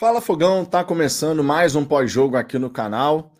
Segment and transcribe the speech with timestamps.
[0.00, 3.34] Fala Fogão, tá começando mais um pós-jogo aqui no canal.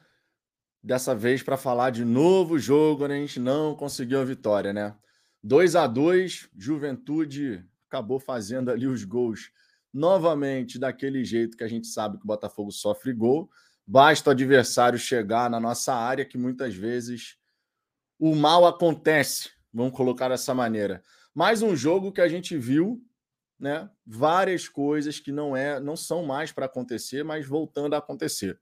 [0.82, 4.94] Dessa vez para falar de novo jogo onde a gente não conseguiu a vitória, né?
[5.42, 9.50] 2 a 2 Juventude acabou fazendo ali os gols
[9.90, 13.48] novamente daquele jeito que a gente sabe que o Botafogo sofre gol.
[13.86, 17.38] Basta o adversário chegar na nossa área que muitas vezes
[18.18, 21.02] o mal acontece, vamos colocar dessa maneira.
[21.34, 23.02] Mais um jogo que a gente viu
[23.60, 28.58] né, várias coisas que não é, não são mais para acontecer, mas voltando a acontecer.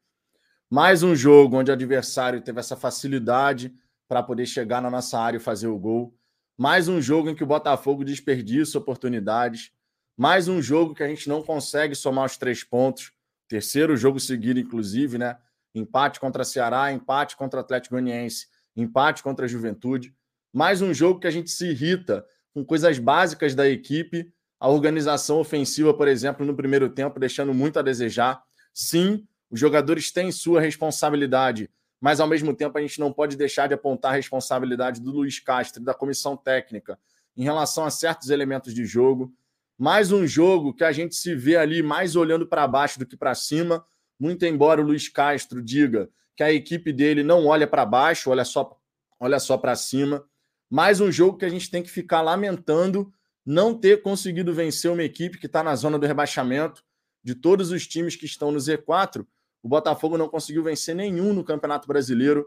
[0.68, 3.72] Mais um jogo onde o adversário teve essa facilidade
[4.08, 6.14] para poder chegar na nossa área e fazer o gol.
[6.58, 9.70] Mais um jogo em que o Botafogo desperdiça oportunidades.
[10.16, 13.12] Mais um jogo que a gente não consegue somar os três pontos.
[13.46, 15.38] Terceiro jogo seguido, inclusive, né?
[15.74, 20.12] Empate contra Ceará, empate contra Atlético Goianiense, empate contra a Juventude.
[20.52, 25.38] Mais um jogo que a gente se irrita com coisas básicas da equipe a organização
[25.38, 28.42] ofensiva, por exemplo, no primeiro tempo, deixando muito a desejar.
[28.74, 33.66] Sim, os jogadores têm sua responsabilidade, mas ao mesmo tempo a gente não pode deixar
[33.66, 36.98] de apontar a responsabilidade do Luiz Castro da comissão técnica
[37.36, 39.32] em relação a certos elementos de jogo.
[39.78, 43.16] Mais um jogo que a gente se vê ali mais olhando para baixo do que
[43.16, 43.84] para cima,
[44.18, 48.44] muito embora o Luiz Castro diga que a equipe dele não olha para baixo, olha
[48.44, 48.76] só,
[49.20, 50.24] olha só para cima.
[50.68, 53.12] Mais um jogo que a gente tem que ficar lamentando
[53.48, 56.84] não ter conseguido vencer uma equipe que está na zona do rebaixamento.
[57.24, 59.26] De todos os times que estão no Z4,
[59.62, 62.46] o Botafogo não conseguiu vencer nenhum no Campeonato Brasileiro.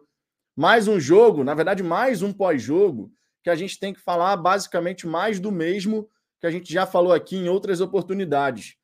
[0.55, 5.07] Mais um jogo, na verdade, mais um pós-jogo, que a gente tem que falar basicamente
[5.07, 6.07] mais do mesmo
[6.39, 8.75] que a gente já falou aqui em outras oportunidades.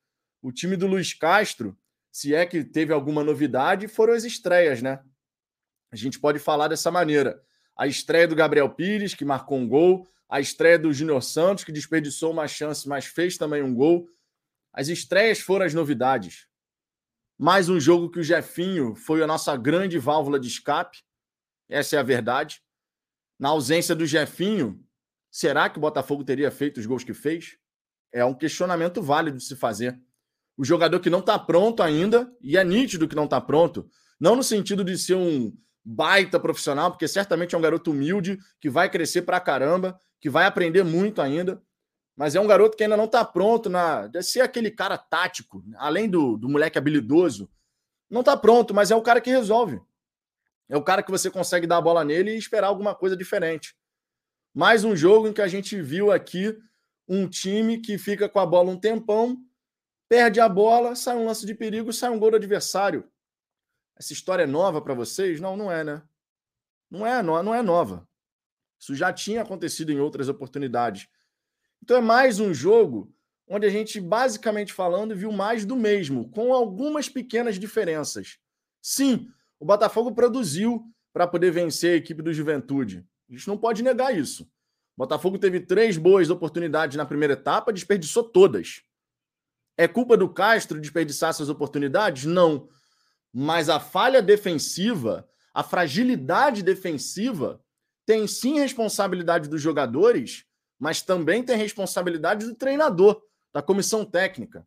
[0.42, 1.78] O time do Luiz Castro,
[2.10, 5.00] se é que teve alguma novidade, foram as estreias, né?
[5.92, 7.40] A gente pode falar dessa maneira.
[7.78, 11.70] A estreia do Gabriel Pires, que marcou um gol, a estreia do Júnior Santos, que
[11.70, 14.08] desperdiçou uma chance, mas fez também um gol.
[14.72, 16.48] As estreias foram as novidades.
[17.38, 20.98] Mais um jogo que o Jefinho foi a nossa grande válvula de escape.
[21.68, 22.60] Essa é a verdade.
[23.38, 24.84] Na ausência do Jefinho,
[25.30, 27.56] será que o Botafogo teria feito os gols que fez?
[28.12, 29.96] É um questionamento válido de se fazer.
[30.56, 33.88] O jogador que não está pronto ainda, e é nítido que não está pronto,
[34.18, 35.56] não no sentido de ser um
[35.90, 40.44] baita profissional, porque certamente é um garoto humilde que vai crescer pra caramba, que vai
[40.44, 41.62] aprender muito ainda,
[42.14, 45.64] mas é um garoto que ainda não está pronto na de ser aquele cara tático,
[45.76, 47.50] além do, do moleque habilidoso,
[48.10, 49.80] não está pronto, mas é o cara que resolve.
[50.68, 53.74] É o cara que você consegue dar a bola nele e esperar alguma coisa diferente.
[54.54, 56.54] Mais um jogo em que a gente viu aqui
[57.08, 59.38] um time que fica com a bola um tempão,
[60.06, 63.08] perde a bola, sai um lance de perigo, sai um gol do adversário.
[63.98, 65.40] Essa história é nova para vocês?
[65.40, 66.02] Não, não é, né?
[66.90, 68.08] Não é, não, não é nova.
[68.78, 71.08] Isso já tinha acontecido em outras oportunidades.
[71.82, 73.12] Então é mais um jogo
[73.48, 78.38] onde a gente, basicamente falando, viu mais do mesmo, com algumas pequenas diferenças.
[78.80, 83.04] Sim, o Botafogo produziu para poder vencer a equipe do Juventude.
[83.28, 84.44] A gente não pode negar isso.
[84.44, 88.82] O Botafogo teve três boas oportunidades na primeira etapa, desperdiçou todas.
[89.76, 92.24] É culpa do Castro desperdiçar essas oportunidades?
[92.24, 92.68] Não.
[93.32, 97.62] Mas a falha defensiva, a fragilidade defensiva,
[98.06, 100.46] tem sim responsabilidade dos jogadores,
[100.78, 103.22] mas também tem responsabilidade do treinador,
[103.52, 104.66] da comissão técnica.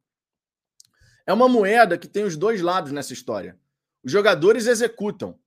[1.26, 3.58] É uma moeda que tem os dois lados nessa história.
[4.04, 5.40] Os jogadores executam,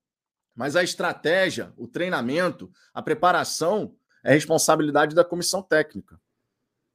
[0.55, 6.21] mas a estratégia, o treinamento, a preparação é responsabilidade da comissão técnica.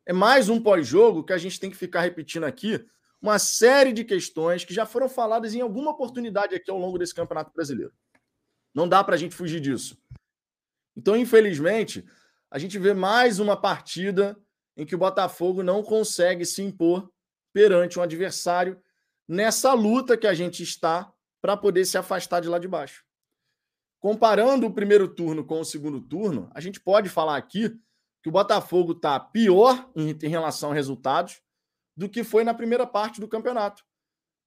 [0.05, 2.83] É mais um pós-jogo que a gente tem que ficar repetindo aqui,
[3.21, 7.13] uma série de questões que já foram faladas em alguma oportunidade aqui ao longo desse
[7.13, 7.93] Campeonato Brasileiro.
[8.73, 9.97] Não dá para a gente fugir disso.
[10.95, 12.05] Então, infelizmente,
[12.49, 14.37] a gente vê mais uma partida
[14.75, 17.11] em que o Botafogo não consegue se impor
[17.53, 18.81] perante um adversário
[19.27, 23.03] nessa luta que a gente está para poder se afastar de lá de baixo.
[23.99, 27.69] Comparando o primeiro turno com o segundo turno, a gente pode falar aqui
[28.23, 31.41] que o Botafogo está pior em, relação a resultados,
[31.99, 33.83] do que foi na primeira parte do campeonato.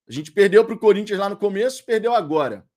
[0.09, 2.67] A gente perdeu para o Corinthians lá no começo, perdeu agora.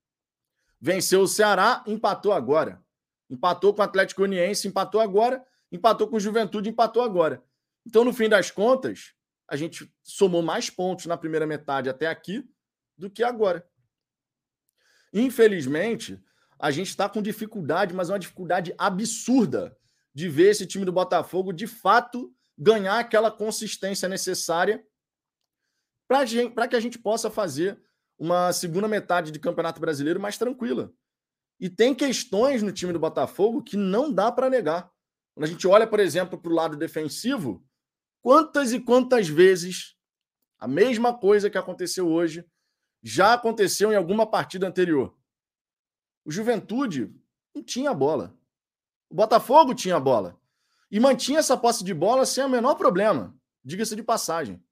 [0.79, 2.85] Venceu o Ceará, empatou agora.
[3.31, 5.43] Empatou com o Atlético Uniense, empatou agora.
[5.73, 7.43] Empatou com o Juventude, empatou agora.
[7.87, 9.15] Então, no fim das contas,
[9.49, 12.47] a gente somou mais pontos na primeira metade até aqui
[12.99, 13.67] do que agora.
[15.11, 16.23] Infelizmente,
[16.59, 19.75] a gente está com dificuldade, mas é uma dificuldade absurda
[20.13, 24.87] de ver esse time do Botafogo de fato ganhar aquela consistência necessária
[26.09, 27.81] para que a gente possa fazer
[28.19, 30.93] uma segunda metade de Campeonato Brasileiro mais tranquila.
[31.59, 34.91] E tem questões no time do Botafogo que não dá para negar.
[35.35, 37.67] Quando a gente olha, por exemplo, para o lado defensivo,
[38.23, 39.97] quantas e quantas vezes
[40.59, 42.45] A mesma coisa que aconteceu hoje
[43.03, 45.15] já aconteceu em alguma partida anterior.
[46.25, 47.15] O Juventude
[47.55, 48.37] não tinha bola.
[49.11, 50.41] O Botafogo tinha bola.
[50.91, 53.35] E mantinha essa posse de bola sem o menor problema.
[53.65, 54.63] Diga-se de passagem.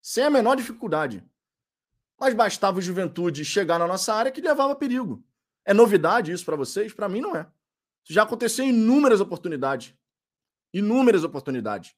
[0.00, 1.22] Sem a menor dificuldade.
[2.18, 5.24] Mas bastava o Juventude chegar na nossa área que levava perigo.
[5.64, 6.92] É novidade isso para vocês?
[6.92, 7.46] Para mim não é.
[8.04, 9.94] Isso já aconteceu em inúmeras oportunidades.
[10.72, 11.94] Inúmeras oportunidades.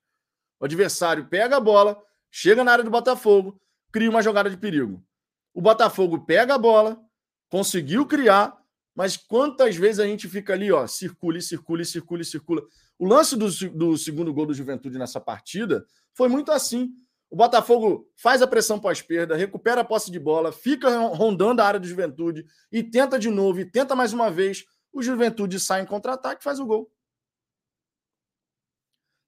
[0.59, 3.61] O adversário pega a bola, chega na área do Botafogo,
[3.93, 5.05] cria uma jogada de perigo.
[5.53, 7.00] O Botafogo pega a bola,
[7.49, 8.61] conseguiu criar,
[8.95, 12.62] mas quantas vezes a gente fica ali, ó, circula, circula, circula, circula.
[12.99, 16.93] O lance do, do segundo gol do Juventude nessa partida foi muito assim.
[17.29, 21.81] O Botafogo faz a pressão pós-perda, recupera a posse de bola, fica rondando a área
[21.81, 24.64] do Juventude e tenta de novo, e tenta mais uma vez.
[24.93, 26.91] O Juventude sai em contra-ataque e faz o gol.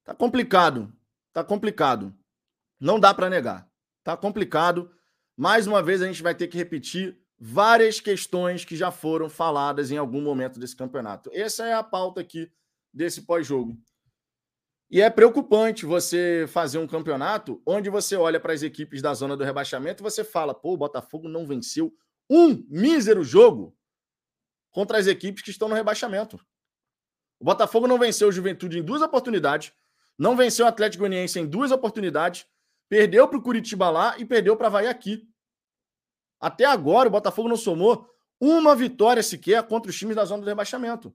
[0.05, 0.93] Tá complicado.
[1.33, 2.15] Tá complicado.
[2.79, 3.69] Não dá para negar.
[4.03, 4.89] Tá complicado.
[5.35, 9.91] Mais uma vez a gente vai ter que repetir várias questões que já foram faladas
[9.91, 11.29] em algum momento desse campeonato.
[11.33, 12.49] Essa é a pauta aqui
[12.97, 13.77] desse pós-jogo.
[14.89, 19.35] E é preocupante você fazer um campeonato onde você olha para as equipes da zona
[19.35, 21.93] do rebaixamento e você fala: pô, o Botafogo não venceu
[22.29, 23.77] um mísero jogo
[24.71, 26.37] contra as equipes que estão no rebaixamento.
[27.39, 29.73] O Botafogo não venceu o Juventude em duas oportunidades,
[30.17, 32.45] não venceu o Atlético Goianiense em duas oportunidades,
[32.89, 35.27] perdeu para o Curitiba lá e perdeu para Havaí aqui.
[36.39, 38.09] Até agora, o Botafogo não somou
[38.39, 41.13] uma vitória sequer contra os times da zona do rebaixamento.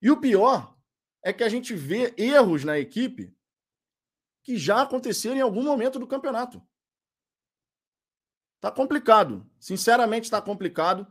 [0.00, 0.76] E o pior
[1.22, 3.34] é que a gente vê erros na equipe
[4.42, 6.62] que já aconteceram em algum momento do campeonato.
[8.60, 9.48] Tá complicado.
[9.58, 11.06] Sinceramente, está complicado.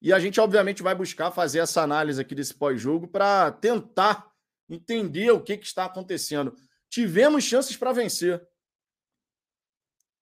[0.00, 4.32] E a gente, obviamente, vai buscar fazer essa análise aqui desse pós-jogo para tentar
[4.68, 6.56] entender o que, que está acontecendo.
[6.88, 8.46] Tivemos chances para vencer.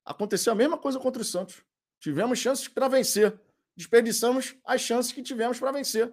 [0.05, 1.63] Aconteceu a mesma coisa contra o Santos.
[2.01, 3.39] Tivemos chances para vencer.
[3.77, 6.13] Desperdiçamos as chances que tivemos para vencer.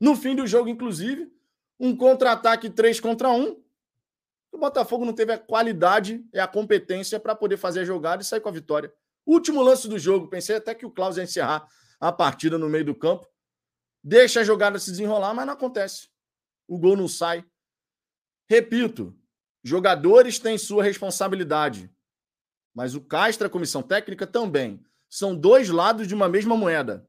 [0.00, 1.32] No fim do jogo, inclusive,
[1.78, 3.62] um contra-ataque 3 contra 1.
[4.50, 8.24] O Botafogo não teve a qualidade e a competência para poder fazer a jogada e
[8.24, 8.92] sair com a vitória.
[9.26, 11.68] Último lance do jogo, pensei até que o Klaus ia encerrar
[12.00, 13.28] a partida no meio do campo.
[14.02, 16.08] Deixa a jogada se desenrolar, mas não acontece.
[16.66, 17.44] O gol não sai.
[18.48, 19.14] Repito,
[19.62, 21.90] jogadores têm sua responsabilidade,
[22.74, 24.82] mas o Castro, a comissão técnica também.
[25.10, 27.07] São dois lados de uma mesma moeda.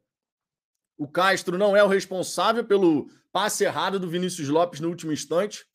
[0.99, 5.65] O Castro não é o responsável pelo passe errado do Vinícius Lopes no último instante.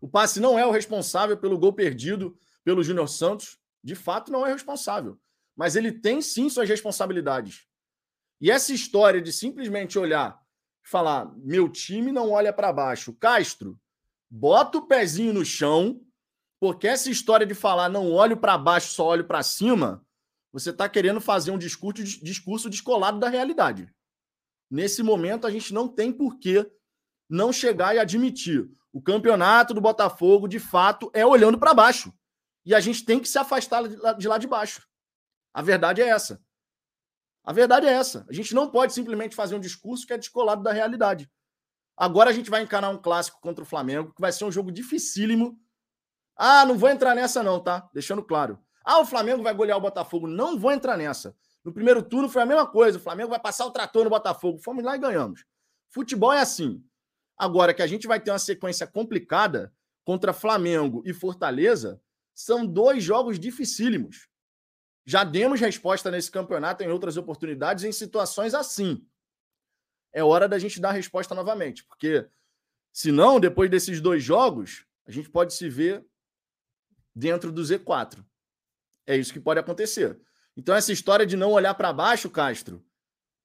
[0.00, 3.58] O passe não é o responsável pelo gol perdido pelo Júnior Santos.
[3.82, 5.18] De fato, não é responsável.
[5.56, 7.66] Mas ele tem sim suas responsabilidades.
[8.40, 10.40] E essa história de simplesmente olhar
[10.84, 13.12] e falar: meu time não olha para baixo.
[13.12, 13.76] Castro,
[14.30, 16.00] bota o pezinho no chão,
[16.60, 20.06] porque essa história de falar não olho para baixo, só olho para cima,
[20.52, 23.92] você está querendo fazer um discurso, discurso descolado da realidade.
[24.70, 26.70] Nesse momento, a gente não tem por que
[27.28, 28.68] não chegar e admitir.
[28.92, 32.12] O campeonato do Botafogo, de fato, é olhando para baixo.
[32.64, 33.82] E a gente tem que se afastar
[34.16, 34.86] de lá de baixo.
[35.52, 36.42] A verdade é essa.
[37.44, 38.24] A verdade é essa.
[38.28, 41.30] A gente não pode simplesmente fazer um discurso que é descolado da realidade.
[41.96, 44.72] Agora a gente vai encarar um clássico contra o Flamengo, que vai ser um jogo
[44.72, 45.60] dificílimo.
[46.36, 47.88] Ah, não vou entrar nessa, não, tá?
[47.92, 48.58] Deixando claro.
[48.84, 50.26] Ah, o Flamengo vai golear o Botafogo.
[50.26, 51.36] Não vou entrar nessa.
[51.64, 52.98] No primeiro turno foi a mesma coisa.
[52.98, 54.58] O Flamengo vai passar o trator no Botafogo.
[54.58, 55.44] Fomos lá e ganhamos.
[55.88, 56.84] Futebol é assim.
[57.36, 59.72] Agora que a gente vai ter uma sequência complicada
[60.04, 62.00] contra Flamengo e Fortaleza,
[62.34, 64.28] são dois jogos dificílimos.
[65.06, 69.06] Já demos resposta nesse campeonato em outras oportunidades em situações assim.
[70.12, 72.28] É hora da gente dar resposta novamente, porque
[72.92, 76.04] senão, depois desses dois jogos, a gente pode se ver
[77.14, 78.24] dentro do Z4.
[79.06, 80.18] É isso que pode acontecer.
[80.56, 82.84] Então, essa história de não olhar para baixo, Castro,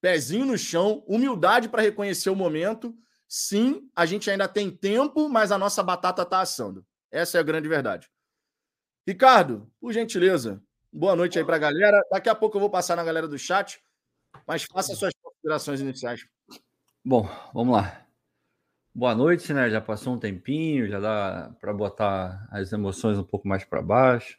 [0.01, 2.96] pezinho no chão, humildade para reconhecer o momento.
[3.28, 6.86] Sim, a gente ainda tem tempo, mas a nossa batata está assando.
[7.12, 8.10] Essa é a grande verdade.
[9.08, 10.62] Ricardo, por gentileza,
[10.92, 12.04] boa noite aí para a galera.
[12.12, 13.82] Daqui a pouco eu vou passar na galera do chat,
[14.46, 16.28] mas faça suas considerações iniciais.
[17.04, 18.06] Bom, vamos lá.
[18.94, 19.70] Boa noite, né?
[19.70, 24.38] Já passou um tempinho, já dá para botar as emoções um pouco mais para baixo.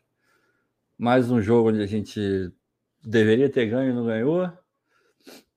[0.99, 2.53] Mais um jogo onde a gente
[3.03, 4.51] deveria ter ganho e não ganhou.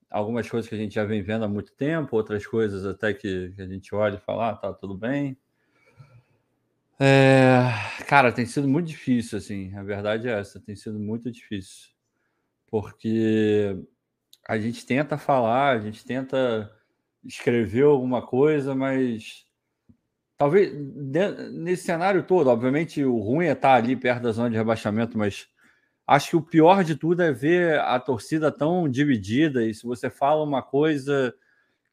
[0.09, 3.51] Algumas coisas que a gente já vem vendo há muito tempo, outras coisas até que,
[3.55, 5.37] que a gente olha e fala, ah, tá tudo bem.
[6.99, 7.69] É,
[8.07, 9.75] cara, tem sido muito difícil, assim.
[9.75, 11.89] A verdade é essa, tem sido muito difícil.
[12.67, 13.75] Porque
[14.47, 16.71] a gente tenta falar, a gente tenta
[17.23, 19.45] escrever alguma coisa, mas
[20.37, 20.73] talvez
[21.51, 25.47] nesse cenário todo, obviamente o ruim é estar ali perto da zona de rebaixamento, mas
[26.05, 29.65] acho que o pior de tudo é ver a torcida tão dividida.
[29.65, 31.33] E se você fala uma coisa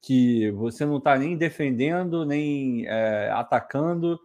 [0.00, 4.18] que você não está nem defendendo, nem é, atacando,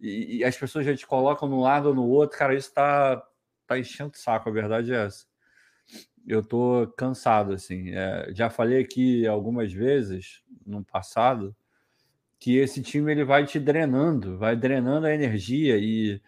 [0.00, 3.22] e, e, as pessoas já te colocam num lado ou no outro, cara, isso está
[3.66, 5.26] tá enchendo o saco, a verdade é essa.
[6.26, 7.90] Eu tô cansado, assim.
[7.90, 11.54] É, já falei aqui algumas vezes no passado
[12.38, 16.20] que esse time ele vai te drenando, vai drenando a energia e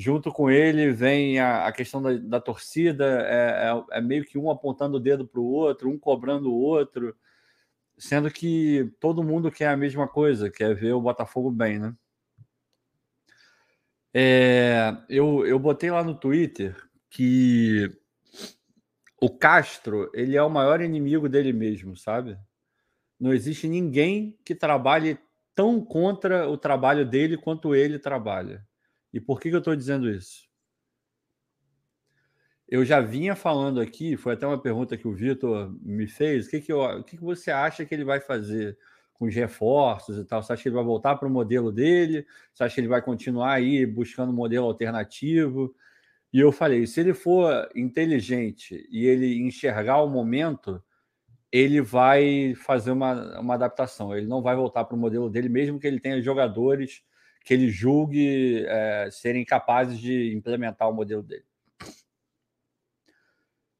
[0.00, 4.38] junto com ele vem a, a questão da, da torcida, é, é, é, meio que
[4.38, 7.14] um apontando o dedo para o outro, um cobrando o outro,
[7.98, 11.94] sendo que todo mundo quer a mesma coisa, quer ver o Botafogo bem, né?
[14.14, 16.74] É, eu, eu botei lá no Twitter
[17.10, 17.94] que
[19.20, 22.38] o Castro ele é o maior inimigo dele mesmo, sabe?
[23.20, 25.18] Não existe ninguém que trabalhe
[25.54, 28.66] tão contra o trabalho dele quanto ele trabalha.
[29.12, 30.48] E por que, que eu estou dizendo isso?
[32.68, 36.46] Eu já vinha falando aqui, foi até uma pergunta que o Vitor me fez.
[36.46, 38.78] O que, que, eu, o que, que você acha que ele vai fazer
[39.12, 40.40] com os reforços e tal?
[40.40, 42.24] Você acha que ele vai voltar para o modelo dele?
[42.54, 45.74] Você acha que ele vai continuar aí buscando um modelo alternativo?
[46.32, 50.80] E eu falei: se ele for inteligente e ele enxergar o momento,
[51.50, 54.16] ele vai fazer uma, uma adaptação.
[54.16, 57.02] Ele não vai voltar para o modelo dele, mesmo que ele tenha jogadores
[57.44, 61.44] que ele julgue é, serem capazes de implementar o modelo dele.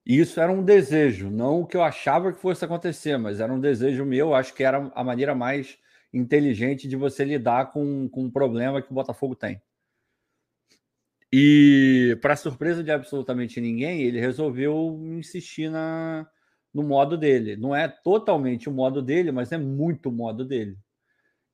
[0.04, 3.60] Isso era um desejo, não o que eu achava que fosse acontecer, mas era um
[3.60, 4.34] desejo meu.
[4.34, 5.78] Acho que era a maneira mais
[6.12, 9.62] inteligente de você lidar com, com um problema que o Botafogo tem.
[11.32, 16.28] E, para surpresa de absolutamente ninguém, ele resolveu insistir na,
[16.74, 17.56] no modo dele.
[17.56, 20.76] Não é totalmente o modo dele, mas é muito o modo dele.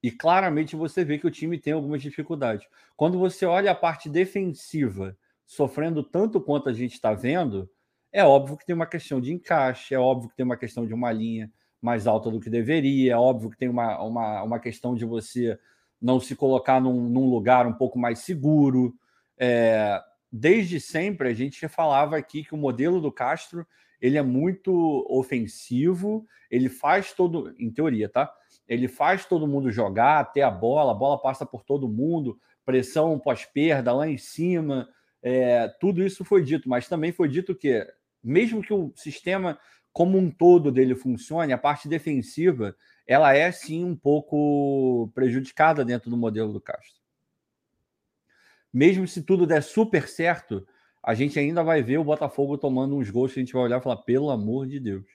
[0.06, 2.64] E claramente você vê que o time tem algumas dificuldades.
[2.96, 7.68] Quando você olha a parte defensiva sofrendo tanto quanto a gente está vendo,
[8.12, 10.94] é óbvio que tem uma questão de encaixe, é óbvio que tem uma questão de
[10.94, 14.94] uma linha mais alta do que deveria, é óbvio que tem uma, uma, uma questão
[14.94, 15.58] de você
[16.00, 18.94] não se colocar num, num lugar um pouco mais seguro.
[19.36, 23.66] É, desde sempre a gente falava aqui que o modelo do Castro
[24.00, 28.32] ele é muito ofensivo, ele faz todo, em teoria, tá?
[28.68, 33.18] Ele faz todo mundo jogar, ter a bola, a bola passa por todo mundo, pressão
[33.18, 34.88] pós-perda lá em cima,
[35.22, 37.86] é, tudo isso foi dito, mas também foi dito que,
[38.22, 39.58] mesmo que o sistema
[39.92, 46.10] como um todo dele funcione, a parte defensiva ela é sim um pouco prejudicada dentro
[46.10, 47.00] do modelo do Castro.
[48.72, 50.66] Mesmo se tudo der super certo,
[51.02, 53.80] a gente ainda vai ver o Botafogo tomando uns gols que a gente vai olhar
[53.80, 55.06] e falar, pelo amor de Deus.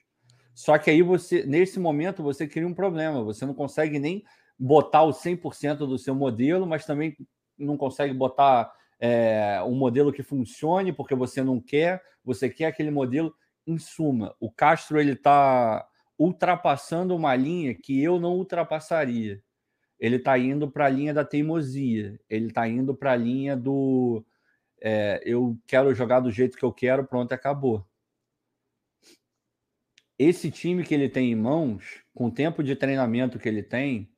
[0.54, 3.22] Só que aí você, nesse momento, você cria um problema.
[3.24, 4.24] Você não consegue nem
[4.58, 7.16] botar o 100% do seu modelo, mas também
[7.58, 12.90] não consegue botar é, um modelo que funcione porque você não quer, você quer aquele
[12.90, 13.34] modelo.
[13.64, 15.86] Em suma, o Castro ele está
[16.18, 19.40] ultrapassando uma linha que eu não ultrapassaria.
[20.00, 22.18] Ele está indo para a linha da teimosia.
[22.28, 24.24] Ele está indo para a linha do
[24.84, 27.86] é, eu quero jogar do jeito que eu quero, pronto, acabou.
[30.18, 34.10] Esse time que ele tem em mãos, com o tempo de treinamento que ele tem,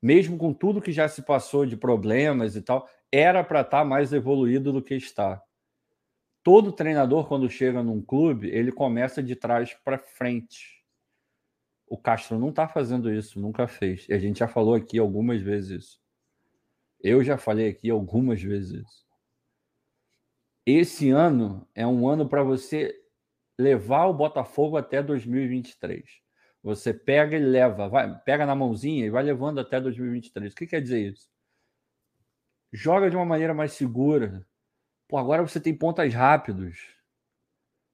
[0.00, 3.84] mesmo com tudo que já se passou de problemas e tal, era para estar tá
[3.84, 5.42] mais evoluído do que está.
[6.42, 10.84] Todo treinador, quando chega num clube, ele começa de trás para frente.
[11.86, 14.06] O Castro não está fazendo isso, nunca fez.
[14.08, 16.00] E a gente já falou aqui algumas vezes isso.
[17.00, 19.04] Eu já falei aqui algumas vezes isso
[20.66, 22.94] esse ano é um ano para você
[23.58, 26.02] levar o Botafogo até 2023.
[26.62, 30.52] Você pega e leva, vai, pega na mãozinha e vai levando até 2023.
[30.52, 31.28] O que quer dizer isso?
[32.72, 34.46] Joga de uma maneira mais segura.
[35.06, 36.94] Pô, agora você tem pontas rápidos.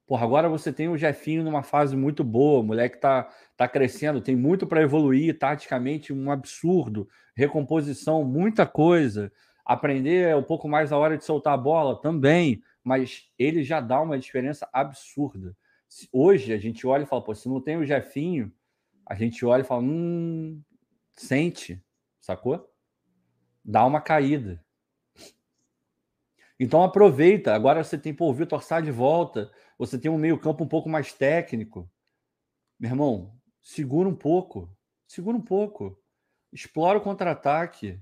[0.07, 4.19] Pô, agora você tem o Jefinho numa fase muito boa, o moleque tá, tá crescendo,
[4.19, 9.31] tem muito para evoluir taticamente, um absurdo, recomposição, muita coisa
[9.65, 14.01] aprender um pouco mais a hora de soltar a bola também, mas ele já dá
[14.01, 15.55] uma diferença absurda.
[16.11, 18.51] Hoje a gente olha e fala, pô, se não tem o Jefinho,
[19.05, 20.61] a gente olha e fala, hum,
[21.13, 21.83] sente,
[22.19, 22.71] sacou?
[23.63, 24.63] Dá uma caída.
[26.59, 27.53] Então aproveita.
[27.53, 29.51] Agora você tem, pô, o Vitor de volta.
[29.77, 31.89] Você tem um meio-campo um pouco mais técnico.
[32.79, 34.69] Meu irmão, segura um pouco.
[35.07, 35.99] Segura um pouco.
[36.53, 37.99] Explora o contra-ataque.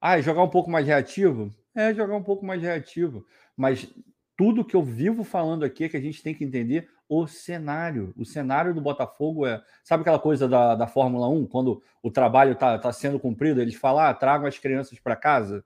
[0.00, 1.54] Ah, jogar um pouco mais reativo?
[1.74, 3.26] É, jogar um pouco mais reativo.
[3.56, 3.88] Mas
[4.36, 8.12] tudo que eu vivo falando aqui é que a gente tem que entender o cenário.
[8.16, 9.62] O cenário do Botafogo é.
[9.82, 13.74] Sabe aquela coisa da, da Fórmula 1, quando o trabalho está tá sendo cumprido, eles
[13.74, 15.64] falam, ah, tragam as crianças para casa?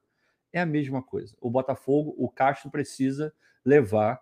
[0.53, 1.37] É a mesma coisa.
[1.41, 3.33] O Botafogo, o Castro precisa
[3.65, 4.21] levar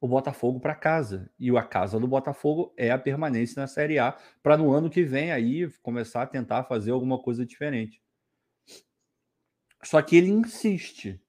[0.00, 1.30] o Botafogo para casa.
[1.38, 5.02] E a casa do Botafogo é a permanência na Série A, para no ano que
[5.02, 8.02] vem aí começar a tentar fazer alguma coisa diferente.
[9.82, 11.23] Só que ele insiste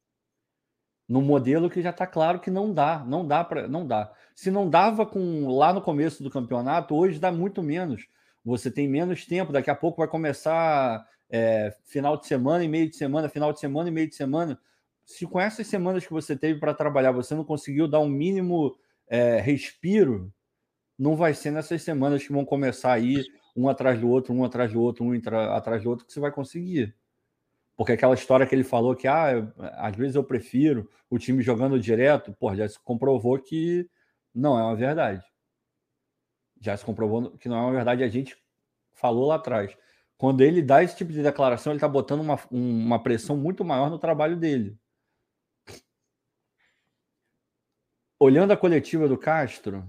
[1.07, 4.11] no modelo que já está claro que não dá, não dá para, não dá.
[4.35, 8.07] Se não dava com lá no começo do campeonato, hoje dá muito menos.
[8.43, 12.89] Você tem menos tempo, daqui a pouco vai começar é, final de semana e meio
[12.89, 14.59] de semana, final de semana e meio de semana.
[15.05, 18.75] Se com essas semanas que você teve para trabalhar, você não conseguiu dar um mínimo
[19.07, 20.33] é, respiro,
[20.97, 23.23] não vai ser nessas semanas que vão começar aí
[23.55, 25.13] um atrás do outro, um atrás do outro, um
[25.53, 26.95] atrás do outro, que você vai conseguir.
[27.75, 31.79] Porque aquela história que ele falou que, ah, às vezes eu prefiro o time jogando
[31.79, 33.89] direto, pô, já se comprovou que
[34.33, 35.25] não é uma verdade.
[36.61, 38.03] Já se comprovou que não é uma verdade.
[38.03, 38.37] A gente
[38.93, 39.75] falou lá atrás.
[40.17, 43.89] Quando ele dá esse tipo de declaração, ele está botando uma, uma pressão muito maior
[43.89, 44.77] no trabalho dele.
[48.17, 49.85] Olhando a coletiva do Castro,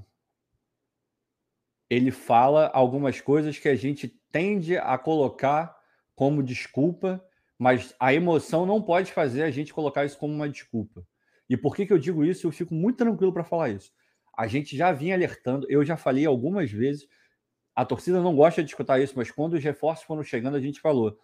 [1.89, 5.79] ele fala algumas coisas que a gente tende a colocar
[6.17, 7.25] como desculpa
[7.59, 11.07] mas a emoção não pode fazer a gente colocar isso como uma desculpa.
[11.49, 12.47] E por que, que eu digo isso?
[12.47, 13.93] Eu fico muito tranquilo para falar isso.
[14.37, 17.09] A gente já vinha alertando, eu já falei algumas vezes,
[17.75, 20.81] a torcida não gosta de escutar isso, mas quando os reforços foram chegando, a gente
[20.81, 21.19] falou: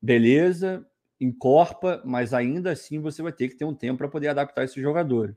[0.00, 0.86] beleza,
[1.20, 4.82] encorpa, mas ainda assim você vai ter que ter um tempo para poder adaptar esses
[4.82, 5.36] jogadores.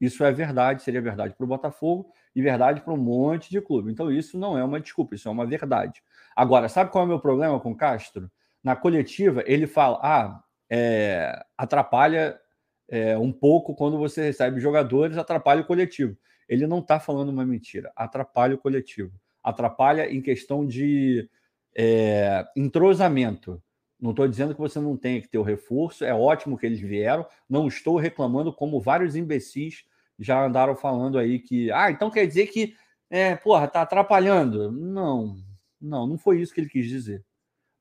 [0.00, 3.90] Isso é verdade, seria verdade para o Botafogo e verdade para um monte de clube.
[3.90, 6.02] Então, isso não é uma desculpa, isso é uma verdade.
[6.36, 8.30] Agora, sabe qual é o meu problema com Castro?
[8.68, 12.38] Na coletiva, ele fala: ah, é, atrapalha
[12.86, 16.14] é, um pouco quando você recebe jogadores, atrapalha o coletivo.
[16.46, 19.10] Ele não está falando uma mentira, atrapalha o coletivo.
[19.42, 21.30] Atrapalha em questão de
[21.74, 23.62] é, entrosamento.
[23.98, 26.80] Não estou dizendo que você não tem que ter o reforço, é ótimo que eles
[26.80, 27.26] vieram.
[27.48, 29.84] Não estou reclamando, como vários imbecis
[30.18, 32.74] já andaram falando aí que, ah, então quer dizer que,
[33.08, 34.70] é, porra, tá atrapalhando.
[34.70, 35.38] Não,
[35.80, 37.24] não, não foi isso que ele quis dizer.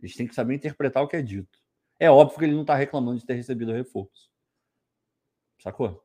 [0.01, 1.60] A gente tem que saber interpretar o que é dito.
[1.99, 4.29] É óbvio que ele não está reclamando de ter recebido reforço.
[5.60, 6.03] Sacou?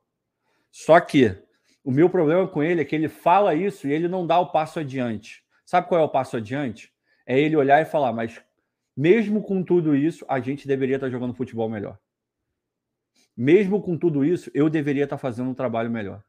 [0.70, 1.36] Só que
[1.84, 4.50] o meu problema com ele é que ele fala isso e ele não dá o
[4.50, 5.44] passo adiante.
[5.66, 6.92] Sabe qual é o passo adiante?
[7.26, 8.42] É ele olhar e falar, mas
[8.96, 11.98] mesmo com tudo isso, a gente deveria estar tá jogando futebol melhor.
[13.36, 16.24] Mesmo com tudo isso, eu deveria estar tá fazendo um trabalho melhor.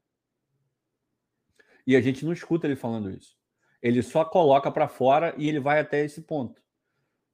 [1.88, 3.38] E a gente não escuta ele falando isso.
[3.82, 6.64] Ele só coloca para fora e ele vai até esse ponto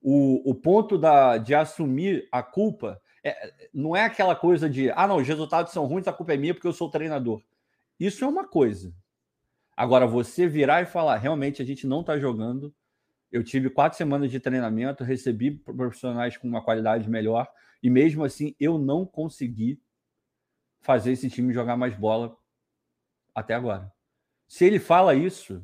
[0.01, 5.07] o, o ponto da, de assumir a culpa é, não é aquela coisa de ah,
[5.07, 7.41] não, os resultados são ruins, a culpa é minha porque eu sou treinador.
[7.99, 8.93] Isso é uma coisa.
[9.75, 12.73] Agora, você virar e falar, realmente a gente não está jogando.
[13.31, 17.47] Eu tive quatro semanas de treinamento, recebi profissionais com uma qualidade melhor,
[17.83, 19.81] e mesmo assim eu não consegui
[20.81, 22.35] fazer esse time jogar mais bola
[23.35, 23.91] até agora.
[24.47, 25.63] Se ele fala isso,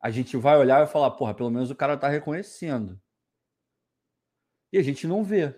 [0.00, 3.00] a gente vai olhar e falar, porra, pelo menos o cara está reconhecendo
[4.76, 5.54] e a gente não vê.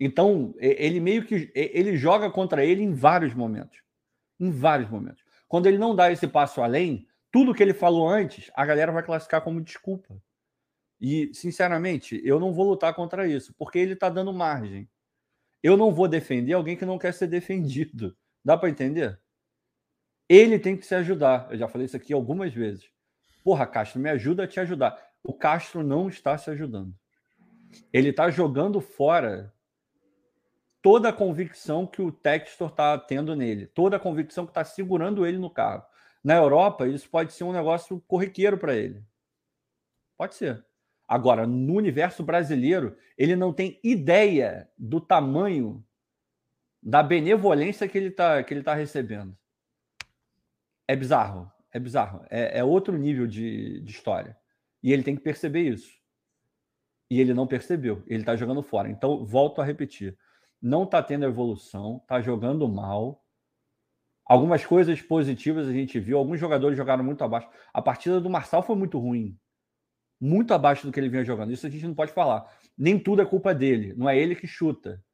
[0.00, 3.78] Então, ele meio que ele joga contra ele em vários momentos.
[4.40, 5.22] Em vários momentos.
[5.46, 9.02] Quando ele não dá esse passo além, tudo que ele falou antes, a galera vai
[9.02, 10.20] classificar como desculpa.
[10.98, 14.88] E, sinceramente, eu não vou lutar contra isso, porque ele está dando margem.
[15.62, 18.16] Eu não vou defender alguém que não quer ser defendido.
[18.42, 19.20] Dá para entender?
[20.28, 21.48] Ele tem que se ajudar.
[21.50, 22.90] Eu já falei isso aqui algumas vezes.
[23.44, 24.98] Porra, Castro, me ajuda a te ajudar.
[25.22, 26.96] O Castro não está se ajudando
[27.92, 29.52] ele está jogando fora
[30.80, 35.24] toda a convicção que o Textor está tendo nele, toda a convicção que está segurando
[35.24, 35.84] ele no carro.
[36.24, 39.02] Na Europa, isso pode ser um negócio corriqueiro para ele.
[40.16, 40.64] Pode ser.
[41.06, 45.84] Agora, no universo brasileiro, ele não tem ideia do tamanho
[46.82, 49.36] da benevolência que ele está que ele tá recebendo.
[50.86, 52.24] É bizarro, é bizarro.
[52.28, 54.36] É, é outro nível de, de história.
[54.82, 56.01] E ele tem que perceber isso
[57.12, 58.02] e ele não percebeu.
[58.06, 58.88] Ele está jogando fora.
[58.88, 60.16] Então, volto a repetir:
[60.62, 63.22] não está tendo evolução, está jogando mal.
[64.24, 67.50] Algumas coisas positivas a gente viu, alguns jogadores jogaram muito abaixo.
[67.70, 69.38] A partida do Marçal foi muito ruim.
[70.18, 71.52] Muito abaixo do que ele vinha jogando.
[71.52, 72.50] Isso a gente não pode falar.
[72.78, 73.92] Nem tudo é culpa dele.
[73.94, 75.04] Não é ele que chuta.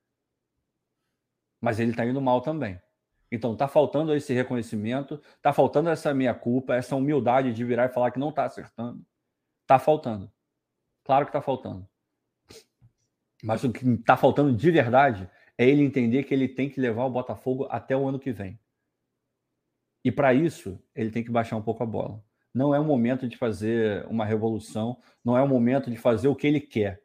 [1.61, 2.81] Mas ele está indo mal também.
[3.33, 7.93] Então está faltando esse reconhecimento, está faltando essa minha culpa, essa humildade de virar e
[7.93, 9.05] falar que não está acertando.
[9.63, 10.31] Está faltando.
[11.09, 11.89] Claro que está faltando.
[13.43, 17.07] Mas o que está faltando de verdade é ele entender que ele tem que levar
[17.07, 18.61] o Botafogo até o ano que vem.
[20.05, 22.23] E para isso, ele tem que baixar um pouco a bola.
[22.53, 26.37] Não é o momento de fazer uma revolução, não é o momento de fazer o
[26.37, 27.03] que ele quer.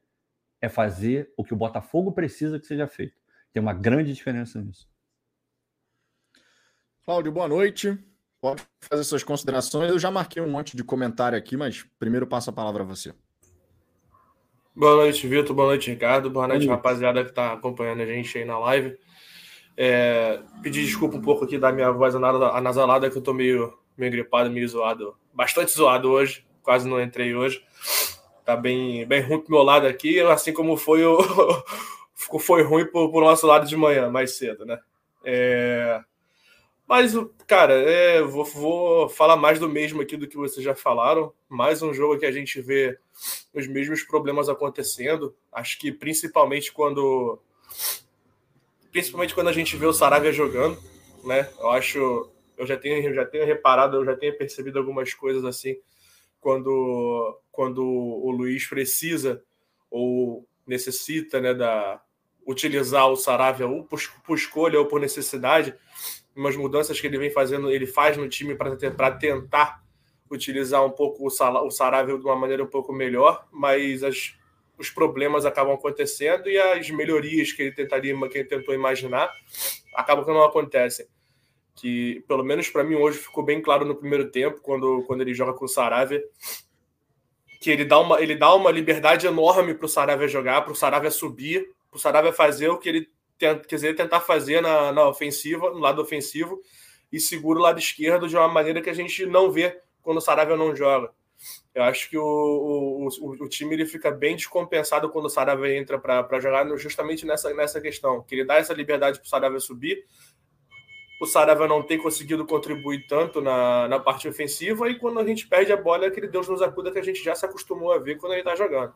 [0.60, 3.16] É fazer o que o Botafogo precisa que seja feito.
[3.54, 4.86] Tem uma grande diferença nisso.
[7.06, 7.98] Cláudio, boa noite.
[8.42, 9.90] pode fazer suas considerações.
[9.90, 13.14] Eu já marquei um monte de comentário aqui, mas primeiro passo a palavra a você.
[14.76, 15.56] Boa noite, Vitor.
[15.56, 16.32] Boa noite, Ricardo.
[16.32, 16.84] Boa noite, Boa noite.
[16.84, 18.98] rapaziada que está acompanhando a gente aí na live.
[19.78, 24.12] É, pedir desculpa um pouco aqui da minha voz anasalada, que eu tô meio, meio
[24.12, 25.16] gripado, meio zoado.
[25.32, 26.44] Bastante zoado hoje.
[26.64, 27.64] Quase não entrei hoje.
[28.44, 31.20] Tá bem, bem ruim pro meu lado aqui, assim como foi o.
[32.40, 34.80] foi ruim pro, pro nosso lado de manhã, mais cedo, né?
[35.24, 36.02] É,
[36.88, 37.14] mas,
[37.48, 41.34] cara, é, vou, vou, falar mais do mesmo aqui do que vocês já falaram.
[41.48, 43.00] Mais um jogo que a gente vê
[43.54, 45.36] os mesmos problemas acontecendo.
[45.52, 47.40] Acho que principalmente quando.
[48.92, 50.78] Principalmente quando a gente vê o Saravia jogando,
[51.24, 51.50] né?
[51.60, 52.30] Eu acho.
[52.58, 55.78] Eu já tenho, eu já tenho reparado, eu já tenho percebido algumas coisas assim.
[56.40, 59.42] Quando, quando o Luiz precisa
[59.90, 62.02] ou necessita né, da,
[62.46, 65.74] utilizar o Saravia ou por, por escolha ou por necessidade
[66.36, 68.76] umas mudanças que ele vem fazendo, ele faz no time para
[69.16, 69.84] tentar
[70.30, 74.36] utilizar um pouco o Saravia de uma maneira um pouco melhor, mas as,
[74.78, 79.32] os problemas acabam acontecendo e as melhorias que ele tentaria, que ele tentou imaginar,
[79.96, 81.06] acabam que não acontecem.
[81.76, 85.34] Que pelo menos para mim hoje ficou bem claro no primeiro tempo, quando, quando ele
[85.34, 86.24] joga com o Saravia,
[87.62, 90.76] que ele dá uma, ele dá uma liberdade enorme para o Saravia jogar, para o
[90.76, 93.10] Saravia subir, para o Saravia fazer o que ele
[93.68, 96.62] quer dizer, tentar fazer na, na ofensiva, no lado ofensivo,
[97.12, 100.22] e segura o lado esquerdo de uma maneira que a gente não vê quando o
[100.22, 101.12] Saravia não joga.
[101.74, 105.78] Eu acho que o, o, o, o time ele fica bem descompensado quando o Saravia
[105.78, 109.60] entra para jogar justamente nessa, nessa questão, que ele dá essa liberdade para o Saravia
[109.60, 110.06] subir.
[111.22, 115.48] O Saravia não tem conseguido contribuir tanto na, na parte ofensiva, e quando a gente
[115.48, 117.98] perde a bola, é aquele Deus nos acuda que a gente já se acostumou a
[117.98, 118.94] ver quando ele está jogando.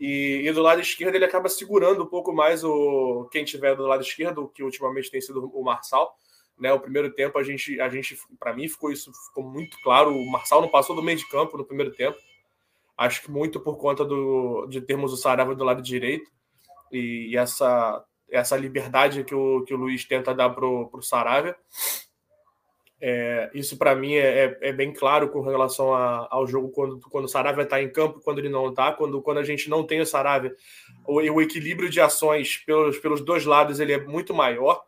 [0.00, 3.86] E, e, do lado esquerdo ele acaba segurando um pouco mais o quem tiver do
[3.86, 6.16] lado esquerdo, que ultimamente tem sido o Marçal.
[6.58, 10.10] Né, o primeiro tempo a gente, a gente para mim ficou isso ficou muito claro.
[10.14, 12.18] O Marçal não passou do meio de campo no primeiro tempo.
[12.96, 16.30] Acho que muito por conta do, de termos o Sarava do lado direito
[16.90, 21.56] e, e essa essa liberdade que o, que o Luiz tenta dar pro, pro Saravia.
[23.02, 27.00] É, isso para mim é, é, é, bem claro com relação a, ao jogo quando,
[27.00, 28.92] quando o Saravia está em campo quando ele não está.
[28.92, 30.54] Quando, quando a gente não tem o Saravia,
[31.06, 34.84] o, o, equilíbrio de ações pelos, pelos dois lados ele é muito maior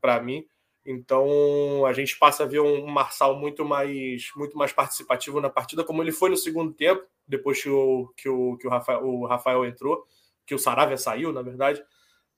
[0.00, 0.44] para mim.
[0.84, 5.84] Então a gente passa a ver um Marçal muito mais, muito mais participativo na partida,
[5.84, 9.26] como ele foi no segundo tempo, depois que o, que o, que o, Rafael, o
[9.26, 10.04] Rafael entrou,
[10.44, 11.82] que o Saravia saiu, na verdade,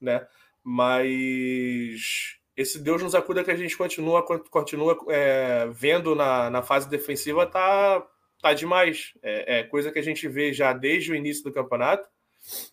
[0.00, 0.26] né?
[0.62, 6.88] Mas esse Deus nos acuda que a gente continua, continua é, vendo na, na fase
[6.88, 8.04] defensiva tá,
[8.40, 9.12] tá demais.
[9.22, 12.08] É, é, coisa que a gente vê já desde o início do campeonato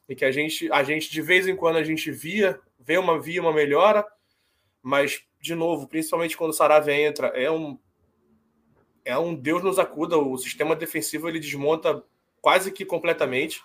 [0.08, 3.20] e que a gente, a gente de vez em quando a gente via, vê uma,
[3.20, 4.06] via uma melhora,
[4.82, 7.78] mas, de novo, principalmente quando o Saravia entra, é um,
[9.04, 10.18] é um Deus nos acuda.
[10.18, 12.02] O sistema defensivo ele desmonta
[12.42, 13.62] quase que completamente.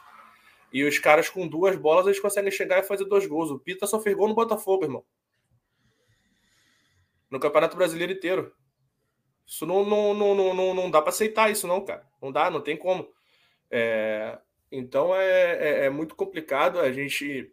[0.72, 3.50] E os caras com duas bolas eles conseguem chegar e fazer dois gols.
[3.50, 5.04] O Pita só fez gol no Botafogo, irmão
[7.30, 8.52] no Campeonato Brasileiro inteiro.
[9.46, 12.06] Isso não, não, não, não, não dá para aceitar isso, não, cara.
[12.20, 13.08] Não dá, não tem como.
[13.70, 14.38] É,
[14.70, 16.78] então é, é, é, muito complicado.
[16.78, 17.50] A gente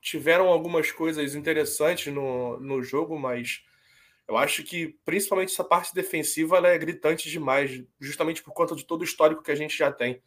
[0.00, 3.62] tiveram algumas coisas interessantes no, no jogo, mas
[4.28, 9.02] eu acho que principalmente essa parte defensiva é gritante demais, justamente por conta de todo
[9.02, 10.22] o histórico que a gente já tem.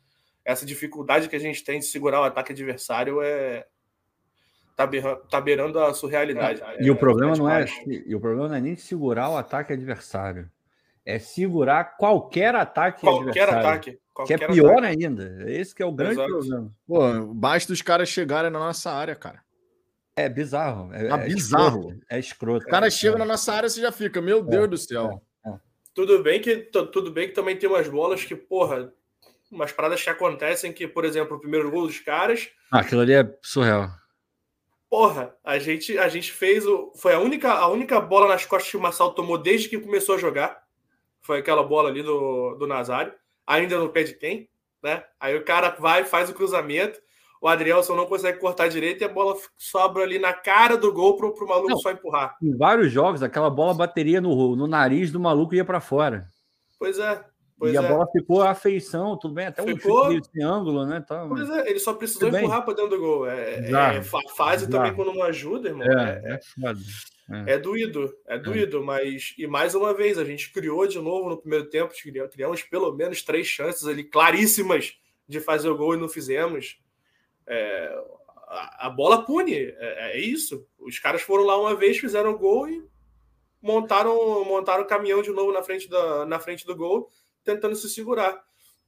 [0.45, 3.67] Essa dificuldade que a gente tem de segurar o ataque adversário é,
[4.79, 6.61] tá, beirando, tá beirando a surrealidade.
[6.61, 9.37] É, e é, o problema não é e o problema não é nem segurar o
[9.37, 10.49] ataque adversário.
[11.05, 13.59] É segurar qualquer ataque qualquer adversário.
[13.59, 15.05] Ataque, qualquer que é pior ataque.
[15.05, 15.51] ainda.
[15.51, 16.29] Esse que é o grande Exato.
[16.29, 16.71] problema.
[16.87, 19.41] Pô, basta os caras chegarem na nossa área, cara.
[20.15, 20.93] É bizarro.
[20.93, 21.79] É, é bizarro.
[21.79, 22.65] Escroto, é escroto.
[22.65, 25.21] O cara é, chega na nossa área, você já fica, meu Deus do céu.
[25.93, 28.93] Tudo bem que tudo bem que também tem umas bolas que, porra,
[29.51, 32.49] umas paradas que acontecem que, por exemplo, o primeiro gol dos caras.
[32.71, 33.98] Ah, aquilo ali é surreal.
[34.89, 36.91] Porra, a gente, a gente fez o.
[36.95, 40.15] Foi a única, a única bola nas costas que o Marçal tomou desde que começou
[40.15, 40.63] a jogar.
[41.21, 43.13] Foi aquela bola ali do, do Nazário.
[43.45, 44.49] Ainda no pé de quem?
[44.81, 45.03] Né?
[45.19, 46.99] Aí o cara vai, faz o cruzamento.
[47.41, 51.15] O Adrielson não consegue cortar direito e a bola sobra ali na cara do gol
[51.15, 52.35] pro, pro maluco não, só empurrar.
[52.41, 56.27] Em vários jogos, aquela bola bateria no, no nariz do maluco e ia para fora.
[56.77, 57.23] Pois é.
[57.59, 57.87] Pois e a é.
[57.89, 60.07] bola ficou a feição, tudo bem, até ficou...
[60.07, 61.03] um chute ângulo, né?
[61.05, 63.27] Tá, pois é, ele só precisou empurrar para dentro do gol.
[63.27, 64.01] É, é
[64.35, 65.85] fase também quando não ajuda, irmão.
[65.85, 66.39] É, é,
[67.29, 70.99] é, é, doído, é, é doído, mas e mais uma vez, a gente criou de
[70.99, 71.93] novo no primeiro tempo,
[72.31, 76.79] criamos pelo menos três chances ali claríssimas de fazer o gol e não fizemos.
[77.45, 77.93] É,
[78.47, 80.65] a, a, bola pune, é, é, isso.
[80.79, 82.81] Os caras foram lá uma vez, fizeram o gol e
[83.61, 87.09] montaram montaram o caminhão de novo na frente, da, na frente do gol,
[87.49, 88.43] tentando se segurar.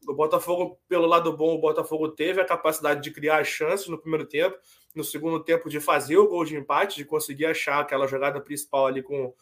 [0.08, 4.26] O Botafogo, pelo lado bom, o Botafogo teve a capacidade de criar chances no primeiro
[4.26, 4.58] tempo,
[4.96, 8.88] no segundo tempo de fazer o gol de empate, de conseguir achar aquela jogada principal
[8.88, 9.34] ali com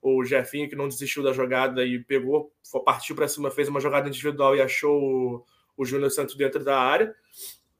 [0.00, 2.52] o Jefinho, que não desistiu da jogada e pegou,
[2.84, 5.44] partiu para cima, fez uma jogada individual e achou o,
[5.76, 7.14] o Júnior Santos dentro da área.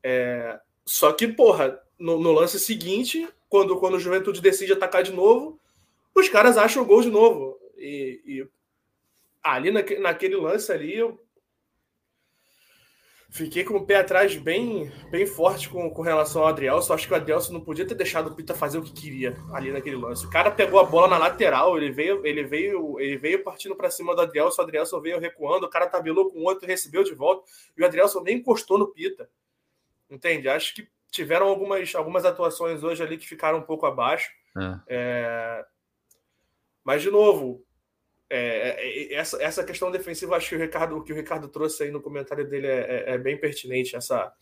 [0.03, 5.13] É, só que, porra, no, no, lance seguinte, quando, quando o Juventude decide atacar de
[5.13, 5.59] novo,
[6.15, 7.59] os caras acham o gol de novo.
[7.77, 8.49] E, e
[9.55, 11.21] ali naque, naquele lance ali, eu
[13.31, 16.95] fiquei com o pé atrás bem, bem forte com, com relação ao Adrielson.
[16.95, 19.71] Acho que o Adrielson não podia ter deixado o Pita fazer o que queria ali
[19.71, 20.25] naquele lance.
[20.25, 23.91] O cara pegou a bola na lateral, ele veio, ele veio, ele veio partindo para
[23.91, 27.15] cima do Adrielson, o Adrielson veio recuando, o cara tabelou com o outro, recebeu de
[27.15, 27.45] volta,
[27.77, 29.29] e o Adrielson nem encostou no Pita.
[30.09, 30.49] Entende?
[30.49, 34.31] Acho que tiveram algumas, algumas atuações hoje ali que ficaram um pouco abaixo.
[34.57, 34.81] É.
[34.89, 35.67] É...
[36.85, 37.66] Mas, de novo,
[38.29, 41.85] é, é, é, essa, essa questão defensiva, acho que o Ricardo, que o Ricardo trouxe
[41.85, 43.95] aí no comentário dele é, é, é, bem pertinente.
[43.95, 44.33] Essa,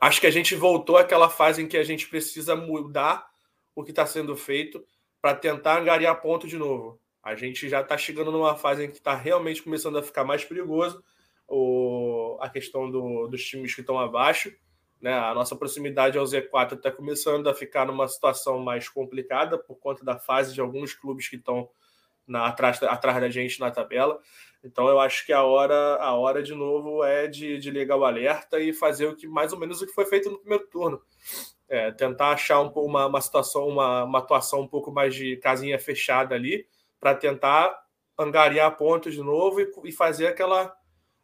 [0.00, 3.26] acho que a gente voltou àquela fase em que a gente precisa mudar
[3.74, 4.84] o que está sendo feito
[5.20, 7.00] para tentar angariar ponto de novo.
[7.22, 10.44] A gente já está chegando numa fase em que está realmente começando a ficar mais
[10.44, 11.02] perigoso
[11.48, 14.52] o, a questão do, dos times que estão abaixo.
[15.00, 15.12] Né?
[15.12, 20.04] A nossa proximidade ao Z4 está começando a ficar numa situação mais complicada por conta
[20.04, 21.70] da fase de alguns clubes que estão
[22.26, 24.18] na, atrás, atrás da gente na tabela.
[24.62, 28.04] Então eu acho que a hora, a hora de novo é de, de ligar o
[28.04, 31.02] alerta e fazer o que mais ou menos o que foi feito no primeiro turno.
[31.68, 35.78] É, tentar achar um, uma, uma situação, uma, uma atuação um pouco mais de casinha
[35.78, 36.66] fechada ali,
[36.98, 37.78] para tentar
[38.18, 40.74] angariar pontos de novo e, e, fazer aquela,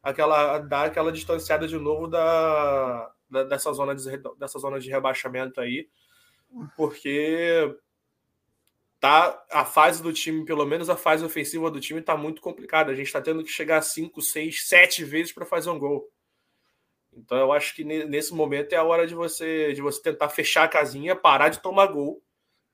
[0.02, 4.04] aquela dar aquela distanciada de novo da, da, dessa, zona de,
[4.38, 5.88] dessa zona de rebaixamento aí,
[6.76, 7.74] porque
[9.00, 12.92] tá a fase do time, pelo menos a fase ofensiva do time, tá muito complicada.
[12.92, 16.08] A gente está tendo que chegar cinco, seis, sete vezes para fazer um gol.
[17.12, 20.64] Então eu acho que nesse momento é a hora de você de você tentar fechar
[20.64, 22.22] a casinha, parar de tomar gol.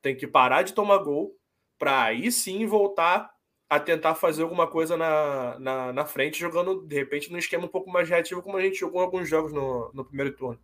[0.01, 1.35] Tem que parar de tomar gol
[1.79, 3.31] para aí sim voltar
[3.69, 7.69] a tentar fazer alguma coisa na, na, na, frente, jogando de repente num esquema um
[7.69, 10.59] pouco mais reativo, como a gente jogou em alguns jogos no, no primeiro turno.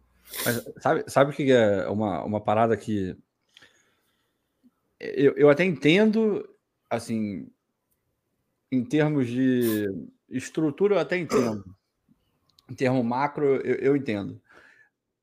[0.46, 3.18] Mas sabe, sabe o que é uma, uma parada que
[5.00, 6.48] eu, eu até entendo,
[6.90, 7.48] assim,
[8.72, 9.88] em termos de
[10.30, 11.64] estrutura, eu até entendo.
[12.70, 14.42] Em termo macro, eu, eu entendo.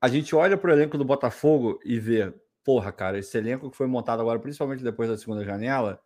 [0.00, 2.32] A gente olha para o elenco do Botafogo e vê,
[2.64, 6.00] porra, cara, esse elenco que foi montado agora, principalmente depois da segunda janela,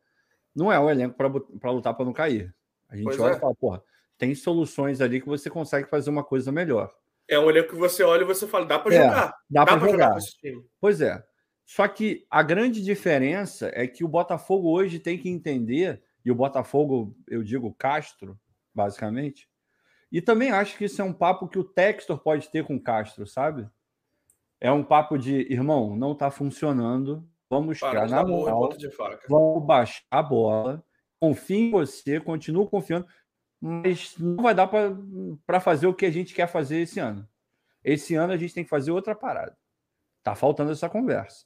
[0.54, 2.54] não é um elenco para lutar para não cair.
[2.88, 3.36] A gente pois olha é.
[3.36, 3.82] e fala, porra,
[4.16, 6.94] tem soluções ali que você consegue fazer uma coisa melhor.
[7.26, 9.26] É um elenco que você olha e você fala, dá para é, jogar.
[9.50, 10.18] Dá, dá para jogar.
[10.18, 11.24] jogar pois é.
[11.64, 16.34] Só que a grande diferença é que o Botafogo hoje tem que entender, e o
[16.34, 18.38] Botafogo, eu digo Castro,
[18.74, 19.48] basicamente,
[20.12, 22.80] e também acho que isso é um papo que o Textor pode ter com o
[22.80, 23.68] Castro, sabe?
[24.60, 28.70] É um papo de, irmão, não está funcionando, vamos ficar na moral,
[29.28, 30.84] vamos baixar a bola,
[31.18, 33.06] confio em você, continuo confiando,
[33.60, 34.68] mas não vai dar
[35.46, 37.26] para fazer o que a gente quer fazer esse ano.
[37.82, 39.56] Esse ano a gente tem que fazer outra parada.
[40.22, 41.44] Tá faltando essa conversa.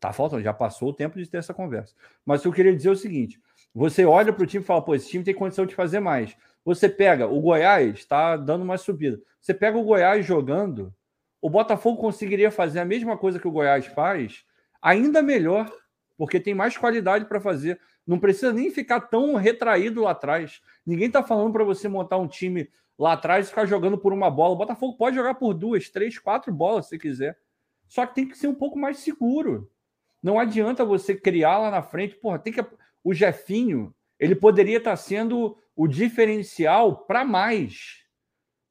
[0.00, 1.94] Tá faltando, já passou o tempo de ter essa conversa.
[2.24, 3.40] Mas eu queria dizer é o seguinte:
[3.74, 6.36] você olha para o time e fala, pô, esse time tem condição de fazer mais.
[6.64, 9.20] Você pega o Goiás, está dando uma subida.
[9.40, 10.94] Você pega o Goiás jogando,
[11.40, 14.44] o Botafogo conseguiria fazer a mesma coisa que o Goiás faz,
[14.82, 15.70] ainda melhor,
[16.16, 17.80] porque tem mais qualidade para fazer.
[18.06, 20.60] Não precisa nem ficar tão retraído lá atrás.
[20.84, 24.30] Ninguém está falando para você montar um time lá atrás e ficar jogando por uma
[24.30, 24.54] bola.
[24.54, 27.38] O Botafogo pode jogar por duas, três, quatro bolas se quiser.
[27.86, 29.70] Só que tem que ser um pouco mais seguro.
[30.22, 32.64] Não adianta você criar lá na frente, porra, tem que
[33.04, 38.04] o Jefinho, ele poderia estar sendo o diferencial para mais.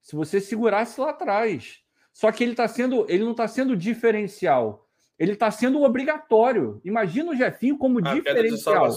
[0.01, 1.81] Se você segurasse lá atrás.
[2.13, 4.88] Só que ele está sendo, ele não está sendo diferencial.
[5.17, 6.81] Ele está sendo obrigatório.
[6.83, 8.91] Imagina o Jefinho como A diferencial.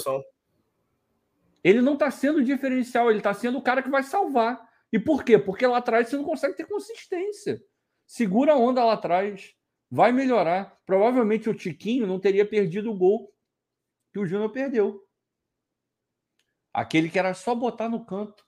[1.63, 4.69] Ele não está sendo diferencial, ele está sendo o cara que vai salvar.
[4.93, 5.39] E por quê?
[5.39, 7.63] Porque lá atrás você não consegue ter consistência.
[8.07, 9.55] Segura a onda lá atrás
[9.91, 10.79] vai melhorar.
[10.87, 13.33] Provavelmente o Tiquinho não teria perdido o gol
[14.13, 15.03] que o Júnior perdeu.
[16.73, 18.45] Aquele que era só botar no canto.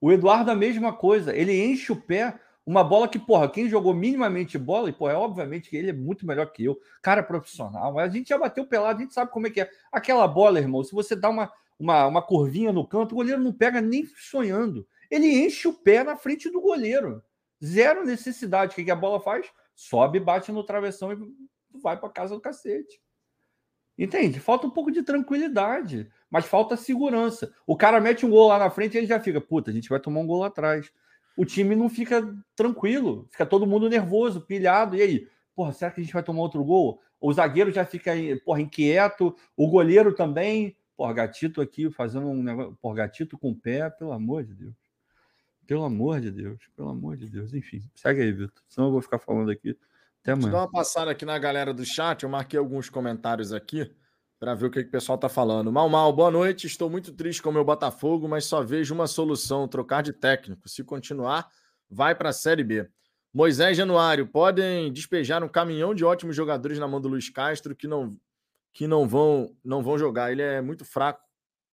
[0.00, 1.34] O Eduardo, a mesma coisa.
[1.34, 2.38] Ele enche o pé.
[2.66, 5.92] Uma bola que, porra, quem jogou minimamente bola, e, porra, é obviamente que ele é
[5.92, 6.78] muito melhor que eu.
[7.02, 7.98] Cara profissional.
[7.98, 9.70] A gente já bateu pelado, a gente sabe como é que é.
[9.92, 13.52] Aquela bola, irmão, se você dá uma, uma, uma curvinha no canto, o goleiro não
[13.52, 14.86] pega nem sonhando.
[15.10, 17.22] Ele enche o pé na frente do goleiro.
[17.62, 18.72] Zero necessidade.
[18.72, 19.46] O que, que a bola faz?
[19.74, 21.16] Sobe, bate no travessão e
[21.80, 23.00] vai para casa do cacete.
[23.96, 24.40] Entende?
[24.40, 26.10] Falta um pouco de tranquilidade.
[26.30, 27.52] mas falta segurança.
[27.66, 29.88] O cara mete um gol lá na frente e ele já fica, puta, a gente
[29.88, 30.90] vai tomar um gol atrás.
[31.36, 34.96] O time não fica tranquilo, fica todo mundo nervoso, pilhado.
[34.96, 37.00] E aí, porra, será que a gente vai tomar outro gol?
[37.20, 38.12] O zagueiro já fica,
[38.44, 40.76] porra, inquieto, o goleiro também.
[40.96, 44.83] Porra, gatito aqui fazendo um negócio, porra, gatito com o pé, pelo amor de Deus.
[45.66, 47.54] Pelo amor de Deus, pelo amor de Deus.
[47.54, 48.62] Enfim, segue aí, Vitor.
[48.68, 49.76] Senão eu vou ficar falando aqui
[50.20, 50.44] até amanhã.
[50.44, 52.22] Deixa eu dar uma passada aqui na galera do chat.
[52.22, 53.90] Eu marquei alguns comentários aqui
[54.38, 55.72] para ver o que, que o pessoal está falando.
[55.72, 56.66] Mal, mal, boa noite.
[56.66, 60.68] Estou muito triste com o meu Botafogo, mas só vejo uma solução: trocar de técnico.
[60.68, 61.48] Se continuar,
[61.88, 62.88] vai para a Série B.
[63.32, 67.88] Moisés Januário, podem despejar um caminhão de ótimos jogadores na mão do Luiz Castro que
[67.88, 68.16] não,
[68.72, 70.30] que não, vão, não vão jogar.
[70.30, 71.20] Ele é muito fraco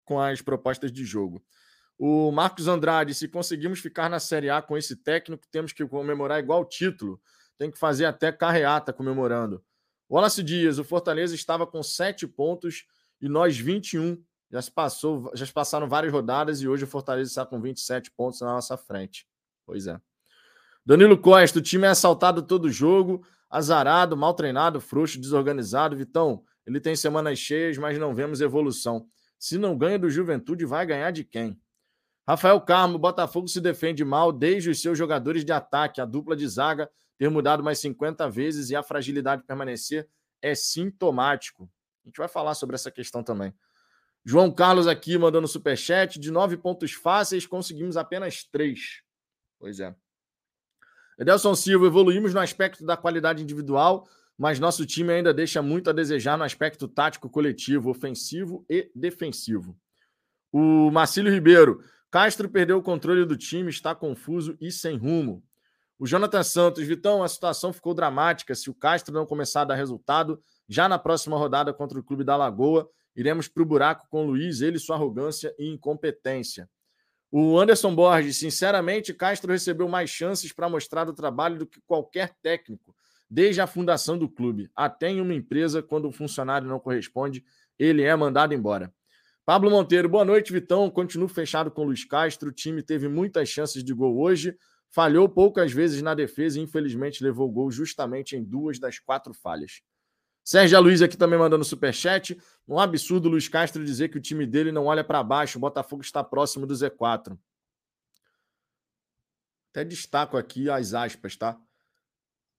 [0.05, 1.43] com as propostas de jogo.
[2.03, 6.39] O Marcos Andrade, se conseguimos ficar na Série A com esse técnico, temos que comemorar
[6.39, 7.21] igual título.
[7.59, 9.63] Tem que fazer até carreata comemorando.
[10.11, 12.87] Wallace Dias, o Fortaleza estava com sete pontos
[13.21, 14.17] e nós 21.
[14.51, 18.11] Já se passou, já se passaram várias rodadas e hoje o Fortaleza está com 27
[18.13, 19.29] pontos na nossa frente.
[19.67, 20.01] Pois é.
[20.87, 25.95] Danilo Costa, o time é assaltado todo jogo, azarado, mal treinado, frouxo, desorganizado.
[25.95, 29.07] Vitão, ele tem semanas cheias, mas não vemos evolução.
[29.39, 31.61] Se não ganha do Juventude, vai ganhar de quem?
[32.31, 36.01] Rafael Carmo, Botafogo se defende mal desde os seus jogadores de ataque.
[36.01, 36.89] A dupla de zaga
[37.19, 40.09] ter mudado mais 50 vezes e a fragilidade permanecer
[40.41, 41.69] é sintomático.
[42.05, 43.53] A gente vai falar sobre essa questão também.
[44.25, 46.21] João Carlos aqui mandando superchat.
[46.21, 49.03] De nove pontos fáceis, conseguimos apenas três.
[49.59, 49.93] Pois é.
[51.19, 55.93] Edelson Silva, evoluímos no aspecto da qualidade individual, mas nosso time ainda deixa muito a
[55.93, 59.77] desejar no aspecto tático coletivo, ofensivo e defensivo.
[60.53, 65.45] O Marcílio Ribeiro, Castro perdeu o controle do time, está confuso e sem rumo.
[65.97, 68.55] O Jonathan Santos, Vitão, a situação ficou dramática.
[68.55, 72.25] Se o Castro não começar a dar resultado, já na próxima rodada contra o Clube
[72.25, 76.69] da Lagoa, iremos para o buraco com o Luiz, ele, sua arrogância e incompetência.
[77.31, 82.35] O Anderson Borges, sinceramente, Castro recebeu mais chances para mostrar o trabalho do que qualquer
[82.43, 82.93] técnico,
[83.31, 84.69] desde a fundação do clube.
[84.75, 87.45] Até em uma empresa, quando o funcionário não corresponde,
[87.79, 88.93] ele é mandado embora.
[89.45, 90.91] Pablo Monteiro, boa noite, Vitão.
[90.91, 92.51] Continuo fechado com o Luiz Castro.
[92.51, 94.57] O time teve muitas chances de gol hoje,
[94.91, 99.83] falhou poucas vezes na defesa e infelizmente levou gol justamente em duas das quatro falhas.
[100.45, 102.39] Sérgio Luiz aqui também mandando superchat.
[102.67, 105.59] Um absurdo o Luiz Castro dizer que o time dele não olha para baixo.
[105.59, 107.39] O Botafogo está próximo do Z4.
[109.71, 111.59] Até destaco aqui as aspas, tá?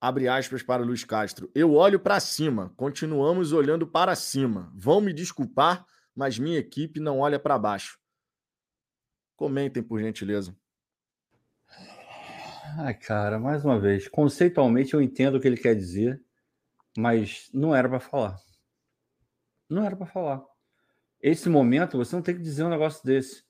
[0.00, 1.50] Abre aspas para o Luiz Castro.
[1.54, 4.72] Eu olho para cima, continuamos olhando para cima.
[4.74, 7.98] Vão me desculpar, mas minha equipe não olha para baixo.
[9.36, 10.56] Comentem, por gentileza.
[12.78, 16.22] Ai, cara, mais uma vez, conceitualmente eu entendo o que ele quer dizer,
[16.96, 18.38] mas não era para falar.
[19.68, 20.42] Não era para falar.
[21.20, 23.44] Esse momento você não tem que dizer um negócio desse,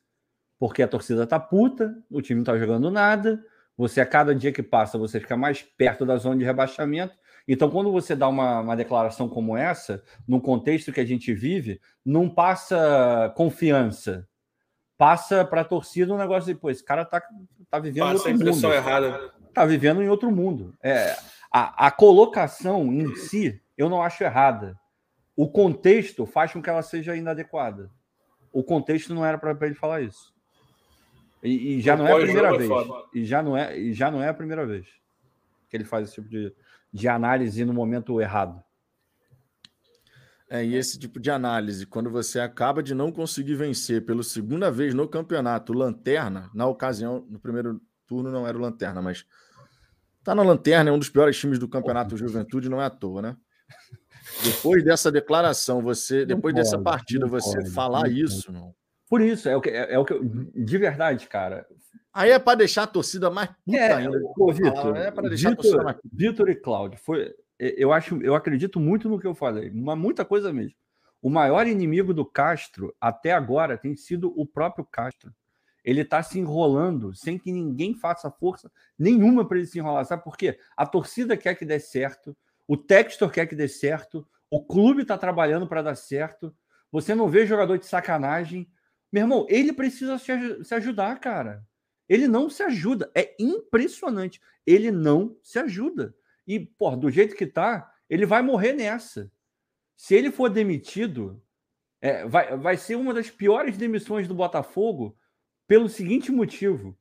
[0.58, 3.44] porque a torcida tá puta, o time não tá jogando nada,
[3.76, 7.70] você a cada dia que passa você fica mais perto da zona de rebaixamento então,
[7.70, 12.28] quando você dá uma, uma declaração como essa, no contexto que a gente vive, não
[12.28, 14.28] passa confiança.
[14.96, 17.22] Passa para a torcida um negócio de, pô, esse cara tá,
[17.68, 18.72] tá vivendo passa em outro mundo.
[18.72, 19.32] errada.
[19.52, 20.74] Tá vivendo em outro mundo.
[20.82, 21.16] É,
[21.52, 24.78] a, a colocação em si, eu não acho errada.
[25.36, 27.90] O contexto faz com que ela seja inadequada.
[28.52, 30.32] O contexto não era para ele falar isso.
[31.42, 32.70] E, e já não é a primeira vez.
[33.12, 34.86] E já não é, e já não é a primeira vez
[35.72, 36.54] que ele faz esse tipo de,
[36.92, 38.62] de análise no momento errado.
[40.48, 44.70] É, e esse tipo de análise, quando você acaba de não conseguir vencer pela segunda
[44.70, 49.24] vez no campeonato, Lanterna, na ocasião, no primeiro turno não era o Lanterna, mas
[50.22, 53.22] tá na Lanterna, é um dos piores times do campeonato Juventude, não é à toa,
[53.22, 53.36] né?
[54.44, 58.74] Depois dessa declaração, você, depois pode, dessa partida, você pode, falar isso, não.
[59.08, 61.66] Por isso, é o que, é, é o que eu, de verdade, cara,
[62.12, 64.20] Aí é para deixar a torcida mais puta é, ainda.
[64.34, 66.08] Pô, Vitor, é para deixar Vitor, a torcida mais puta.
[66.12, 70.24] Vitor e Cláudio, foi, eu acho, eu acredito muito no que eu falei, uma muita
[70.24, 70.76] coisa mesmo.
[71.22, 75.32] O maior inimigo do Castro até agora tem sido o próprio Castro.
[75.84, 80.04] Ele está se enrolando sem que ninguém faça força nenhuma para ele se enrolar.
[80.04, 80.58] Sabe por quê?
[80.76, 82.36] A torcida quer que dê certo,
[82.66, 86.54] o Textor quer que dê certo, o clube está trabalhando para dar certo.
[86.90, 88.68] Você não vê jogador de sacanagem.
[89.10, 91.64] Meu irmão, ele precisa se, se ajudar, cara.
[92.12, 93.10] Ele não se ajuda.
[93.14, 94.38] É impressionante.
[94.66, 96.14] Ele não se ajuda.
[96.46, 99.32] E, pô, do jeito que tá, ele vai morrer nessa.
[99.96, 101.42] Se ele for demitido,
[102.02, 105.16] é, vai, vai ser uma das piores demissões do Botafogo
[105.66, 106.94] pelo seguinte motivo.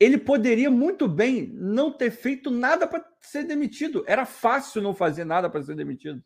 [0.00, 4.02] Ele poderia muito bem não ter feito nada para ser demitido.
[4.08, 6.20] Era fácil não fazer nada para ser demitido.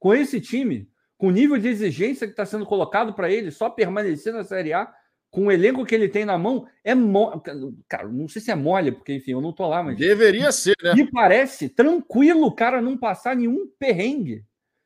[0.00, 3.70] Com esse time, com o nível de exigência que está sendo colocado para ele, só
[3.70, 4.92] permanecer na Série A,
[5.34, 7.40] com o elenco que ele tem na mão, é mole.
[7.88, 9.98] Cara, não sei se é mole, porque, enfim, eu não tô lá, mas.
[9.98, 10.94] Deveria ser, né?
[10.94, 14.44] Me parece tranquilo o cara não passar nenhum perrengue.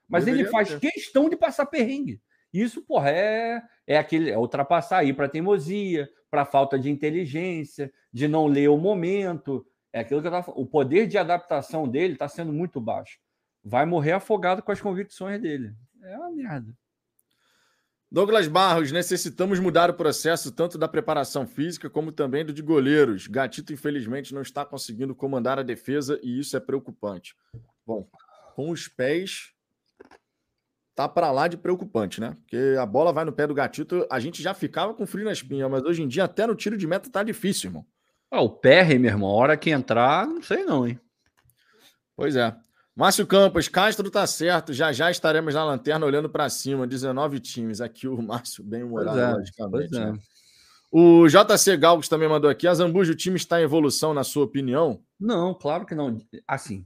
[0.08, 0.80] Mas Deveria ele faz ser.
[0.80, 2.22] questão de passar perrengue.
[2.50, 8.26] Isso, porra, é, é aquele é ultrapassar aí para teimosia, para falta de inteligência, de
[8.26, 9.66] não ler o momento.
[9.92, 10.62] É aquilo que eu tava falando.
[10.62, 13.18] O poder de adaptação dele está sendo muito baixo.
[13.62, 15.74] Vai morrer afogado com as convicções dele.
[16.02, 16.74] É uma merda.
[18.10, 23.26] Douglas Barros, necessitamos mudar o processo tanto da preparação física como também do de goleiros.
[23.26, 27.36] Gatito, infelizmente, não está conseguindo comandar a defesa e isso é preocupante.
[27.86, 28.08] Bom,
[28.54, 29.52] com os pés,
[30.94, 32.34] tá para lá de preocupante, né?
[32.40, 35.32] Porque a bola vai no pé do Gatito, a gente já ficava com frio na
[35.32, 37.86] espinha, mas hoje em dia até no tiro de meta tá difícil, irmão.
[38.30, 40.98] Ah, o PR, meu irmão, a hora que entrar, não sei não, hein?
[42.16, 42.56] Pois é.
[42.98, 44.72] Márcio Campos, Castro tá certo.
[44.72, 46.84] Já já estaremos na lanterna olhando para cima.
[46.84, 47.80] 19 times.
[47.80, 49.96] Aqui o Márcio bem humorado, é, logicamente.
[49.96, 50.06] É.
[50.06, 50.18] Né?
[50.90, 52.66] O JC Galgos também mandou aqui.
[52.66, 55.00] A Zambuja, o time está em evolução, na sua opinião?
[55.18, 56.18] Não, claro que não.
[56.44, 56.84] Assim,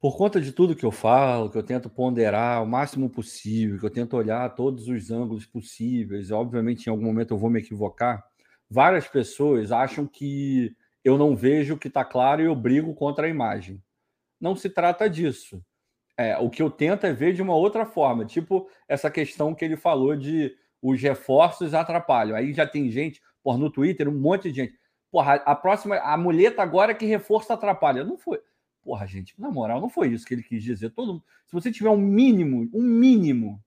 [0.00, 3.86] por conta de tudo que eu falo, que eu tento ponderar o máximo possível, que
[3.86, 8.22] eu tento olhar todos os ângulos possíveis, obviamente em algum momento eu vou me equivocar.
[8.70, 13.26] Várias pessoas acham que eu não vejo o que está claro e eu brigo contra
[13.26, 13.82] a imagem
[14.42, 15.64] não se trata disso.
[16.16, 19.64] É, o que eu tento é ver de uma outra forma, tipo essa questão que
[19.64, 22.36] ele falou de os reforços atrapalham.
[22.36, 24.74] Aí já tem gente, por no Twitter, um monte de gente.
[25.10, 28.04] Porra, a próxima, a muleta agora que reforço atrapalha.
[28.04, 28.40] Não foi.
[28.82, 30.90] Porra, gente, na moral, não foi isso que ele quis dizer.
[30.90, 33.62] Todo, se você tiver um mínimo, um mínimo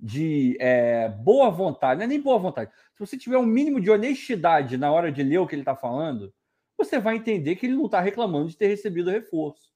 [0.00, 3.90] de é, boa vontade, não é nem boa vontade, se você tiver um mínimo de
[3.90, 6.32] honestidade na hora de ler o que ele está falando,
[6.78, 9.72] você vai entender que ele não está reclamando de ter recebido reforço.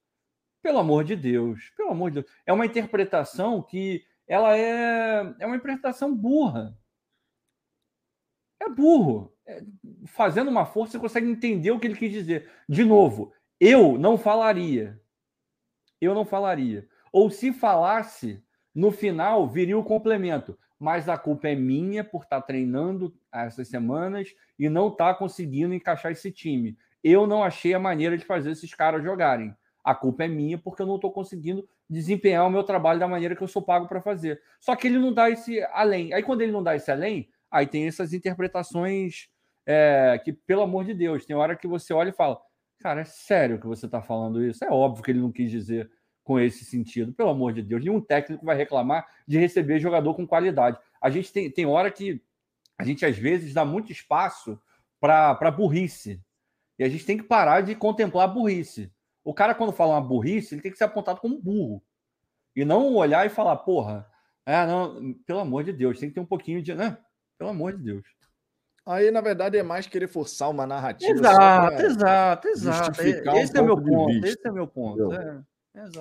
[0.63, 2.33] Pelo amor de Deus, pelo amor de Deus.
[2.47, 6.79] É uma interpretação que ela é, é uma interpretação burra.
[8.61, 9.33] É burro.
[9.45, 9.61] É,
[10.07, 12.49] fazendo uma força, você consegue entender o que ele quis dizer.
[12.69, 15.01] De novo, eu não falaria.
[16.01, 16.89] Eu não falaria.
[17.13, 18.41] Ou se falasse,
[18.73, 20.57] no final viria o complemento.
[20.79, 26.13] Mas a culpa é minha por estar treinando essas semanas e não estar conseguindo encaixar
[26.13, 26.77] esse time.
[27.03, 29.55] Eu não achei a maneira de fazer esses caras jogarem
[29.85, 33.35] a culpa é minha porque eu não estou conseguindo desempenhar o meu trabalho da maneira
[33.35, 34.41] que eu sou pago para fazer.
[34.61, 36.12] Só que ele não dá esse além.
[36.12, 39.28] Aí quando ele não dá esse além, aí tem essas interpretações
[39.66, 42.41] é, que, pelo amor de Deus, tem hora que você olha e fala,
[42.78, 44.64] cara, é sério que você está falando isso?
[44.64, 45.91] É óbvio que ele não quis dizer
[46.24, 47.12] com esse sentido.
[47.12, 50.78] Pelo amor de Deus, nenhum técnico vai reclamar de receber jogador com qualidade.
[51.01, 52.22] A gente tem, tem hora que
[52.78, 54.61] a gente às vezes dá muito espaço
[55.01, 56.20] para burrice.
[56.78, 58.91] E a gente tem que parar de contemplar burrice.
[59.25, 61.83] O cara, quando fala uma burrice, ele tem que ser apontado como burro.
[62.55, 64.07] E não olhar e falar, porra,
[64.45, 66.75] é, não, pelo amor de Deus, tem que ter um pouquinho de.
[66.75, 66.99] Né?
[67.39, 68.05] Pelo amor de Deus.
[68.85, 71.12] Aí, na verdade, é mais querer forçar uma narrativa.
[71.12, 73.03] Exato, exato, exato.
[73.03, 75.12] Esse, um é meu ponto, esse é meu ponto.
[75.12, 75.41] É,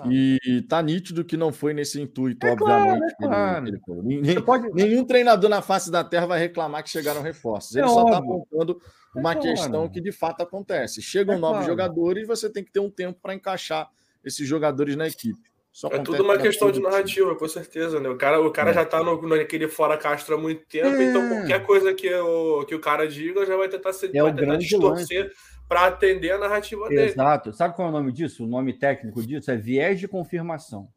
[0.09, 3.15] e tá nítido que não foi nesse intuito, é obviamente.
[3.17, 4.03] Claro, é claro.
[4.03, 4.69] Nem, pode...
[4.75, 7.75] Nenhum treinador na face da Terra vai reclamar que chegaram reforços.
[7.75, 8.81] Ele é só está apontando
[9.15, 9.49] é uma claro.
[9.49, 11.01] questão que de fato acontece.
[11.01, 13.89] Chegam é novos jogadores, você tem que ter um tempo para encaixar
[14.23, 15.50] esses jogadores na equipe.
[15.71, 18.09] Só é tudo uma questão de narrativa, com certeza, né?
[18.09, 18.73] O cara, o cara é.
[18.73, 21.03] já tá no, naquele fora Castro há muito tempo, é.
[21.03, 24.33] então qualquer coisa que o, que o cara diga já vai tentar, ser, é vai
[24.33, 25.31] tentar distorcer
[25.69, 26.95] para atender a narrativa Exato.
[26.95, 27.11] dele.
[27.11, 27.53] Exato.
[27.53, 28.43] Sabe qual é o nome disso?
[28.43, 30.89] O nome técnico disso é viés de confirmação.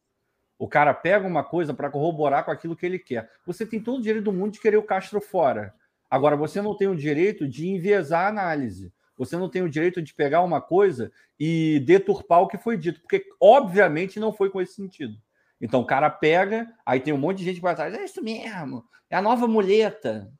[0.58, 3.30] O cara pega uma coisa para corroborar com aquilo que ele quer.
[3.46, 5.72] Você tem todo o direito do mundo de querer o Castro fora.
[6.10, 8.92] Agora, você não tem o direito de enviesar a análise.
[9.16, 13.00] Você não tem o direito de pegar uma coisa e deturpar o que foi dito,
[13.00, 15.16] porque obviamente não foi com esse sentido.
[15.60, 18.22] Então o cara pega, aí tem um monte de gente que vai atrás, é isso
[18.22, 20.32] mesmo, é a nova muleta.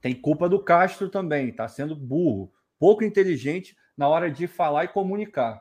[0.00, 4.88] Tem culpa do Castro também, tá sendo burro, pouco inteligente na hora de falar e
[4.88, 5.60] comunicar.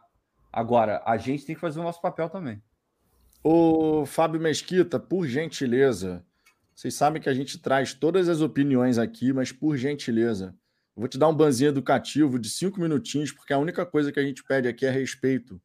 [0.52, 2.62] Agora, a gente tem que fazer o nosso papel também.
[3.44, 6.26] Ô, Fábio Mesquita, por gentileza,
[6.74, 10.56] vocês sabem que a gente traz todas as opiniões aqui, mas por gentileza,
[10.96, 14.24] vou te dar um banzinho educativo de cinco minutinhos, porque a única coisa que a
[14.24, 15.62] gente pede aqui é respeito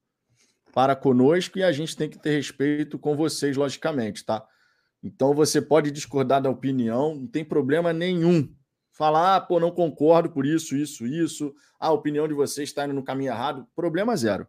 [0.72, 4.44] para conosco e a gente tem que ter respeito com vocês, logicamente, tá?
[5.02, 8.52] Então você pode discordar da opinião, não tem problema nenhum.
[8.92, 11.54] Falar, ah, pô, não concordo por isso, isso, isso.
[11.78, 13.66] Ah, a opinião de vocês está indo no caminho errado.
[13.74, 14.46] Problema zero.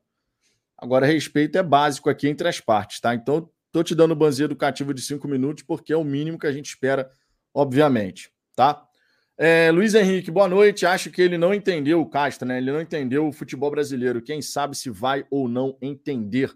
[0.77, 3.15] Agora, respeito é básico aqui entre as partes, tá?
[3.15, 6.51] Então, Estou te dando banzinho educativo de cinco minutos, porque é o mínimo que a
[6.51, 7.09] gente espera,
[7.53, 8.85] obviamente, tá?
[9.37, 10.85] É, Luiz Henrique, boa noite.
[10.85, 12.57] Acho que ele não entendeu o Castro, né?
[12.57, 14.21] Ele não entendeu o futebol brasileiro.
[14.21, 16.53] Quem sabe se vai ou não entender.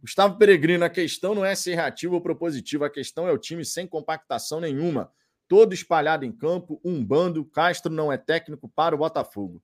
[0.00, 3.64] Gustavo Peregrino, a questão não é ser reativo ou propositivo, a questão é o time
[3.64, 5.10] sem compactação nenhuma.
[5.46, 7.44] Todo espalhado em campo, um bando.
[7.44, 9.62] Castro não é técnico para o Botafogo.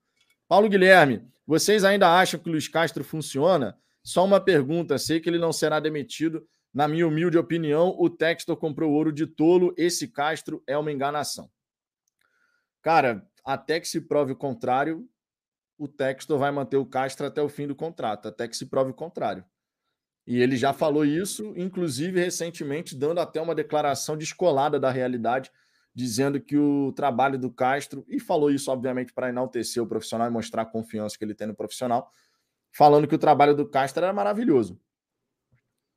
[0.48, 3.78] Paulo Guilherme, vocês ainda acham que o Luiz Castro funciona?
[4.02, 6.46] Só uma pergunta, sei que ele não será demitido.
[6.74, 9.72] Na minha humilde opinião, o Textor comprou ouro de tolo.
[9.76, 11.48] Esse Castro é uma enganação.
[12.86, 15.10] Cara, até que se prove o contrário,
[15.76, 18.92] o Textor vai manter o Castro até o fim do contrato, até que se prove
[18.92, 19.44] o contrário.
[20.24, 25.50] E ele já falou isso, inclusive recentemente, dando até uma declaração descolada da realidade,
[25.92, 30.30] dizendo que o trabalho do Castro, e falou isso, obviamente, para enaltecer o profissional e
[30.30, 32.08] mostrar a confiança que ele tem no profissional,
[32.70, 34.80] falando que o trabalho do Castro era maravilhoso.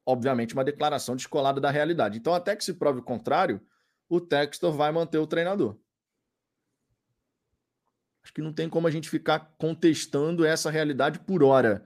[0.07, 2.17] Obviamente, uma declaração descolada da realidade.
[2.17, 3.61] Então, até que se prove o contrário,
[4.09, 5.77] o Textor vai manter o treinador.
[8.23, 11.85] Acho que não tem como a gente ficar contestando essa realidade por hora.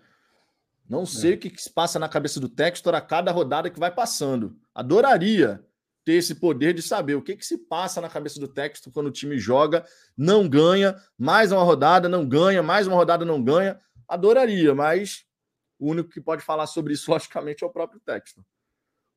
[0.90, 1.36] Não sei é.
[1.36, 4.58] o que, que se passa na cabeça do Textor a cada rodada que vai passando.
[4.76, 5.64] Adoraria
[6.04, 9.08] ter esse poder de saber o que, que se passa na cabeça do Textor quando
[9.08, 9.86] o time joga,
[10.18, 13.80] não ganha, mais uma rodada, não ganha, mais uma rodada, não ganha.
[14.08, 15.26] Adoraria, mas
[15.80, 18.44] o único que pode falar sobre isso, logicamente, é o próprio Textor.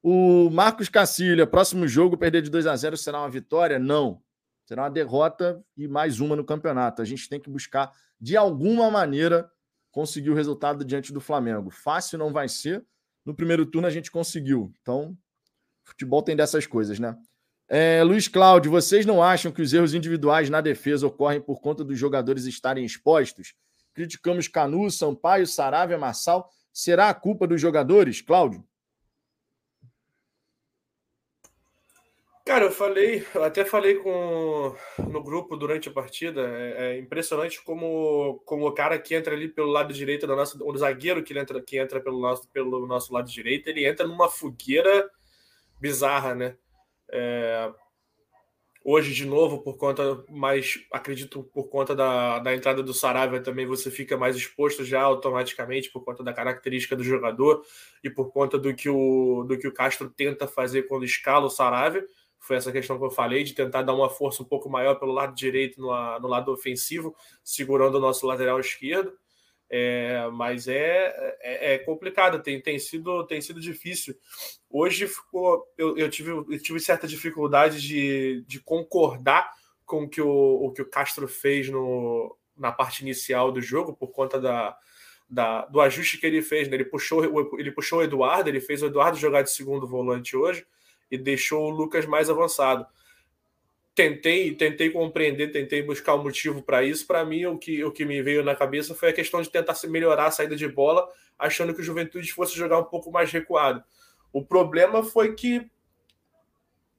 [0.03, 3.79] O Marcos Cacilha, próximo jogo, perder de 2 a 0 será uma vitória?
[3.79, 4.23] Não.
[4.67, 7.01] Será uma derrota e mais uma no campeonato.
[7.01, 9.49] A gente tem que buscar, de alguma maneira,
[9.93, 11.71] conseguir o resultado diante do Flamengo.
[11.71, 12.85] Fácil não vai ser.
[13.25, 14.73] No primeiro turno a gente conseguiu.
[14.83, 15.17] Então,
[15.85, 17.17] futebol tem dessas coisas, né?
[17.69, 21.85] É, Luiz Cláudio, vocês não acham que os erros individuais na defesa ocorrem por conta
[21.85, 23.55] dos jogadores estarem expostos?
[23.95, 26.51] Criticamos Canu, Sampaio, Saravia, Marçal.
[26.73, 28.65] Será a culpa dos jogadores, Cláudio?
[32.47, 34.73] Cara, eu falei, até falei com
[35.11, 36.43] no grupo durante a partida.
[36.43, 40.57] É, é, impressionante como, como o cara que entra ali pelo lado direito da nossa,
[40.63, 44.31] o zagueiro que entra que entra pelo nosso pelo nosso lado direito, ele entra numa
[44.31, 45.11] fogueira
[45.81, 46.57] bizarra, né?
[47.11, 47.73] É,
[48.85, 53.67] hoje de novo por conta, mas acredito por conta da, da entrada do Saravia também
[53.67, 57.65] você fica mais exposto já automaticamente por conta da característica do jogador
[58.05, 61.51] e por conta do que o do que o Castro tenta fazer quando escala o
[61.51, 62.07] Saravia
[62.47, 65.13] foi essa questão que eu falei, de tentar dar uma força um pouco maior pelo
[65.13, 65.89] lado direito, no,
[66.21, 69.13] no lado ofensivo, segurando o nosso lateral esquerdo.
[69.69, 74.15] É, mas é, é, é, complicado, tem, tem, sido, tem sido difícil.
[74.71, 79.53] Hoje ficou, eu, eu, tive, eu tive certa dificuldade de, de concordar
[79.85, 83.93] com o que o, o que o Castro fez no, na parte inicial do jogo,
[83.93, 84.77] por conta da,
[85.29, 86.69] da, do ajuste que ele fez.
[86.69, 86.77] Né?
[86.77, 87.25] Ele, puxou,
[87.59, 90.65] ele puxou o Eduardo, ele fez o Eduardo jogar de segundo volante hoje
[91.11, 92.87] e deixou o Lucas mais avançado.
[93.95, 97.07] Tentei, tentei compreender, tentei buscar o um motivo para isso.
[97.07, 99.75] Para mim, o que, o que me veio na cabeça foi a questão de tentar
[99.89, 103.83] melhorar a saída de bola, achando que o Juventude fosse jogar um pouco mais recuado.
[104.33, 105.71] O problema foi que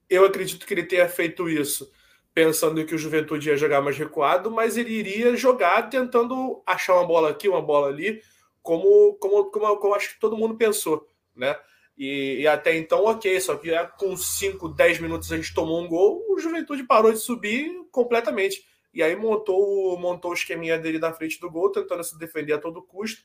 [0.09, 1.91] eu acredito que ele tenha feito isso
[2.37, 7.03] pensando que o Juventude ia jogar mais recuado, mas ele iria jogar tentando achar uma
[7.03, 8.21] bola aqui, uma bola ali,
[8.61, 11.57] como, como, como, como acho que todo mundo pensou, né?
[11.97, 15.87] E, e, até então, ok, só que com 5, 10 minutos a gente tomou um
[15.87, 18.63] gol, o Juventude parou de subir completamente.
[18.93, 22.59] E aí montou, montou o esqueminha dele na frente do gol, tentando se defender a
[22.59, 23.23] todo custo.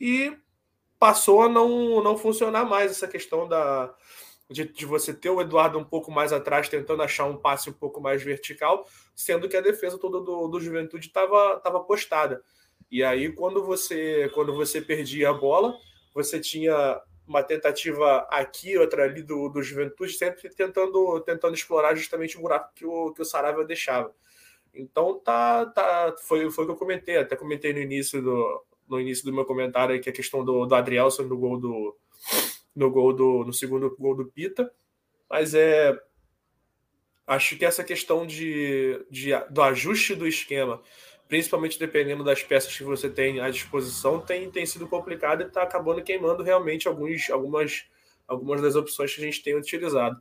[0.00, 0.36] E
[0.98, 3.94] passou a não, não funcionar mais essa questão da,
[4.50, 7.72] de, de, você ter o Eduardo um pouco mais atrás, tentando achar um passe um
[7.72, 12.42] pouco mais vertical, sendo que a defesa toda do, do Juventude estava tava postada.
[12.90, 15.76] E aí, quando você, quando você perdia a bola,
[16.12, 17.00] você tinha
[17.30, 22.72] uma tentativa aqui, outra ali do, do Juventude, sempre tentando, tentando explorar justamente o buraco
[22.74, 24.12] que o, que o Saraiva deixava.
[24.74, 29.00] Então tá, tá foi, foi o que eu comentei, até comentei no início do, no
[29.00, 31.96] início do meu comentário que a questão do, do Adrielson no gol do
[32.74, 34.72] no gol do no segundo gol do Pita,
[35.28, 35.96] mas é
[37.28, 40.82] acho que essa questão de, de do ajuste do esquema
[41.30, 45.62] principalmente dependendo das peças que você tem à disposição, tem, tem sido complicado e está
[45.62, 47.84] acabando queimando realmente alguns, algumas,
[48.26, 50.20] algumas das opções que a gente tem utilizado.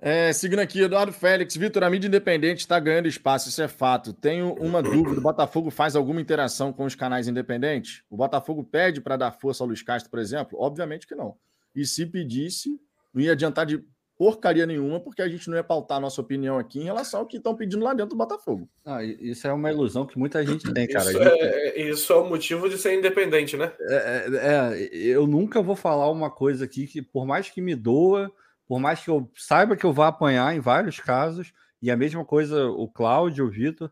[0.00, 4.12] É, seguindo aqui, Eduardo Félix, Vitor, a mídia independente está ganhando espaço, isso é fato.
[4.12, 8.04] Tenho uma dúvida: o Botafogo faz alguma interação com os canais independentes?
[8.08, 10.56] O Botafogo pede para dar força ao Luiz Castro, por exemplo?
[10.60, 11.36] Obviamente que não.
[11.74, 12.80] E se pedisse,
[13.12, 13.84] não ia adiantar de
[14.18, 17.26] porcaria nenhuma, porque a gente não ia pautar a nossa opinião aqui em relação ao
[17.26, 18.68] que estão pedindo lá dentro do Botafogo.
[18.84, 21.08] Ah, isso é uma ilusão que muita gente tem, cara.
[21.08, 21.40] Isso, gente...
[21.40, 23.72] É, isso é o motivo de ser independente, né?
[23.80, 27.76] É, é, é, eu nunca vou falar uma coisa aqui que, por mais que me
[27.76, 28.28] doa,
[28.66, 32.24] por mais que eu saiba que eu vá apanhar em vários casos, e a mesma
[32.24, 33.88] coisa o Cláudio, o Vitor,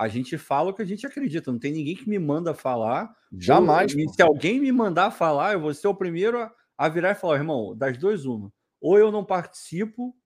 [0.00, 1.52] A gente fala o que a gente acredita.
[1.52, 3.14] Não tem ninguém que me manda falar.
[3.36, 3.94] Jamais.
[3.94, 7.14] Ou, se alguém me mandar falar, eu vou ser o primeiro a, a virar e
[7.14, 8.50] falar, irmão, das duas, uma.
[8.80, 10.16] Ou eu não participo,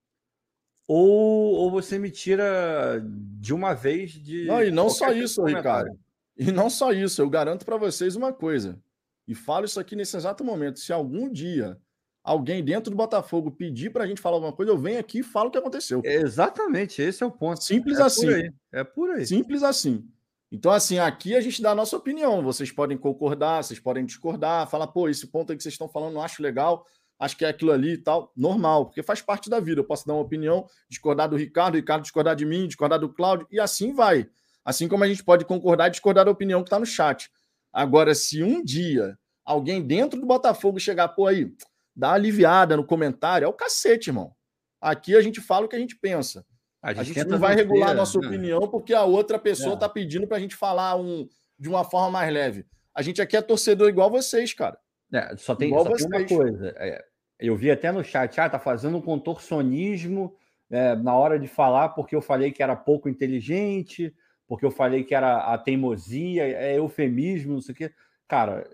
[0.87, 3.03] ou, ou você me tira
[3.39, 4.45] de uma vez de.
[4.45, 5.97] Não, e não só isso, Ricardo.
[6.37, 8.79] E não só isso, eu garanto para vocês uma coisa.
[9.27, 10.79] E falo isso aqui nesse exato momento.
[10.79, 11.79] Se algum dia
[12.23, 15.23] alguém dentro do Botafogo pedir para a gente falar alguma coisa, eu venho aqui e
[15.23, 16.01] falo o que aconteceu.
[16.03, 17.63] Exatamente, esse é o ponto.
[17.63, 18.27] Simples é assim.
[18.27, 19.25] Por é por aí.
[19.25, 20.07] Simples assim.
[20.51, 22.43] Então, assim, aqui a gente dá a nossa opinião.
[22.43, 26.13] Vocês podem concordar, vocês podem discordar, falar, pô, esse ponto aí que vocês estão falando,
[26.13, 26.85] não acho legal
[27.19, 29.81] acho que é aquilo ali e tal, normal, porque faz parte da vida.
[29.81, 33.09] Eu posso dar uma opinião, discordar do Ricardo, o Ricardo discordar de mim, discordar do
[33.09, 34.27] Cláudio, e assim vai.
[34.63, 37.29] Assim como a gente pode concordar e discordar da opinião que está no chat.
[37.71, 41.53] Agora, se um dia alguém dentro do Botafogo chegar, pô, aí,
[41.95, 44.33] dá uma aliviada no comentário, é o cacete, irmão.
[44.81, 46.45] Aqui a gente fala o que a gente pensa.
[46.81, 48.27] A gente, a gente não vai regular a nossa né?
[48.27, 49.89] opinião porque a outra pessoa está é.
[49.89, 52.65] pedindo para a gente falar um, de uma forma mais leve.
[52.93, 54.77] A gente aqui é torcedor igual vocês, cara.
[55.15, 56.73] É, só tem, só tem uma coisa.
[56.77, 57.03] É,
[57.39, 60.35] eu vi até no chat, ah, tá fazendo um contorcionismo
[60.69, 64.13] é, na hora de falar porque eu falei que era pouco inteligente,
[64.47, 67.91] porque eu falei que era a teimosia, é eufemismo, não sei o quê.
[68.27, 68.69] Cara,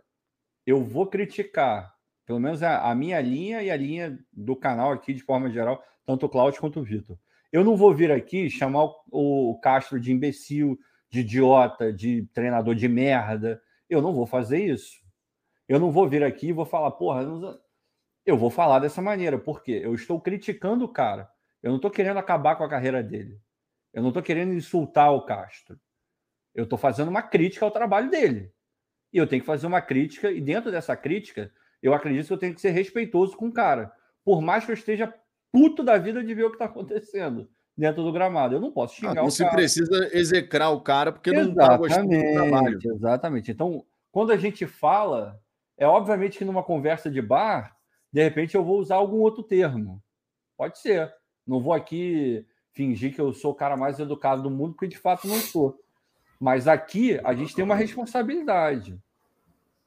[0.66, 1.94] eu vou criticar,
[2.26, 5.84] pelo menos a, a, minha linha e a linha do canal aqui, de forma geral,
[6.06, 7.18] tanto o Cláudio quanto o Vitor.
[7.52, 10.80] Eu não vou vir aqui chamar o, o Castro de imbecil,
[11.10, 13.62] de idiota, de treinador de merda.
[13.90, 15.01] Eu não vou fazer isso.
[15.72, 17.22] Eu não vou vir aqui e vou falar, porra,
[18.26, 21.30] eu vou falar dessa maneira, porque eu estou criticando o cara.
[21.64, 23.40] Eu não estou querendo acabar com a carreira dele.
[23.94, 25.80] Eu não estou querendo insultar o Castro.
[26.54, 28.52] Eu estou fazendo uma crítica ao trabalho dele.
[29.14, 31.50] E eu tenho que fazer uma crítica, e dentro dessa crítica,
[31.82, 33.94] eu acredito que eu tenho que ser respeitoso com o cara.
[34.26, 35.14] Por mais que eu esteja
[35.54, 38.56] puto da vida de ver o que está acontecendo dentro do gramado.
[38.56, 39.30] Eu não posso xingar ah, o cara.
[39.30, 42.80] Você precisa execrar o cara porque exatamente, não está gostando do trabalho.
[42.84, 43.52] Exatamente.
[43.52, 45.40] Então, quando a gente fala,
[45.82, 47.76] é obviamente que numa conversa de bar,
[48.14, 50.00] de repente eu vou usar algum outro termo.
[50.56, 51.12] Pode ser.
[51.46, 55.00] Não vou aqui fingir que eu sou o cara mais educado do mundo, porque de
[55.00, 55.80] fato não sou.
[56.40, 59.02] Mas aqui a gente tem uma responsabilidade.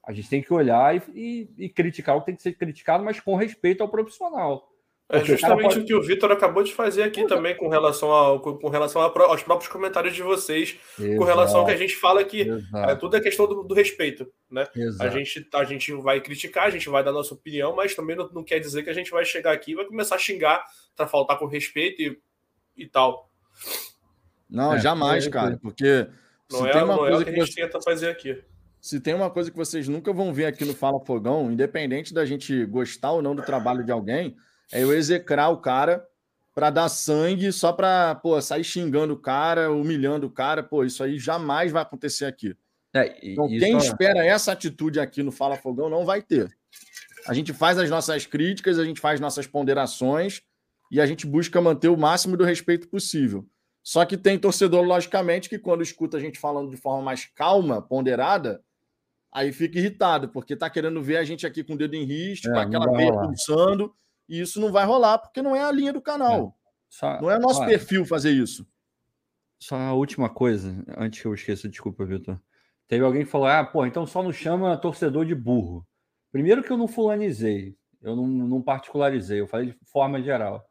[0.03, 3.05] A gente tem que olhar e, e, e criticar o que tem que ser criticado,
[3.05, 4.69] mas com respeito ao profissional.
[5.09, 5.81] É justamente pode...
[5.81, 9.43] o que o Vitor acabou de fazer aqui também com relação, ao, com relação aos
[9.43, 11.19] próprios comentários de vocês, Exato.
[11.19, 12.47] com relação ao que a gente fala aqui.
[12.75, 14.27] É, tudo é questão do, do respeito.
[14.51, 14.67] Né?
[14.99, 18.31] A, gente, a gente vai criticar, a gente vai dar nossa opinião, mas também não,
[18.31, 20.65] não quer dizer que a gente vai chegar aqui e vai começar a xingar
[20.97, 22.19] para faltar com respeito e,
[22.75, 23.31] e tal.
[24.49, 26.09] Não, é, jamais, é, cara, porque
[26.51, 27.61] não é, uma não coisa é o que, que a gente você...
[27.61, 28.43] tenta fazer aqui.
[28.81, 32.25] Se tem uma coisa que vocês nunca vão ver aqui no Fala Fogão, independente da
[32.25, 34.37] gente gostar ou não do trabalho de alguém,
[34.73, 36.07] é eu execrar o cara
[36.55, 40.63] para dar sangue só para sair xingando o cara, humilhando o cara.
[40.63, 42.57] Pô, isso aí jamais vai acontecer aqui.
[42.95, 43.77] É, então, quem é...
[43.77, 46.49] espera essa atitude aqui no Fala Fogão não vai ter.
[47.27, 50.43] A gente faz as nossas críticas, a gente faz nossas ponderações
[50.91, 53.45] e a gente busca manter o máximo do respeito possível.
[53.83, 57.83] Só que tem torcedor, logicamente, que quando escuta a gente falando de forma mais calma,
[57.83, 58.63] ponderada,
[59.33, 62.49] aí fica irritado, porque tá querendo ver a gente aqui com o dedo em risco,
[62.49, 63.93] é, com aquela veia pulsando
[64.29, 66.57] e isso não vai rolar porque não é a linha do canal.
[66.59, 66.65] É.
[66.89, 68.67] Só, não é nosso olha, perfil fazer isso.
[69.59, 72.41] Só a última coisa, antes que eu esqueça, desculpa, Vitor.
[72.87, 75.87] Teve alguém que falou: ah, pô, então só não chama torcedor de burro.
[76.31, 80.65] Primeiro que eu não fulanizei, eu não, não particularizei, eu falei de forma geral.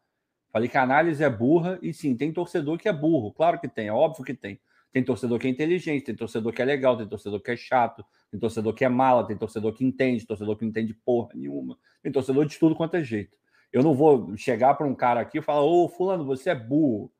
[0.51, 3.67] Falei que a análise é burra, e sim, tem torcedor que é burro, claro que
[3.67, 4.59] tem, é óbvio que tem.
[4.91, 8.05] Tem torcedor que é inteligente, tem torcedor que é legal, tem torcedor que é chato,
[8.29, 11.75] tem torcedor que é mala, tem torcedor que entende, torcedor que não entende porra nenhuma,
[12.03, 13.35] tem torcedor de tudo quanto é jeito.
[13.73, 17.11] Eu não vou chegar para um cara aqui e falar, ô, Fulano, você é burro.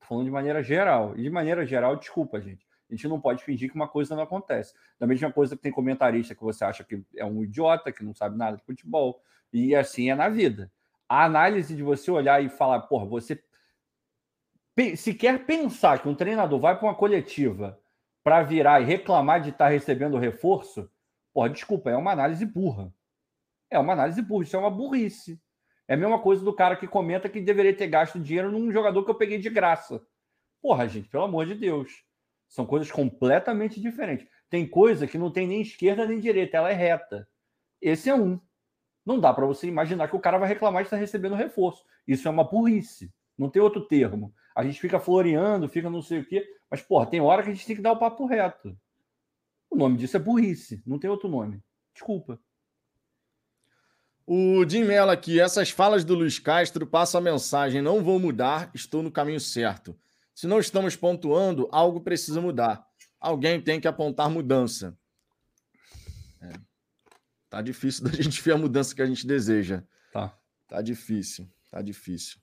[0.00, 1.14] Tô falando de maneira geral.
[1.14, 2.66] E de maneira geral, desculpa, gente.
[2.90, 4.72] A gente não pode fingir que uma coisa não acontece.
[4.98, 8.14] Da mesma coisa que tem comentarista que você acha que é um idiota, que não
[8.14, 9.22] sabe nada de futebol.
[9.52, 10.72] E assim é na vida.
[11.06, 13.42] A análise de você olhar e falar, porra, você
[14.96, 17.78] se quer pensar que um treinador vai para uma coletiva
[18.24, 20.90] para virar e reclamar de estar tá recebendo reforço,
[21.34, 22.92] porra, desculpa, é uma análise burra.
[23.70, 25.38] É uma análise burra, isso é uma burrice.
[25.88, 29.02] É a mesma coisa do cara que comenta que deveria ter gasto dinheiro num jogador
[29.04, 30.06] que eu peguei de graça.
[30.60, 32.04] Porra, gente, pelo amor de Deus.
[32.46, 34.26] São coisas completamente diferentes.
[34.50, 37.26] Tem coisa que não tem nem esquerda nem direita, ela é reta.
[37.80, 38.38] Esse é um.
[39.04, 41.82] Não dá para você imaginar que o cara vai reclamar de estar recebendo reforço.
[42.06, 43.12] Isso é uma burrice.
[43.36, 44.34] Não tem outro termo.
[44.54, 47.54] A gente fica floreando, fica não sei o quê, mas, porra, tem hora que a
[47.54, 48.76] gente tem que dar o papo reto.
[49.70, 51.62] O nome disso é burrice, não tem outro nome.
[51.94, 52.38] Desculpa.
[54.30, 58.70] O Jim Mello aqui, essas falas do Luiz Castro passam a mensagem: não vou mudar,
[58.74, 59.98] estou no caminho certo.
[60.34, 62.86] Se não estamos pontuando, algo precisa mudar.
[63.18, 64.94] Alguém tem que apontar mudança.
[66.42, 66.52] É.
[67.48, 69.82] Tá difícil da gente ver a mudança que a gente deseja.
[70.12, 70.36] Tá.
[70.68, 71.48] Tá difícil.
[71.70, 72.38] Tá difícil.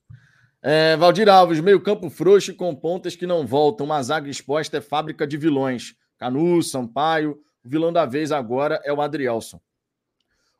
[0.64, 3.86] É, Valdir Alves, meio campo frouxo com pontas que não voltam.
[3.86, 5.94] Uma zaga exposta é fábrica de vilões.
[6.18, 7.40] Canu, Sampaio.
[7.64, 9.62] O vilão da vez agora é o Adrielson.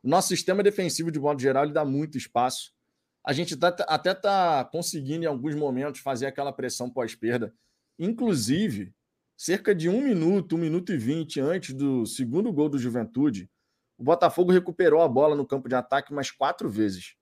[0.06, 2.70] O nosso sistema defensivo, de modo geral, ele dá muito espaço.
[3.24, 7.52] A gente tá, até está conseguindo, em alguns momentos, fazer aquela pressão pós-perda.
[7.98, 8.94] Inclusive,
[9.36, 13.50] cerca de um minuto, um minuto e vinte antes do segundo gol do Juventude,
[13.98, 17.16] o Botafogo recuperou a bola no campo de ataque mais quatro vezes.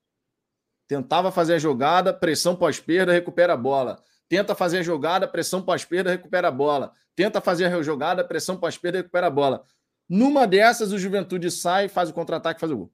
[0.86, 3.98] Tentava fazer a jogada, pressão pós-perda, recupera a bola.
[4.28, 6.92] Tenta fazer a jogada, pressão pós-perda, recupera a bola.
[7.16, 9.64] Tenta fazer a jogada, pressão pós-perda, recupera a bola.
[10.08, 12.92] Numa dessas, o Juventude sai, faz o contra-ataque, faz o gol.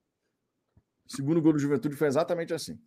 [1.06, 2.78] O segundo gol do Juventude foi exatamente assim.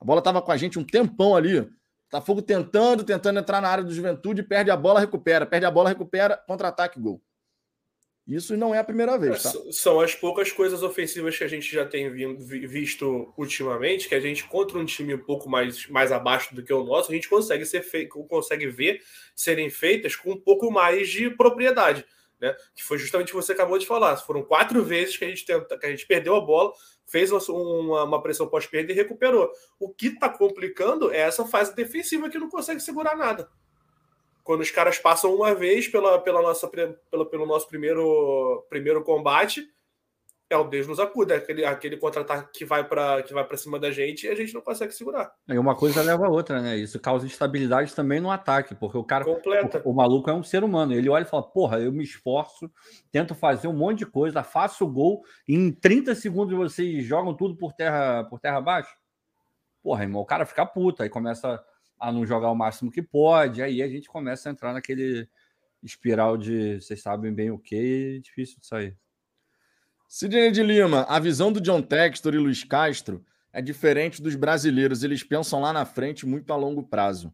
[0.00, 1.68] A bola estava com a gente um tempão ali.
[2.10, 5.44] Botafogo tentando, tentando entrar na área do Juventude, perde a bola, recupera.
[5.44, 7.20] Perde a bola, recupera, contra-ataque, gol.
[8.26, 9.50] Isso não é a primeira vez, tá?
[9.72, 14.46] São as poucas coisas ofensivas que a gente já tem visto ultimamente, que a gente
[14.46, 17.64] contra um time um pouco mais, mais abaixo do que o nosso, a gente consegue
[17.64, 19.00] ser feito, consegue ver
[19.34, 22.04] serem feitas com um pouco mais de propriedade
[22.40, 22.54] né?
[22.74, 24.16] Que foi justamente o que você acabou de falar.
[24.16, 26.72] Foram quatro vezes que a gente tenta, que a gente perdeu a bola,
[27.06, 29.50] fez uma, uma pressão pós-perda e recuperou.
[29.78, 33.48] O que está complicando é essa fase defensiva que não consegue segurar nada.
[34.44, 39.68] Quando os caras passam uma vez pela, pela nossa, pela, pelo nosso primeiro, primeiro combate,
[40.50, 43.56] é o Deus nos acuda, é aquele, aquele contra-ataque que vai para que vai para
[43.56, 45.30] cima da gente e a gente não consegue segurar.
[45.46, 46.76] E uma coisa leva a outra, né?
[46.76, 49.82] Isso causa instabilidade também no ataque, porque o cara, Completa.
[49.84, 50.94] O, o, maluco é um ser humano.
[50.94, 52.70] Ele olha e fala: "Porra, eu me esforço,
[53.12, 57.54] tento fazer um monte de coisa, faço o gol, em 30 segundos vocês jogam tudo
[57.54, 58.96] por terra por terra abaixo".
[59.82, 61.62] Porra, irmão, o cara fica puto, aí começa
[62.00, 65.28] a não jogar o máximo que pode, aí a gente começa a entrar naquele
[65.82, 68.96] espiral de vocês sabem bem o que, é difícil de sair.
[70.10, 75.04] Sidney de Lima, a visão do John Textor e Luiz Castro é diferente dos brasileiros.
[75.04, 77.30] Eles pensam lá na frente muito a longo prazo.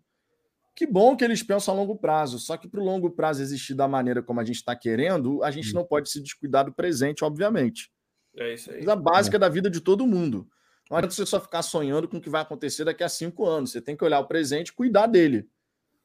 [0.75, 3.75] Que bom que eles pensam a longo prazo, só que para o longo prazo existir
[3.75, 5.75] da maneira como a gente está querendo, a gente hum.
[5.75, 7.93] não pode se descuidar do presente, obviamente.
[8.37, 8.91] É isso aí.
[8.91, 9.39] A básica é.
[9.39, 10.49] da vida de todo mundo.
[10.91, 13.71] Não adianta você só ficar sonhando com o que vai acontecer daqui a cinco anos.
[13.71, 15.49] Você tem que olhar o presente e cuidar dele.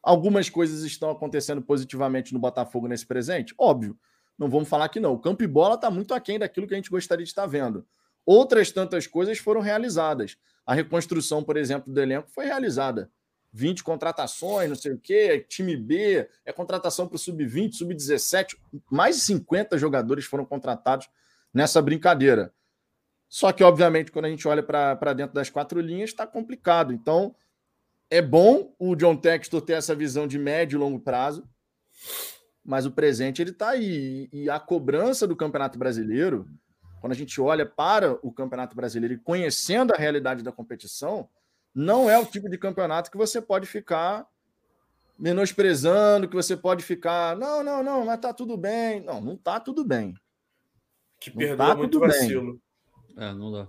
[0.04, 3.56] Algumas coisas estão acontecendo positivamente no Botafogo nesse presente?
[3.58, 3.98] Óbvio
[4.40, 5.14] não vamos falar que não.
[5.14, 7.86] O campo e bola está muito aquém daquilo que a gente gostaria de estar vendo.
[8.26, 10.38] Outras tantas coisas foram realizadas.
[10.66, 13.12] A reconstrução, por exemplo, do elenco foi realizada.
[13.52, 18.56] 20 contratações, não sei o quê, time B, é contratação para o sub-20, sub-17.
[18.90, 21.10] Mais de 50 jogadores foram contratados
[21.54, 22.54] nessa brincadeira.
[23.28, 26.94] Só que, obviamente, quando a gente olha para dentro das quatro linhas, está complicado.
[26.94, 27.36] Então,
[28.10, 31.48] é bom o John Textor ter essa visão de médio e longo prazo
[32.64, 34.30] mas o presente ele está aí.
[34.32, 36.48] E a cobrança do Campeonato Brasileiro,
[37.02, 41.30] quando a gente olha para o Campeonato Brasileiro e conhecendo a realidade da competição,
[41.74, 44.28] não é o tipo de campeonato que você pode ficar
[45.18, 49.02] menosprezando, que você pode ficar, não, não, não, mas tá tudo bem.
[49.04, 50.14] Não, não tá tudo bem.
[51.20, 52.60] Que perdoa tá muito vacilo.
[53.18, 53.68] É, não dá.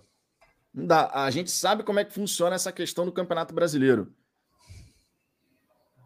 [0.73, 1.11] Não dá.
[1.13, 4.15] A gente sabe como é que funciona essa questão do Campeonato Brasileiro.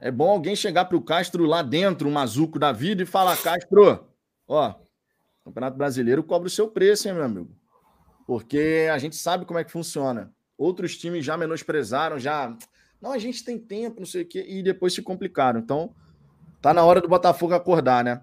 [0.00, 3.36] É bom alguém chegar para o Castro lá dentro, um mazuco da vida, e falar:
[3.36, 4.06] Castro,
[4.46, 4.74] ó,
[5.44, 7.50] Campeonato Brasileiro cobra o seu preço, hein, meu amigo?
[8.26, 10.32] Porque a gente sabe como é que funciona.
[10.56, 12.56] Outros times já menosprezaram, já.
[13.00, 15.60] Não, a gente tem tempo, não sei o quê, e depois se complicaram.
[15.60, 15.94] Então,
[16.62, 18.22] tá na hora do Botafogo acordar, né?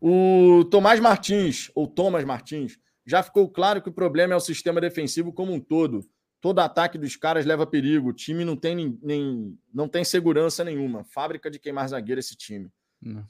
[0.00, 4.80] O Tomás Martins, ou Thomas Martins, já ficou claro que o problema é o sistema
[4.80, 6.04] defensivo como um todo
[6.42, 8.10] todo ataque dos caras leva perigo.
[8.10, 11.04] O time não tem, nem, nem não tem segurança nenhuma.
[11.04, 12.70] Fábrica de queimar zagueiro esse time.
[13.00, 13.24] Não.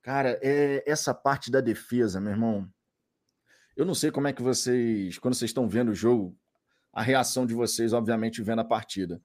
[0.00, 2.66] Cara, é essa parte da defesa, meu irmão.
[3.76, 6.38] Eu não sei como é que vocês, quando vocês estão vendo o jogo,
[6.92, 9.20] a reação de vocês, obviamente, vendo a partida.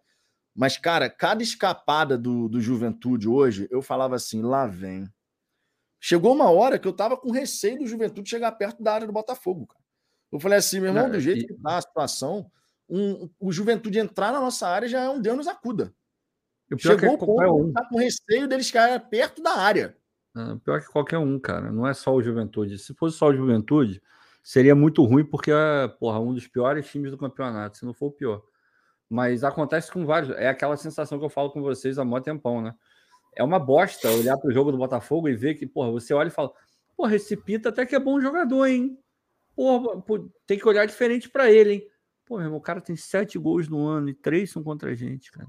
[0.56, 5.08] Mas, cara, cada escapada do, do Juventude hoje, eu falava assim: lá vem.
[6.00, 9.14] Chegou uma hora que eu tava com receio do Juventude chegar perto da área do
[9.14, 9.84] Botafogo, cara.
[10.32, 11.48] Eu falei assim, meu irmão, não, do jeito e...
[11.48, 12.50] que tá a situação,
[12.90, 15.94] um, o Juventude entrar na nossa área já é um Deus nos acuda.
[16.78, 17.74] Chegou é o ponto um.
[17.74, 19.96] tá com receio deles ficar perto da área.
[20.36, 21.72] É, pior que qualquer um, cara.
[21.72, 22.78] Não é só o Juventude.
[22.78, 24.02] Se fosse só o Juventude,
[24.44, 28.08] seria muito ruim, porque é porra, um dos piores times do campeonato, se não for
[28.08, 28.44] o pior.
[29.10, 30.32] Mas acontece com vários.
[30.38, 32.76] É aquela sensação que eu falo com vocês há muito tempão, né?
[33.36, 36.28] É uma bosta olhar para o jogo do Botafogo e ver que, porra, você olha
[36.28, 36.52] e fala:
[36.96, 38.98] porra, esse Pita até que é bom jogador, hein?
[39.56, 40.04] Porra,
[40.46, 41.88] tem que olhar diferente para ele, hein?
[42.30, 45.32] Pô, irmão, o cara tem sete gols no ano e três são contra a gente,
[45.32, 45.48] cara.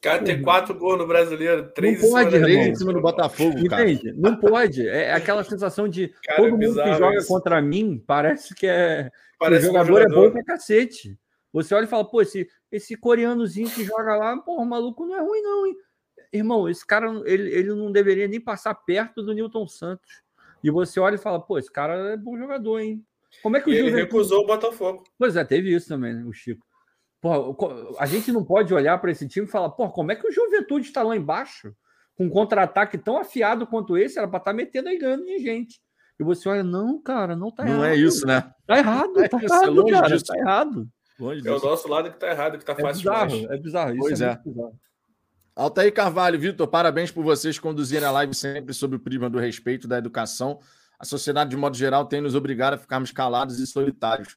[0.00, 3.58] cara tem quatro gols no brasileiro, três não pode, em cima, em cima do Botafogo,
[3.58, 4.04] Entende?
[4.04, 4.16] Cara.
[4.16, 4.88] Não pode.
[4.88, 7.26] É aquela sensação de cara, todo é mundo que joga isso.
[7.26, 9.10] contra mim parece que é.
[9.36, 11.18] Parece que o jogador, um jogador, é bom pra cacete.
[11.52, 15.16] Você olha e fala, pô, esse, esse coreanozinho que joga lá, pô, o maluco não
[15.16, 15.76] é ruim, não, hein?
[16.32, 20.22] Irmão, esse cara ele, ele não deveria nem passar perto do Newton Santos.
[20.62, 23.04] E você olha e fala, pô, esse cara é bom jogador, hein?
[23.42, 25.04] Como é que o Ele recusou o Botafogo.
[25.18, 26.66] Pois é, teve isso também, né, o Chico.
[27.20, 30.26] Porra, a gente não pode olhar para esse time e falar, pô, como é que
[30.26, 31.72] o Juventude está lá embaixo?
[32.16, 35.38] Com um contra-ataque tão afiado quanto esse, era para estar tá metendo aí ganhando de
[35.38, 35.80] gente.
[36.18, 37.80] E você olha, não, cara, não tá não errado.
[37.80, 38.50] Não é isso, né?
[38.66, 40.24] Tá errado, é tá errado, cara, disso.
[40.26, 40.88] tá errado.
[41.18, 43.50] Longe é o nosso lado que tá errado, que tá é fácil bizarro, demais.
[43.50, 44.30] É bizarro, pois é.
[44.30, 44.38] é.
[44.44, 44.80] Bizarro.
[45.54, 49.86] Altair Carvalho, Vitor, parabéns por vocês conduzirem a live sempre sobre o prisma do respeito
[49.86, 50.58] da educação.
[51.02, 54.36] A sociedade, de modo geral, tem nos obrigado a ficarmos calados e solitários.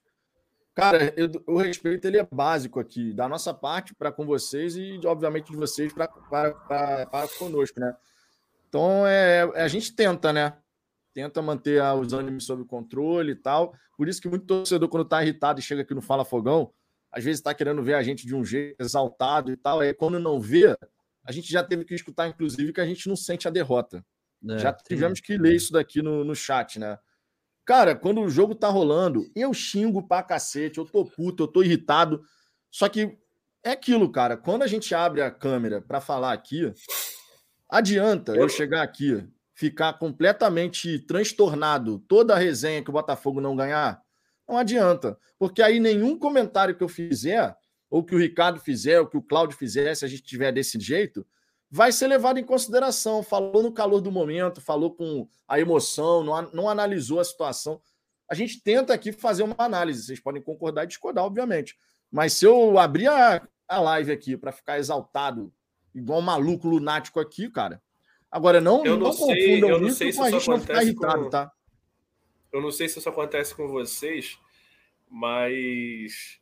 [0.74, 5.00] Cara, eu, o respeito ele é básico aqui, da nossa parte para com vocês e,
[5.06, 7.96] obviamente, de vocês para, conosco, né?
[8.68, 10.58] Então, é, a gente tenta, né?
[11.14, 13.76] Tenta manter os ânimos sob controle e tal.
[13.96, 16.74] Por isso que muito torcedor, quando está irritado e chega aqui no Fala Fogão,
[17.12, 19.82] às vezes está querendo ver a gente de um jeito exaltado e tal.
[19.82, 20.76] Aí, quando não vê,
[21.24, 24.04] a gente já teve que escutar, inclusive, que a gente não sente a derrota.
[24.50, 25.26] É, já tivemos sim.
[25.26, 26.98] que ler isso daqui no, no chat, né?
[27.66, 31.64] Cara, quando o jogo tá rolando, eu xingo pra cacete, eu tô puto, eu tô
[31.64, 32.22] irritado.
[32.70, 33.18] Só que
[33.64, 34.38] é aquilo, cara.
[34.38, 36.72] Quando a gente abre a câmera para falar aqui,
[37.68, 44.00] adianta eu chegar aqui, ficar completamente transtornado toda a resenha que o Botafogo não ganhar?
[44.48, 45.18] Não adianta.
[45.40, 47.56] Porque aí nenhum comentário que eu fizer,
[47.90, 50.80] ou que o Ricardo fizer, ou que o Cláudio fizer, se a gente tiver desse
[50.80, 51.26] jeito,
[51.70, 53.24] vai ser levado em consideração.
[53.24, 57.82] Falou no calor do momento, falou com a emoção, não, não analisou a situação.
[58.30, 60.04] A gente tenta aqui fazer uma análise.
[60.04, 61.78] Vocês podem concordar e discordar, obviamente.
[62.12, 65.54] Mas se eu abrir a, a live aqui para ficar exaltado,
[65.94, 67.82] igual um maluco lunático aqui, cara.
[68.32, 70.84] Agora, não, eu não, não sei, confundam eu não sei se a gente não ficar
[70.84, 71.30] irritado, com...
[71.30, 71.52] tá?
[72.52, 74.38] Eu não sei se isso acontece com vocês,
[75.10, 76.40] mas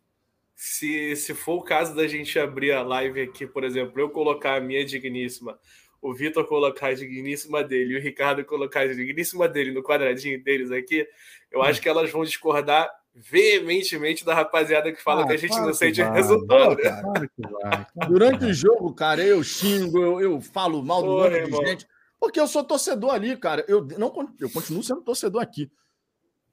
[0.65, 4.55] se, se for o caso da gente abrir a live aqui, por exemplo, eu colocar
[4.55, 5.59] a minha digníssima,
[6.01, 10.41] o Vitor colocar a digníssima dele e o Ricardo colocar a digníssima dele no quadradinho
[10.41, 11.05] deles aqui,
[11.51, 15.49] eu acho que elas vão discordar veementemente da rapaziada que fala ah, que a gente
[15.49, 16.13] claro não sente vai.
[16.13, 16.75] resultado.
[16.77, 17.01] Né?
[17.01, 21.67] Claro vai, Durante o jogo, cara, eu xingo, eu, eu falo mal do nome de
[21.67, 21.87] gente,
[22.17, 23.65] porque eu sou torcedor ali, cara.
[23.67, 25.69] Eu, não, eu continuo sendo torcedor aqui.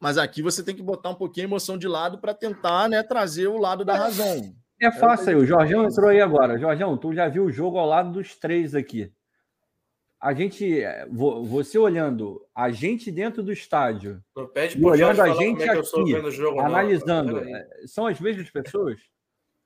[0.01, 3.03] Mas aqui você tem que botar um pouquinho a emoção de lado para tentar né,
[3.03, 4.55] trazer o lado da razão.
[4.81, 5.35] É fácil aí.
[5.37, 6.59] O Jorgão entrou aí agora.
[6.59, 9.13] Jorgão, tu já viu o jogo ao lado dos três aqui.
[10.19, 14.23] A gente, você olhando a gente dentro do estádio
[14.77, 19.01] e olhando a gente é aqui, jogo, analisando, não, é, são as mesmas pessoas?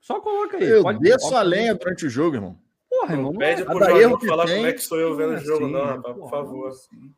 [0.01, 0.65] Só coloca aí.
[0.65, 2.59] Eu pode, desço a lenha durante o jogo, irmão.
[2.89, 3.33] Porra, irmão.
[3.33, 3.65] Não pede é.
[3.65, 4.57] pro Jorge falar tem...
[4.57, 6.69] como é que sou eu vendo o jogo, não, rapaz, por favor.
[6.69, 7.15] Assim.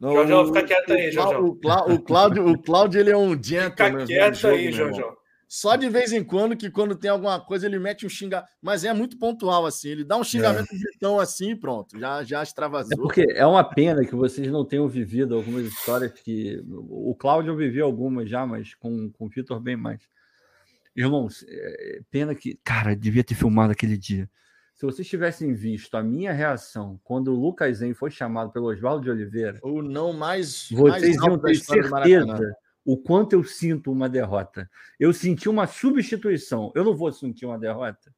[0.00, 1.44] Não, Jorjão, fica quieto aí, Jorjão.
[1.44, 4.06] O, Clá, o, Cláudio, o Cláudio, ele é um gentleman.
[4.06, 5.16] Fica quieto aí, Jorjão.
[5.48, 8.50] Só de vez em quando, que quando tem alguma coisa, ele mete um xingamento.
[8.60, 9.88] Mas é muito pontual, assim.
[9.88, 10.78] Ele dá um xingamento é.
[10.78, 11.98] gritão assim e pronto.
[11.98, 12.92] Já, já extravasou.
[12.92, 16.62] É porque é uma pena que vocês não tenham vivido algumas histórias que.
[16.68, 20.02] O Cláudio viveu algumas já, mas com, com o Vitor bem mais.
[20.94, 22.60] Irmãos, é pena que.
[22.62, 24.28] Cara, devia ter filmado aquele dia
[24.78, 29.02] se vocês tivessem visto a minha reação quando o Lucas Zen foi chamado pelo Oswaldo
[29.02, 34.08] de Oliveira, ou não mais, vocês mais iam ter certeza o quanto eu sinto uma
[34.08, 34.70] derrota.
[34.98, 36.70] Eu senti uma substituição.
[36.76, 38.14] Eu não vou sentir uma derrota.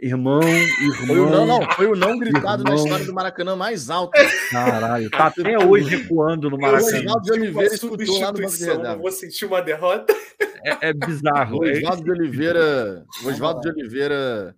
[0.00, 1.06] Irmão, irmão.
[1.08, 2.76] Foi o não, não, foi o não gritado irmão.
[2.76, 4.12] na história do Maracanã mais alto.
[4.52, 6.96] Caralho, tá até hoje recuando no Maracanã.
[6.96, 10.14] O Oswaldo de Oliveira escutou lá no Não vou sentir uma derrota.
[10.64, 11.58] É, é bizarro.
[11.58, 14.54] O Oswaldo é de Oliveira, Oswaldo de Oliveira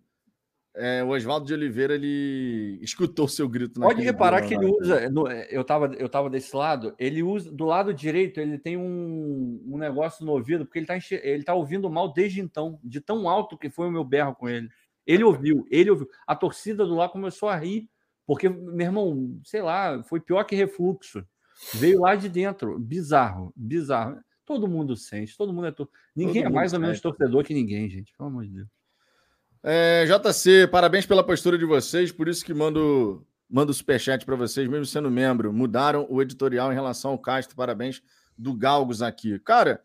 [0.76, 3.80] é, o Oswaldo de Oliveira ele escutou seu grito.
[3.80, 5.08] Pode reparar que ele usa.
[5.08, 6.94] No, é, eu estava eu tava desse lado.
[6.98, 8.40] Ele usa do lado direito.
[8.40, 12.40] Ele tem um, um negócio no ouvido porque ele está ele tá ouvindo mal desde
[12.40, 14.68] então, de tão alto que foi o meu berro com ele.
[15.06, 16.08] Ele ouviu, ele ouviu.
[16.26, 17.88] A torcida do lá começou a rir
[18.26, 21.24] porque meu irmão, sei lá, foi pior que refluxo.
[21.74, 24.18] Veio lá de dentro, bizarro, bizarro.
[24.44, 25.88] Todo mundo sente, todo mundo é to...
[26.16, 28.12] ninguém todo é mais ou menos torcedor que ninguém, gente.
[28.16, 28.73] Pelo amor de Deus.
[29.66, 34.36] É, JC, parabéns pela postura de vocês, por isso que mando, mando o superchat para
[34.36, 35.54] vocês, mesmo sendo membro.
[35.54, 38.02] Mudaram o editorial em relação ao Castro, parabéns
[38.36, 39.38] do Galgos aqui.
[39.38, 39.80] Cara,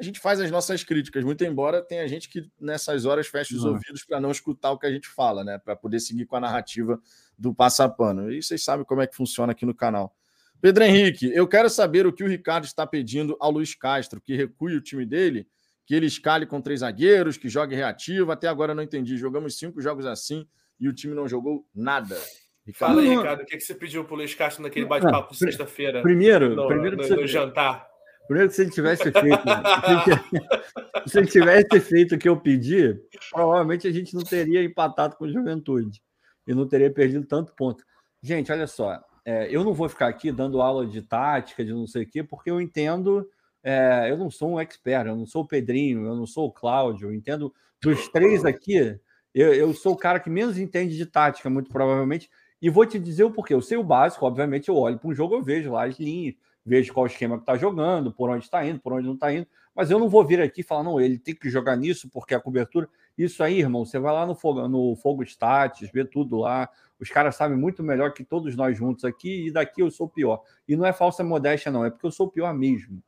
[0.00, 3.64] a gente faz as nossas críticas, muito embora tenha gente que nessas horas fecha os
[3.64, 5.58] ouvidos para não escutar o que a gente fala, né?
[5.58, 7.00] Para poder seguir com a narrativa
[7.38, 8.32] do passapano.
[8.32, 10.12] E vocês sabem como é que funciona aqui no canal.
[10.60, 14.34] Pedro Henrique, eu quero saber o que o Ricardo está pedindo ao Luiz Castro, que
[14.34, 15.46] recue o time dele
[15.90, 18.30] que ele escale com três zagueiros, que jogue reativo.
[18.30, 19.16] Até agora não entendi.
[19.16, 20.46] Jogamos cinco jogos assim,
[20.78, 22.16] e o time não jogou nada.
[22.64, 22.94] Ricardo.
[22.94, 26.00] Fala aí, Ricardo, o que, que você pediu pro Luiz Castro naquele bate-papo sexta-feira?
[26.00, 27.88] Primeiro, no, primeiro no, no jantar.
[28.28, 29.42] Primeiro que se ele tivesse feito,
[31.10, 32.96] se ele tivesse feito o que eu pedi,
[33.32, 36.00] provavelmente a gente não teria empatado com o Juventude
[36.46, 37.82] e não teria perdido tanto ponto.
[38.22, 41.88] Gente, olha só, é, eu não vou ficar aqui dando aula de tática, de não
[41.88, 43.28] sei o quê, porque eu entendo,
[43.62, 46.52] é, eu não sou um expert, eu não sou o Pedrinho, eu não sou o
[46.52, 47.52] Cláudio, eu entendo
[47.82, 48.98] dos três aqui,
[49.34, 52.30] eu, eu sou o cara que menos entende de tática, muito provavelmente,
[52.60, 53.54] e vou te dizer o porquê.
[53.54, 56.34] Eu sei o básico, obviamente, eu olho para um jogo, eu vejo lá as linhas,
[56.64, 59.46] vejo qual esquema que está jogando, por onde está indo, por onde não está indo,
[59.74, 62.34] mas eu não vou vir aqui e falar, não, ele tem que jogar nisso porque
[62.34, 62.88] a cobertura.
[63.16, 66.68] Isso aí, irmão, você vai lá no Fogo, no Fogo Stats, vê tudo lá.
[66.98, 70.42] Os caras sabem muito melhor que todos nós juntos aqui, e daqui eu sou pior.
[70.66, 73.02] E não é falsa modéstia, não, é porque eu sou pior mesmo.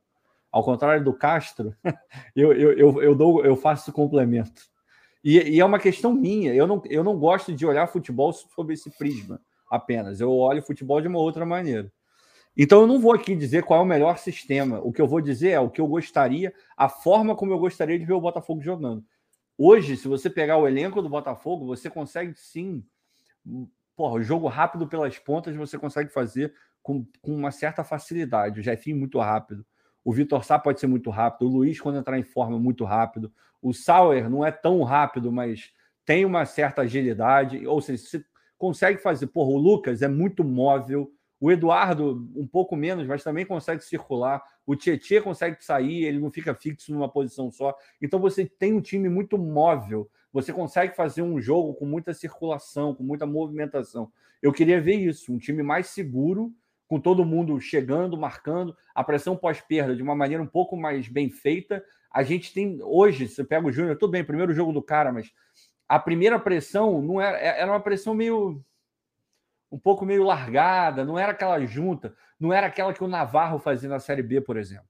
[0.53, 1.75] Ao contrário do Castro,
[2.35, 4.61] eu, eu, eu, eu, dou, eu faço complemento.
[5.23, 8.71] E, e, é uma questão minha, eu não, eu não gosto de olhar futebol sob
[8.71, 10.21] esse prisma apenas.
[10.21, 11.91] Eu olho futebol de uma outra maneira.
[12.55, 14.79] Então eu não vou aqui dizer qual é o melhor sistema.
[14.79, 17.97] O que eu vou dizer é o que eu gostaria, a forma como eu gostaria
[17.97, 19.03] de ver o Botafogo jogando.
[19.57, 22.83] Hoje, se você pegar o elenco do Botafogo, você consegue sim.
[23.95, 28.59] Porra, o jogo rápido pelas pontas você consegue fazer com, com uma certa facilidade.
[28.59, 29.65] O Jefinho muito rápido.
[30.03, 31.47] O Vitor Sá pode ser muito rápido.
[31.47, 33.31] O Luiz, quando entrar em forma, muito rápido.
[33.61, 35.71] O Sauer não é tão rápido, mas
[36.05, 37.65] tem uma certa agilidade.
[37.65, 38.25] Ou seja, você
[38.57, 39.27] consegue fazer.
[39.27, 41.11] Porra, o Lucas é muito móvel
[41.43, 44.41] o Eduardo, um pouco menos, mas também consegue circular.
[44.65, 47.75] O Tietchan consegue sair, ele não fica fixo numa posição só.
[48.01, 50.09] Então você tem um time muito móvel.
[50.31, 54.09] Você consegue fazer um jogo com muita circulação, com muita movimentação.
[54.41, 56.53] Eu queria ver isso, um time mais seguro,
[56.87, 61.29] com todo mundo chegando, marcando, a pressão pós-perda de uma maneira um pouco mais bem
[61.29, 61.83] feita.
[62.11, 65.31] A gente tem hoje, você pega o Júnior, tudo bem, primeiro jogo do cara, mas
[65.87, 68.63] a primeira pressão não era, era uma pressão meio
[69.71, 73.89] um pouco meio largada, não era aquela junta, não era aquela que o Navarro fazia
[73.89, 74.85] na Série B, por exemplo.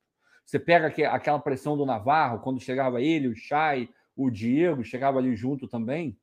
[0.46, 5.38] Você pega aquela pressão do Navarro, quando chegava ele, o Chay, o Diego, chegava ali
[5.38, 6.20] junto também,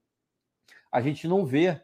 [0.93, 1.81] a gente não vê.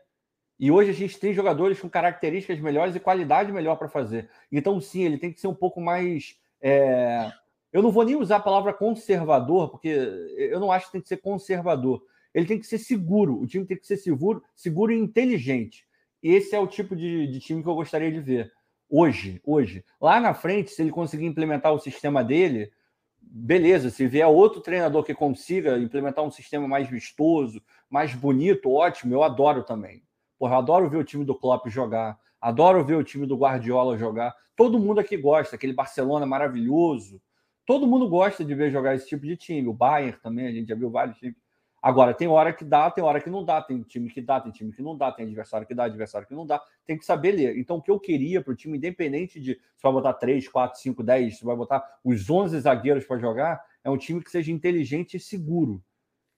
[0.59, 4.31] E hoje a gente tem jogadores com características melhores e qualidade melhor para fazer.
[4.51, 6.39] Então, sim, ele tem que ser um pouco mais.
[6.61, 7.31] É...
[7.73, 11.09] Eu não vou nem usar a palavra conservador, porque eu não acho que tem que
[11.09, 12.03] ser conservador.
[12.33, 13.41] Ele tem que ser seguro.
[13.41, 15.87] O time tem que ser seguro, seguro e inteligente
[16.23, 18.53] esse é o tipo de, de time que eu gostaria de ver
[18.89, 19.85] hoje, hoje.
[20.01, 22.73] Lá na frente, se ele conseguir implementar o sistema dele,
[23.21, 23.91] beleza.
[23.91, 29.23] Se vier outro treinador que consiga implementar um sistema mais vistoso, mais bonito, ótimo, eu
[29.23, 30.03] adoro também.
[30.39, 33.97] Porra, eu adoro ver o time do Klopp jogar, adoro ver o time do Guardiola
[33.97, 34.35] jogar.
[34.55, 37.21] Todo mundo aqui gosta, aquele Barcelona maravilhoso.
[37.67, 39.67] Todo mundo gosta de ver jogar esse tipo de time.
[39.67, 41.37] O Bayern também, a gente já viu vários times.
[41.83, 44.51] Agora, tem hora que dá, tem hora que não dá, tem time que dá, tem
[44.51, 47.33] time que não dá, tem adversário que dá, adversário que não dá, tem que saber
[47.33, 47.59] ler.
[47.59, 50.81] Então, o que eu queria para o time, independente de se vai botar 3, 4,
[50.81, 54.51] 5, 10, se vai botar os 11 zagueiros para jogar, é um time que seja
[54.51, 55.83] inteligente e seguro,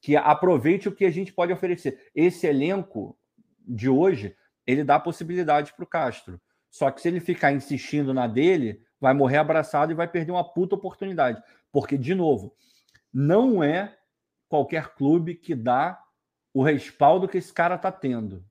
[0.03, 2.11] que aproveite o que a gente pode oferecer.
[2.15, 3.18] Esse elenco
[3.69, 4.35] de hoje,
[4.67, 6.41] ele dá possibilidade para o Castro.
[6.71, 10.45] Só que se ele ficar insistindo na dele, vai morrer abraçado e vai perder uma
[10.45, 11.43] puta oportunidade.
[11.73, 12.55] Porque, de novo,
[13.13, 13.97] não é
[14.49, 15.99] qualquer clube que dá
[16.53, 18.45] o respaldo que esse cara está tendo.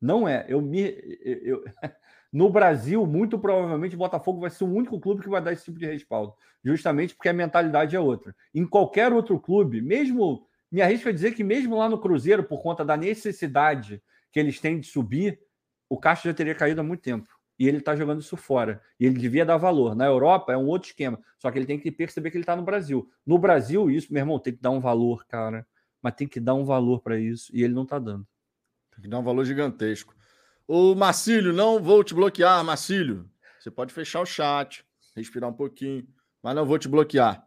[0.00, 0.44] Não é.
[0.48, 0.82] Eu me.
[1.24, 1.64] Eu,
[2.32, 5.64] no Brasil, muito provavelmente, o Botafogo vai ser o único clube que vai dar esse
[5.64, 6.34] tipo de respaldo.
[6.62, 8.34] Justamente porque a mentalidade é outra.
[8.54, 10.46] Em qualquer outro clube, mesmo.
[10.70, 14.02] Me arrisco a dizer que, mesmo lá no Cruzeiro, por conta da necessidade
[14.34, 15.38] que eles têm de subir,
[15.88, 18.82] o Castro já teria caído há muito tempo e ele está jogando isso fora.
[18.98, 19.94] E ele devia dar valor.
[19.94, 21.20] Na Europa é um outro esquema.
[21.38, 23.08] Só que ele tem que perceber que ele está no Brasil.
[23.24, 25.64] No Brasil, isso, meu irmão, tem que dar um valor, cara.
[26.02, 27.54] Mas tem que dar um valor para isso.
[27.54, 28.26] E ele não está dando.
[28.92, 30.16] Tem que dar um valor gigantesco.
[30.66, 33.30] O Marcílio, não vou te bloquear, Marcílio.
[33.60, 36.04] Você pode fechar o chat, respirar um pouquinho,
[36.42, 37.46] mas não vou te bloquear.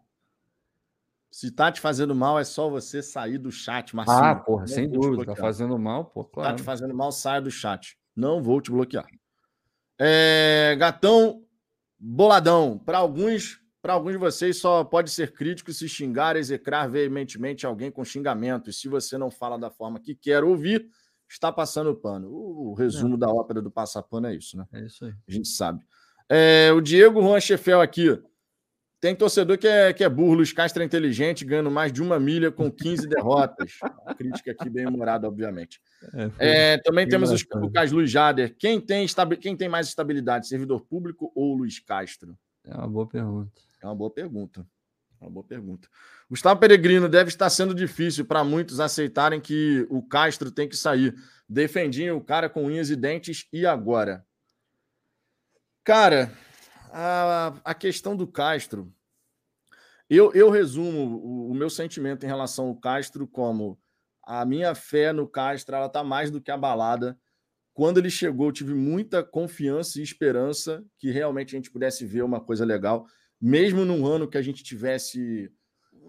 [1.32, 4.24] Se tá te fazendo mal, é só você sair do chat, Marcílio.
[4.24, 5.26] Ah, porra, não sem dúvida.
[5.26, 6.50] Tá fazendo mal, pô, claro.
[6.50, 7.98] Tá te fazendo mal, saia do chat.
[8.16, 9.06] Não vou te bloquear.
[10.00, 11.44] É, gatão
[12.00, 12.78] boladão.
[12.78, 17.92] Para alguns, para alguns de vocês só pode ser crítico se xingar, execrar veementemente alguém
[17.92, 18.70] com xingamento.
[18.70, 20.88] E se você não fala da forma que quer ouvir,
[21.28, 22.30] está passando pano.
[22.30, 23.18] O, resumo é.
[23.18, 24.66] da ópera do passapano é isso, né?
[24.74, 25.14] É isso aí.
[25.28, 25.84] A gente sabe.
[26.30, 28.22] É, o Diego Juan Chefel aqui.
[29.08, 32.20] Tem torcedor que é, que é burro, Luiz Castro é inteligente, ganhando mais de uma
[32.20, 33.80] milha com 15 derrotas.
[34.18, 35.80] Crítica aqui bem humorada, obviamente.
[36.14, 38.54] É, é, também temos os, o Carlos Luiz Jader.
[38.60, 39.08] Quem tem,
[39.40, 42.38] quem tem mais estabilidade, servidor público ou Luiz Castro?
[42.66, 43.62] É uma boa pergunta.
[43.82, 44.68] É uma boa pergunta.
[45.22, 45.88] Uma boa pergunta.
[46.30, 51.16] Gustavo Peregrino deve estar sendo difícil para muitos aceitarem que o Castro tem que sair.
[51.48, 54.26] Defendiam o cara com unhas e dentes e agora?
[55.86, 56.30] Cara,
[56.92, 58.94] a, a questão do Castro.
[60.10, 63.78] Eu, eu resumo o, o, meu sentimento em relação ao Castro como
[64.24, 67.20] a minha fé no Castro ela está mais do que abalada.
[67.74, 72.24] Quando ele chegou, eu tive muita confiança e esperança que realmente a gente pudesse ver
[72.24, 73.06] uma coisa legal,
[73.40, 75.52] mesmo num ano que a gente tivesse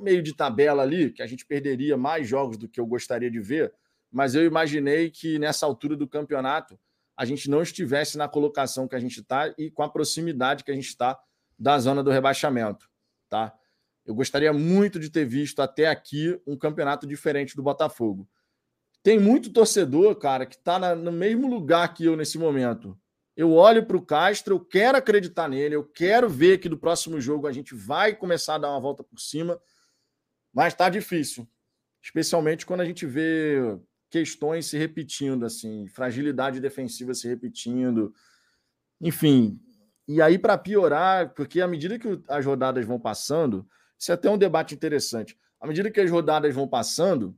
[0.01, 3.41] meio de tabela ali, que a gente perderia mais jogos do que eu gostaria de
[3.41, 3.75] ver,
[4.11, 6.79] mas eu imaginei que nessa altura do campeonato
[7.17, 10.71] a gente não estivesse na colocação que a gente está e com a proximidade que
[10.71, 11.19] a gente está
[11.59, 12.89] da zona do rebaixamento,
[13.29, 13.53] tá?
[14.09, 18.27] Eu gostaria muito de ter visto até aqui um campeonato diferente do Botafogo.
[19.03, 22.99] Tem muito torcedor, cara, que está no mesmo lugar que eu nesse momento.
[23.37, 27.21] Eu olho para o Castro, eu quero acreditar nele, eu quero ver que do próximo
[27.21, 29.61] jogo a gente vai começar a dar uma volta por cima,
[30.55, 31.47] mas está difícil,
[32.03, 33.79] especialmente quando a gente vê
[34.09, 38.15] questões se repetindo, assim, fragilidade defensiva se repetindo,
[39.03, 39.61] enfim.
[40.09, 43.69] E aí, para piorar, porque à medida que as rodadas vão passando,
[43.99, 45.39] isso é até um debate interessante.
[45.61, 47.37] À medida que as rodadas vão passando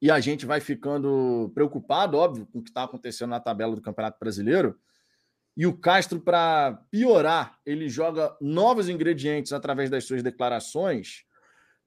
[0.00, 3.80] e a gente vai ficando preocupado, óbvio, com o que está acontecendo na tabela do
[3.80, 4.78] Campeonato Brasileiro,
[5.56, 11.24] e o Castro, para piorar, ele joga novos ingredientes através das suas declarações.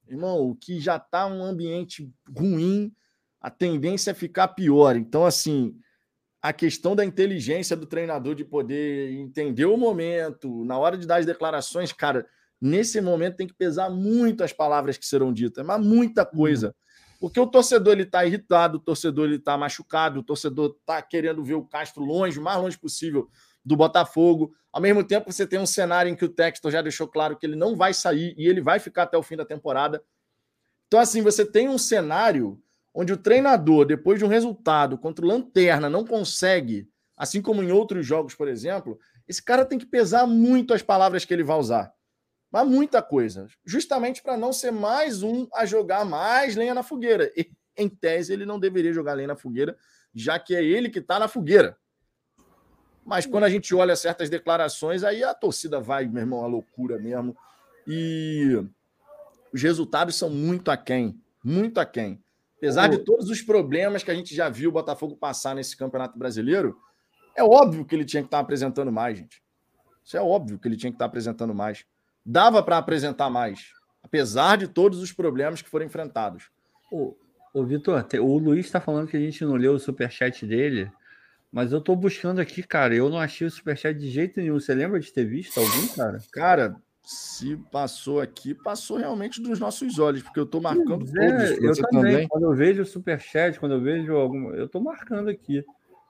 [0.08, 2.92] Irmão, o que já está um ambiente ruim
[3.42, 4.96] a tendência é ficar pior.
[4.96, 5.80] Então, assim,
[6.42, 11.18] a questão da inteligência do treinador de poder entender o momento, na hora de dar
[11.18, 12.28] as declarações, cara,
[12.62, 16.76] nesse momento tem que pesar muito as palavras que serão ditas, mas muita coisa.
[17.20, 21.44] Porque o torcedor ele está irritado, o torcedor ele está machucado, o torcedor está querendo
[21.44, 23.30] ver o Castro longe, o mais longe possível
[23.64, 24.54] do Botafogo.
[24.72, 27.46] Ao mesmo tempo, você tem um cenário em que o Textor já deixou claro que
[27.46, 30.02] ele não vai sair e ele vai ficar até o fim da temporada.
[30.88, 32.62] Então, assim, você tem um cenário
[32.94, 37.72] onde o treinador, depois de um resultado contra o Lanterna, não consegue, assim como em
[37.72, 38.98] outros jogos, por exemplo,
[39.28, 41.94] esse cara tem que pesar muito as palavras que ele vai usar.
[42.52, 43.48] Mas muita coisa.
[43.64, 47.32] Justamente para não ser mais um a jogar mais lenha na fogueira.
[47.36, 49.78] E, em tese, ele não deveria jogar lenha na fogueira,
[50.14, 51.78] já que é ele que está na fogueira.
[53.06, 57.00] Mas quando a gente olha certas declarações, aí a torcida vai, meu irmão, a loucura
[57.00, 57.36] mesmo.
[57.88, 58.64] E
[59.54, 61.20] os resultados são muito aquém.
[61.44, 62.22] Muito aquém.
[62.58, 66.20] Apesar de todos os problemas que a gente já viu o Botafogo passar nesse Campeonato
[66.20, 66.78] Brasileiro,
[67.36, 69.42] é óbvio que ele tinha que estar apresentando mais, gente.
[70.04, 71.86] Isso é óbvio que ele tinha que estar apresentando mais.
[72.26, 73.72] Dava para apresentar mais,
[74.04, 76.50] apesar de todos os problemas que foram enfrentados.
[76.92, 77.16] Ô,
[77.54, 80.92] ô Vitor, o Luiz está falando que a gente não leu o superchat dele,
[81.52, 82.94] mas eu estou buscando aqui, cara.
[82.94, 84.60] Eu não achei o superchat de jeito nenhum.
[84.60, 86.20] Você lembra de ter visto algum, cara?
[86.32, 91.64] Cara, se passou aqui, passou realmente dos nossos olhos, porque eu estou marcando é, todos.
[91.64, 92.12] Eu também.
[92.12, 92.28] também.
[92.28, 94.52] Quando eu vejo o superchat, quando eu vejo algum.
[94.54, 95.66] Eu estou marcando aqui.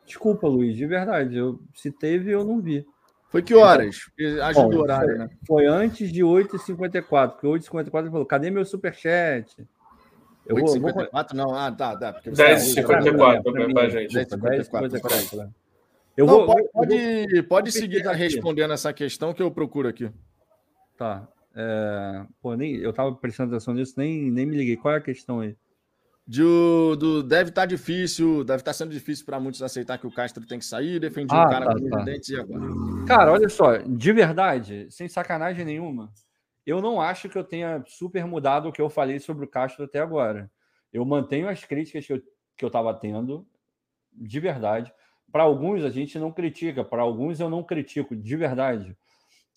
[0.06, 1.38] Desculpa, Luiz, de verdade.
[1.38, 2.86] Eu, se teve, eu não vi.
[3.30, 4.10] Foi que horas?
[4.44, 5.30] Ajuda o horário, foi, né?
[5.46, 9.56] Foi antes de 8h54, porque 8h54 ele falou: cadê meu superchat?
[10.50, 10.82] 8h54?
[10.82, 11.26] Vou...
[11.36, 12.22] Não, ah, tá, tá.
[12.22, 14.16] 10h54 pra gente.
[14.16, 15.50] 10h54.
[16.18, 20.10] Eu não, vou, pode, pode, pode seguir respondendo essa questão que eu procuro aqui.
[20.98, 21.26] Tá.
[21.56, 22.26] É...
[22.42, 24.76] Pô, nem, eu tava prestando atenção nisso, nem, nem me liguei.
[24.76, 25.56] Qual é a questão aí?
[26.30, 30.06] De, do, deve estar tá difícil, deve estar tá sendo difícil para muitos aceitar que
[30.06, 32.04] o Castro tem que sair, defendi ah, o cara tá, com tá.
[32.04, 32.62] dentes e agora.
[33.08, 36.14] Cara, olha só, de verdade, sem sacanagem nenhuma,
[36.68, 39.86] eu não acho que eu tenha super mudado o que eu falei sobre o Castro
[39.86, 40.52] até agora.
[40.94, 42.22] Eu mantenho as críticas que eu,
[42.56, 43.44] que eu tava tendo,
[44.14, 44.94] de verdade.
[45.32, 48.96] Para alguns a gente não critica, para alguns eu não critico, de verdade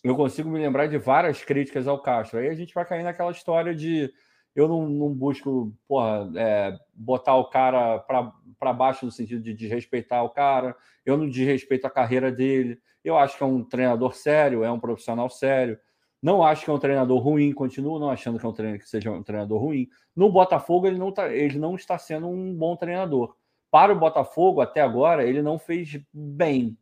[0.02, 2.40] eu consigo me lembrar de várias críticas ao Castro.
[2.40, 4.12] Aí a gente vai cair naquela história de
[4.54, 10.24] eu não, não busco porra, é, botar o cara para baixo no sentido de desrespeitar
[10.24, 12.78] o cara, eu não desrespeito a carreira dele.
[13.04, 15.78] Eu acho que é um treinador sério, é um profissional sério.
[16.22, 18.88] Não acho que é um treinador ruim, continuo não achando que, é um treinador, que
[18.88, 19.88] seja um treinador ruim.
[20.14, 23.34] No Botafogo, ele não, tá, ele não está sendo um bom treinador.
[23.70, 26.78] Para o Botafogo, até agora, ele não fez bem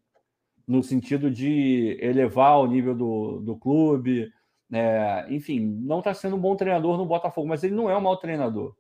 [0.66, 4.30] no sentido de elevar o nível do, do clube.
[4.72, 8.00] É, enfim, não está sendo um bom treinador no Botafogo, mas ele não é um
[8.00, 8.74] mau treinador.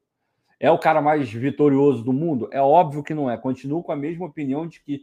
[0.58, 2.48] É o cara mais vitorioso do mundo?
[2.52, 3.36] É óbvio que não é.
[3.36, 5.02] Continuo com a mesma opinião de que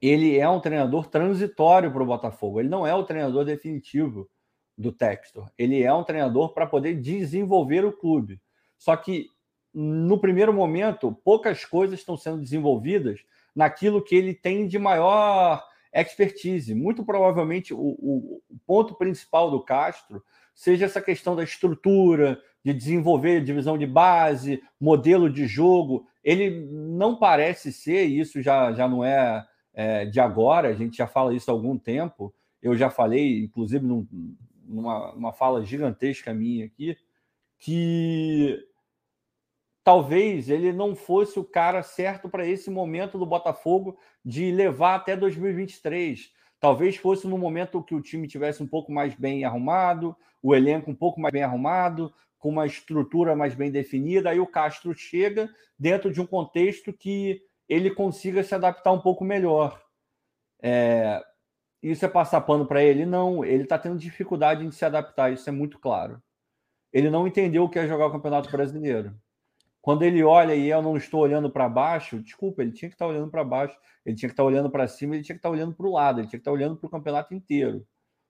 [0.00, 2.60] ele é um treinador transitório para o Botafogo.
[2.60, 4.28] Ele não é o treinador definitivo
[4.76, 5.50] do Textor.
[5.56, 8.40] Ele é um treinador para poder desenvolver o clube.
[8.76, 9.28] Só que
[9.72, 13.20] no primeiro momento, poucas coisas estão sendo desenvolvidas
[13.54, 15.64] naquilo que ele tem de maior
[16.00, 16.74] expertise.
[16.74, 20.22] Muito provavelmente o, o, ponto principal do Castro
[20.54, 26.06] seja essa questão da estrutura, de desenvolver divisão de base, modelo de jogo.
[26.22, 30.96] Ele não parece ser, e isso já, já não é, é, de agora, a gente
[30.96, 32.34] já fala isso há algum tempo.
[32.60, 34.06] Eu já falei, inclusive, num,
[34.66, 36.96] numa, numa fala gigantesca minha aqui,
[37.58, 38.67] que
[39.88, 45.16] talvez ele não fosse o cara certo para esse momento do Botafogo de levar até
[45.16, 46.30] 2023.
[46.60, 50.90] Talvez fosse no momento que o time tivesse um pouco mais bem arrumado, o elenco
[50.90, 54.28] um pouco mais bem arrumado, com uma estrutura mais bem definida.
[54.28, 55.48] Aí o Castro chega
[55.78, 59.82] dentro de um contexto que ele consiga se adaptar um pouco melhor.
[60.62, 61.24] É...
[61.82, 63.06] Isso é passar pano para ele?
[63.06, 66.22] Não, ele está tendo dificuldade em se adaptar, isso é muito claro.
[66.92, 69.18] Ele não entendeu o que é jogar o Campeonato Brasileiro.
[69.80, 73.06] Quando ele olha e eu não estou olhando para baixo, desculpa, ele tinha que estar
[73.06, 75.74] olhando para baixo, ele tinha que estar olhando para cima, ele tinha que estar olhando
[75.74, 77.86] para o lado, ele tinha que estar olhando para o campeonato inteiro,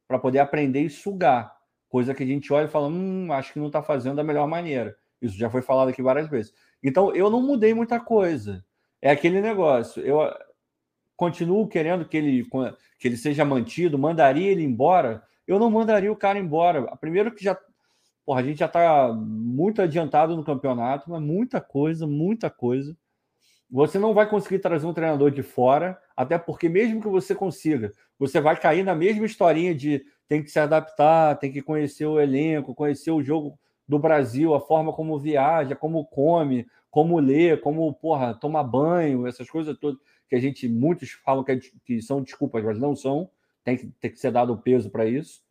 [0.06, 1.56] para poder aprender e sugar.
[1.88, 4.46] Coisa que a gente olha e fala, hum, acho que não está fazendo da melhor
[4.46, 4.96] maneira.
[5.20, 6.52] Isso já foi falado aqui várias vezes.
[6.82, 8.64] Então, eu não mudei muita coisa.
[9.00, 10.02] É aquele negócio.
[10.02, 10.20] Eu
[11.16, 12.46] continuo querendo que ele,
[12.98, 15.22] que ele seja mantido, mandaria ele embora.
[15.46, 16.96] Eu não mandaria o cara embora.
[16.98, 17.58] Primeiro que já
[18.28, 22.94] Porra, a gente já está muito adiantado no campeonato, mas muita coisa, muita coisa.
[23.70, 27.90] Você não vai conseguir trazer um treinador de fora, até porque, mesmo que você consiga,
[28.18, 32.20] você vai cair na mesma historinha de tem que se adaptar, tem que conhecer o
[32.20, 37.90] elenco, conhecer o jogo do Brasil, a forma como viaja, como come, como lê, como
[37.94, 39.98] porra, toma banho, essas coisas todas
[40.28, 43.30] que a gente, muitos falam que, é, que são desculpas, mas não são,
[43.64, 45.47] tem que, tem que ser dado peso para isso.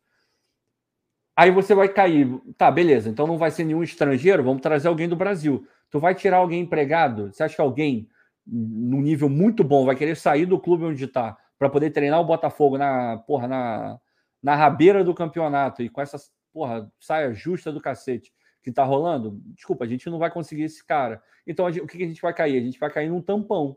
[1.38, 2.28] Aí você vai cair.
[2.56, 3.08] Tá, beleza.
[3.08, 4.42] Então não vai ser nenhum estrangeiro.
[4.42, 5.64] Vamos trazer alguém do Brasil.
[5.88, 7.32] Tu vai tirar alguém empregado?
[7.32, 8.08] Você acha que alguém,
[8.44, 12.24] num nível muito bom, vai querer sair do clube onde está para poder treinar o
[12.24, 14.00] Botafogo na, porra, na,
[14.42, 16.18] na rabeira do campeonato e com essa
[16.52, 19.40] porra, saia justa do cacete que tá rolando?
[19.54, 21.22] Desculpa, a gente não vai conseguir esse cara.
[21.46, 22.58] Então gente, o que a gente vai cair?
[22.58, 23.76] A gente vai cair num tampão.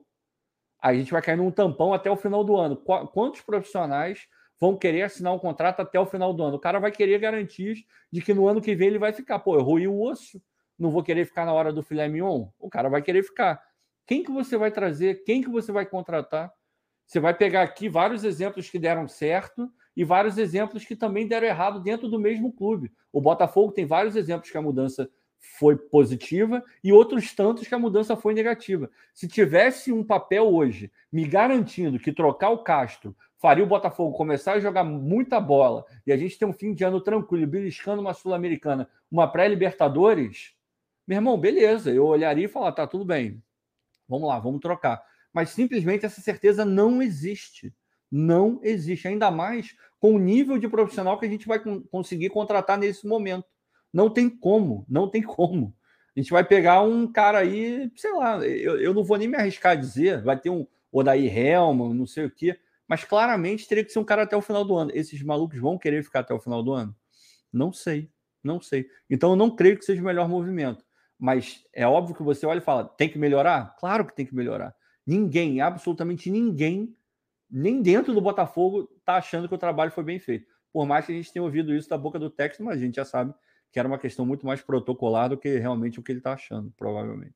[0.81, 2.75] A gente vai cair num tampão até o final do ano.
[2.75, 4.27] Quantos profissionais
[4.61, 6.57] vão querer assinar um contrato até o final do ano.
[6.57, 7.79] O cara vai querer garantias
[8.11, 9.39] de que no ano que vem ele vai ficar.
[9.39, 10.39] Pô, eu ruí o osso,
[10.77, 12.47] não vou querer ficar na hora do filé mignon.
[12.59, 13.59] O cara vai querer ficar.
[14.05, 15.23] Quem que você vai trazer?
[15.23, 16.53] Quem que você vai contratar?
[17.07, 19.67] Você vai pegar aqui vários exemplos que deram certo
[19.97, 22.91] e vários exemplos que também deram errado dentro do mesmo clube.
[23.11, 25.09] O Botafogo tem vários exemplos que a mudança
[25.41, 28.89] foi positiva e outros tantos que a mudança foi negativa.
[29.13, 34.53] Se tivesse um papel hoje me garantindo que trocar o Castro faria o Botafogo começar
[34.53, 38.13] a jogar muita bola e a gente ter um fim de ano tranquilo, beliscando uma
[38.13, 40.53] Sul-Americana, uma pré-Libertadores,
[41.07, 43.41] meu irmão, beleza, eu olharia e falar, tá tudo bem,
[44.07, 45.03] vamos lá, vamos trocar.
[45.33, 47.73] Mas simplesmente essa certeza não existe.
[48.11, 51.59] Não existe, ainda mais com o nível de profissional que a gente vai
[51.89, 53.45] conseguir contratar nesse momento.
[53.93, 55.75] Não tem como, não tem como.
[56.15, 59.37] A gente vai pegar um cara aí, sei lá, eu, eu não vou nem me
[59.37, 62.59] arriscar a dizer, vai ter um Odair Helman, não sei o quê
[62.91, 64.91] mas claramente teria que ser um cara até o final do ano.
[64.93, 66.93] Esses malucos vão querer ficar até o final do ano?
[67.49, 68.11] Não sei,
[68.43, 68.85] não sei.
[69.09, 70.83] Então eu não creio que seja o melhor movimento.
[71.17, 73.77] Mas é óbvio que você olha e fala: tem que melhorar?
[73.79, 74.75] Claro que tem que melhorar.
[75.07, 76.93] Ninguém, absolutamente ninguém,
[77.49, 80.45] nem dentro do Botafogo, está achando que o trabalho foi bem feito.
[80.73, 82.95] Por mais que a gente tenha ouvido isso da boca do técnico, mas a gente
[82.95, 83.33] já sabe
[83.71, 86.71] que era uma questão muito mais protocolar do que realmente o que ele está achando,
[86.77, 87.35] provavelmente.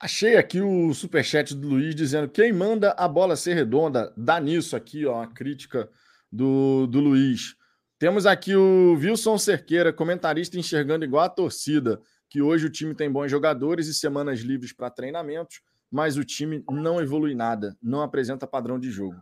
[0.00, 4.12] Achei aqui o superchat do Luiz dizendo: quem manda a bola ser redonda?
[4.16, 5.88] Dá nisso aqui, ó, a crítica
[6.30, 7.56] do, do Luiz.
[7.98, 13.10] Temos aqui o Wilson Cerqueira, comentarista enxergando igual a torcida, que hoje o time tem
[13.10, 18.46] bons jogadores e semanas livres para treinamentos, mas o time não evolui nada, não apresenta
[18.46, 19.16] padrão de jogo.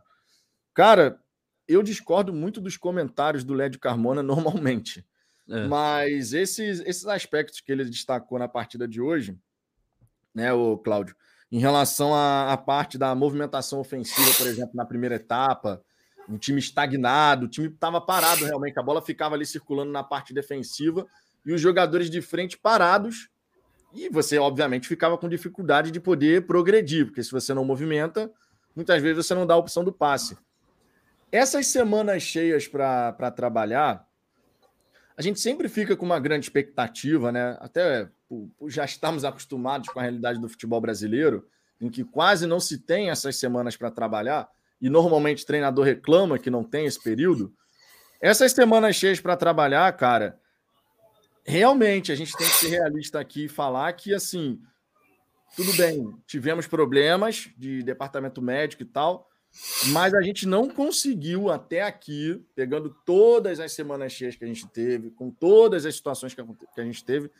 [0.75, 1.21] Cara,
[1.69, 5.07] eu discordo muito dos comentários do Lédio Carmona normalmente,
[5.49, 5.67] é.
[5.67, 9.37] mas esses, esses aspectos que ele destacou na partida de hoje
[10.35, 11.15] né, o Cláudio,
[11.51, 15.83] em relação à, à, parte da movimentação ofensiva, por exemplo, na primeira etapa,
[16.29, 20.33] um time estagnado, o time estava parado realmente, a bola ficava ali circulando na parte
[20.33, 21.07] defensiva
[21.45, 23.29] e os jogadores de frente parados.
[23.93, 28.33] E você, obviamente, ficava com dificuldade de poder progredir, porque se você não movimenta,
[28.75, 30.39] muitas vezes você não dá a opção do passe.
[31.31, 34.07] Essas semanas cheias para trabalhar,
[35.17, 37.57] a gente sempre fica com uma grande expectativa, né?
[37.61, 38.09] Até
[38.69, 41.47] já estamos acostumados com a realidade do futebol brasileiro,
[41.81, 44.49] em que quase não se tem essas semanas para trabalhar,
[44.81, 47.55] e normalmente o treinador reclama que não tem esse período.
[48.21, 50.39] Essas semanas cheias para trabalhar, cara,
[51.45, 54.61] realmente a gente tem que ser realista aqui e falar que, assim,
[55.57, 59.29] tudo bem, tivemos problemas de departamento médico e tal,
[59.89, 64.67] Mas a gente não conseguiu até aqui, pegando todas as semanas cheias que a gente
[64.69, 67.31] teve, com todas as situações que a gente teve,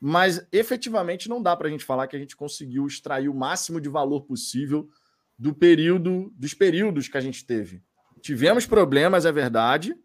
[0.00, 3.80] mas efetivamente não dá para a gente falar que a gente conseguiu extrair o máximo
[3.80, 4.90] de valor possível
[5.38, 7.80] do período, dos períodos que a gente teve.
[8.20, 9.96] Tivemos problemas, é verdade,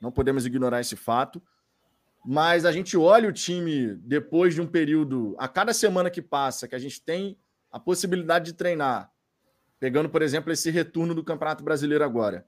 [0.00, 1.40] não podemos ignorar esse fato,
[2.24, 6.66] mas a gente olha o time depois de um período, a cada semana que passa,
[6.66, 7.38] que a gente tem
[7.70, 9.11] a possibilidade de treinar,
[9.82, 12.46] pegando, por exemplo, esse retorno do Campeonato Brasileiro agora,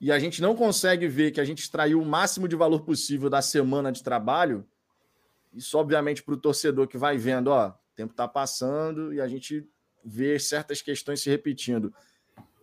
[0.00, 3.28] e a gente não consegue ver que a gente extraiu o máximo de valor possível
[3.28, 4.66] da semana de trabalho,
[5.52, 9.28] isso, obviamente, para o torcedor que vai vendo, ó, o tempo está passando e a
[9.28, 9.68] gente
[10.02, 11.92] vê certas questões se repetindo.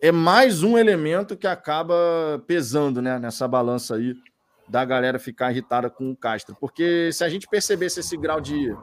[0.00, 4.16] É mais um elemento que acaba pesando né, nessa balança aí
[4.66, 6.56] da galera ficar irritada com o Castro.
[6.58, 8.74] Porque se a gente percebesse esse grau de,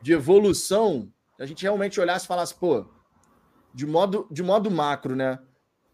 [0.00, 2.86] de evolução, a gente realmente olhasse e falasse, pô,
[3.76, 5.38] de modo, de modo macro, né?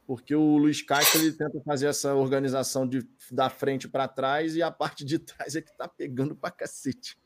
[0.07, 4.63] Porque o Luiz Castro ele tenta fazer essa organização de, da frente para trás e
[4.63, 7.17] a parte de trás é que tá pegando para cacete.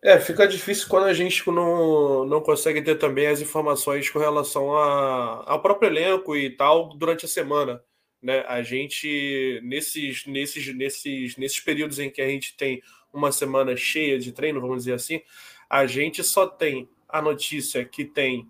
[0.00, 4.76] É, fica difícil quando a gente não, não consegue ter também as informações com relação
[4.76, 7.82] a, ao próprio elenco e tal durante a semana.
[8.22, 8.44] Né?
[8.46, 12.80] A gente, nesses, nesses, nesses, nesses períodos em que a gente tem
[13.12, 15.20] uma semana cheia de treino, vamos dizer assim,
[15.68, 18.48] a gente só tem a notícia que tem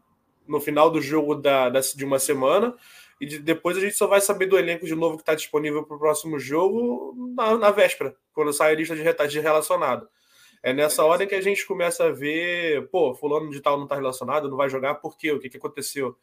[0.49, 2.75] no final do jogo da, da de uma semana
[3.21, 5.85] e de, depois a gente só vai saber do elenco de novo que está disponível
[5.85, 10.09] para o próximo jogo na, na, véspera, quando sai a lista de, de relacionado.
[10.63, 13.95] É nessa hora que a gente começa a ver, pô, fulano de tal não está
[13.95, 15.33] relacionado, não vai jogar, por quê?
[15.33, 16.17] O que, que aconteceu?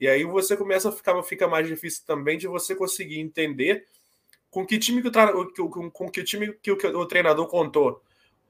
[0.00, 3.84] E aí você começa a ficar, fica mais difícil também de você conseguir entender
[4.50, 8.02] com que time que o, com, com que time que o, que o treinador contou,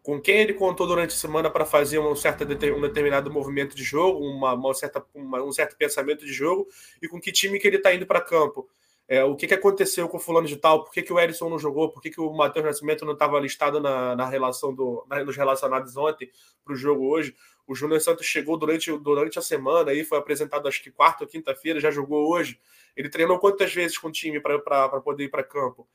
[0.02, 3.82] com quem ele contou durante a semana para fazer um, certo, um determinado movimento de
[3.82, 6.66] jogo, uma, uma certa, uma, um certo pensamento de jogo,
[7.02, 8.68] e com que time que ele está indo para campo.
[9.06, 11.50] É, o que, que aconteceu com o fulano de tal, por que, que o Erisson
[11.50, 15.04] não jogou, por que, que o Matheus Nascimento não estava listado na, na relação do,
[15.08, 16.30] na, nos relacionados ontem
[16.64, 17.34] para o jogo hoje.
[17.66, 21.28] O Júnior Santos chegou durante, durante a semana e foi apresentado acho que quarta ou
[21.28, 22.60] quinta-feira, já jogou hoje.
[22.96, 25.88] Ele treinou quantas vezes com o time para poder ir para campo?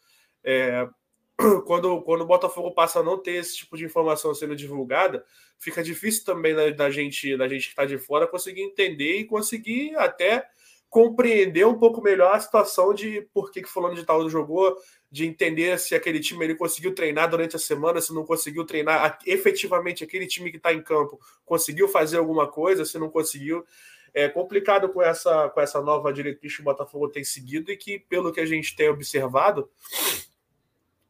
[0.44, 0.88] É,
[1.66, 5.26] quando, quando o Botafogo passa a não ter esse tipo de informação sendo divulgada,
[5.58, 9.26] fica difícil também da, da gente, da gente que está de fora conseguir entender e
[9.26, 10.48] conseguir até
[10.90, 14.78] compreender um pouco melhor a situação de por que, que fulano de tal jogou,
[15.12, 19.20] de entender se aquele time ele conseguiu treinar durante a semana, se não conseguiu treinar
[19.26, 23.66] efetivamente aquele time que está em campo conseguiu fazer alguma coisa, se não conseguiu.
[24.14, 28.00] É complicado com essa, com essa nova diretriz que o Botafogo tem seguido e que,
[28.00, 29.70] pelo que a gente tem observado,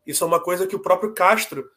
[0.06, 1.69] isso é uma coisa que o próprio Castro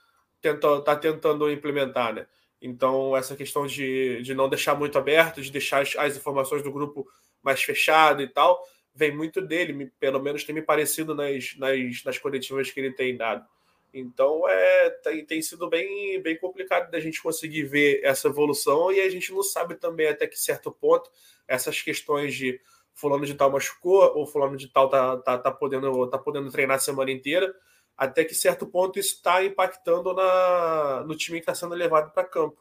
[0.42, 2.26] está tentando implementar, né?
[2.60, 6.72] Então, essa questão de, de não deixar muito aberto, de deixar as, as informações do
[6.72, 7.06] grupo
[7.42, 8.60] mais fechado e tal,
[8.94, 13.16] vem muito dele, pelo menos tem me parecido nas, nas, nas coletivas que ele tem
[13.16, 13.46] dado.
[13.94, 19.00] Então é, tem, tem sido bem, bem complicado da gente conseguir ver essa evolução e
[19.00, 21.10] a gente não sabe também até que certo ponto
[21.46, 22.60] essas questões de
[22.92, 26.76] fulano de tal machucou ou fulano de tal tá, tá, tá, podendo, tá podendo treinar
[26.76, 27.54] a semana inteira,
[27.98, 32.24] até que certo ponto isso está impactando na, no time que está sendo levado para
[32.24, 32.56] campo.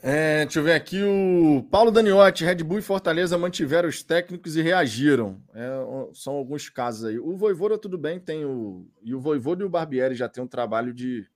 [0.00, 4.54] É, deixa eu ver aqui o Paulo Daniotti, Red Bull e Fortaleza mantiveram os técnicos
[4.56, 5.42] e reagiram.
[5.54, 5.68] É,
[6.12, 7.18] são alguns casos aí.
[7.18, 10.46] O Voivoda tudo bem, tem o e o Voivoda e o Barbieri já tem um
[10.46, 11.26] trabalho de,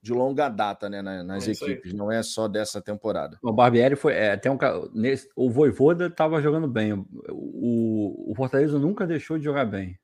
[0.00, 1.92] de longa data, né, nas é equipes.
[1.92, 3.36] Não é só dessa temporada.
[3.42, 4.58] O Barbieri foi é, tem um
[4.92, 6.92] nesse, o Voivoda estava jogando bem.
[7.30, 9.98] O, o Fortaleza nunca deixou de jogar bem.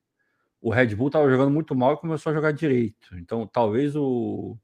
[0.61, 3.17] O Red Bull estava jogando muito mal e começou a jogar direito.
[3.17, 4.57] Então talvez o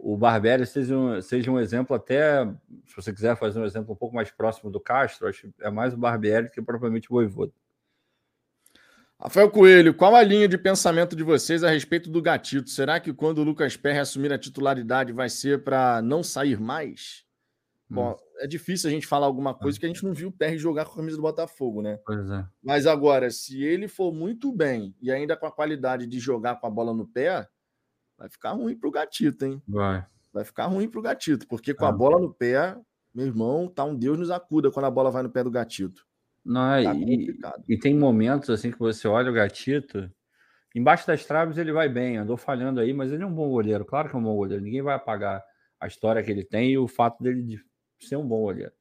[0.00, 2.44] o Barbieri seja um, seja um exemplo até,
[2.86, 5.70] se você quiser fazer um exemplo um pouco mais próximo do Castro, acho que é
[5.70, 7.52] mais o Barbieri que propriamente o Voivoda.
[9.20, 12.70] Rafael Coelho, qual a linha de pensamento de vocês a respeito do Gatito?
[12.70, 17.24] Será que quando o Lucas Perry assumir a titularidade vai ser para não sair mais?
[17.90, 17.94] Hum.
[17.94, 19.80] Bom, é difícil a gente falar alguma coisa é.
[19.80, 21.98] que a gente não viu o Perry jogar com a camisa do Botafogo, né?
[22.04, 22.46] Pois é.
[22.62, 26.66] Mas agora, se ele for muito bem e ainda com a qualidade de jogar com
[26.66, 27.48] a bola no pé,
[28.16, 29.62] vai ficar ruim pro gatito, hein?
[29.66, 30.04] Vai.
[30.32, 32.76] Vai ficar ruim pro gatito, porque com a bola no pé,
[33.14, 36.06] meu irmão, tá um Deus nos acuda quando a bola vai no pé do gatito.
[36.44, 37.38] Não, é, tá e,
[37.68, 40.10] e, tem momentos assim que você olha o gatito,
[40.74, 43.84] embaixo das traves ele vai bem, andou falhando aí, mas ele é um bom goleiro,
[43.84, 45.42] claro que é um bom goleiro, ninguém vai apagar
[45.80, 47.60] a história que ele tem e o fato dele de
[48.00, 48.72] ser um bom goleiro.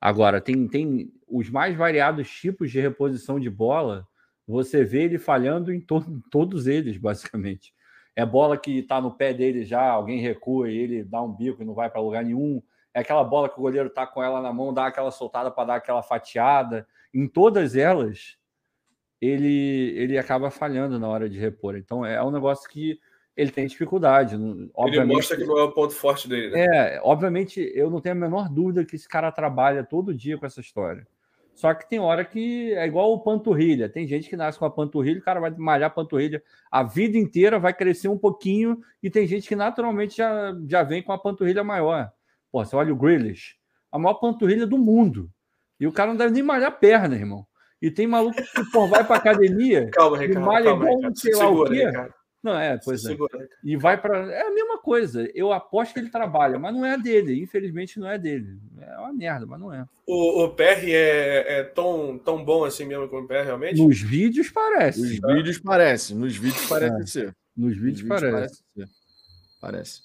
[0.00, 4.06] Agora, tem, tem os mais variados tipos de reposição de bola,
[4.46, 7.74] você vê ele falhando em to todos eles, basicamente
[8.16, 11.62] é bola que está no pé dele já, alguém recua e ele dá um bico
[11.62, 12.62] e não vai para lugar nenhum.
[12.92, 15.66] é aquela bola que o goleiro tá com ela na mão, dá aquela soltada para
[15.66, 16.86] dar aquela fatiada.
[17.14, 18.36] Em todas elas,
[19.20, 21.76] ele, ele acaba falhando na hora de repor.
[21.76, 22.98] Então é um negócio que
[23.40, 24.36] ele tem dificuldade.
[24.74, 26.50] Obviamente, ele mostra que não é o ponto forte dele.
[26.50, 26.66] Né?
[26.66, 30.44] É, obviamente, eu não tenho a menor dúvida que esse cara trabalha todo dia com
[30.44, 31.06] essa história.
[31.54, 33.88] Só que tem hora que é igual o panturrilha.
[33.88, 37.16] Tem gente que nasce com a panturrilha, o cara vai malhar a panturrilha a vida
[37.16, 41.18] inteira, vai crescer um pouquinho, e tem gente que naturalmente já, já vem com a
[41.18, 42.10] panturrilha maior.
[42.52, 43.56] Pô, você olha o Grealish,
[43.90, 45.30] a maior panturrilha do mundo.
[45.78, 47.46] E o cara não deve nem malhar a perna, irmão.
[47.80, 51.18] E tem maluco que pô, vai pra academia calma, Ricardo, e malha calma, igual Ricardo,
[51.18, 51.86] sei lá segura, o quê.
[51.86, 52.14] Ricardo.
[52.42, 53.16] Não, é, pois é.
[53.62, 54.18] E vai para.
[54.32, 55.28] É a mesma coisa.
[55.34, 57.38] Eu aposto que ele trabalha, mas não é dele.
[57.40, 58.58] Infelizmente, não é dele.
[58.80, 59.84] É uma merda, mas não é.
[60.06, 63.80] O, o PR é, é tão, tão bom assim mesmo como o PR, realmente?
[63.82, 65.00] Nos vídeos parece.
[65.00, 67.06] Nos vídeos parece, nos vídeos parece É.
[67.06, 67.36] ser.
[67.56, 68.62] Nos Nos vídeos parece.
[68.74, 68.88] ser.
[69.60, 70.00] Parece.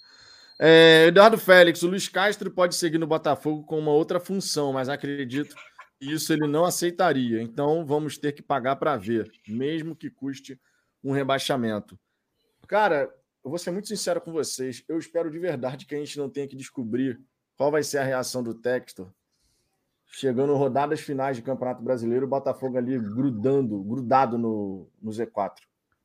[0.60, 4.90] É, Eduardo Félix, o Luiz Castro pode seguir no Botafogo com uma outra função, mas
[4.90, 5.56] acredito
[6.00, 7.42] que isso ele não aceitaria.
[7.42, 10.60] Então vamos ter que pagar para ver, mesmo que custe
[11.04, 11.98] um rebaixamento.
[12.68, 13.14] Cara,
[13.44, 14.84] eu vou ser muito sincero com vocês.
[14.88, 17.22] Eu espero de verdade que a gente não tenha que descobrir
[17.56, 19.12] qual vai ser a reação do Textor.
[20.08, 25.58] Chegando rodadas finais de Campeonato Brasileiro, o Botafogo ali grudando, grudado no, no Z4.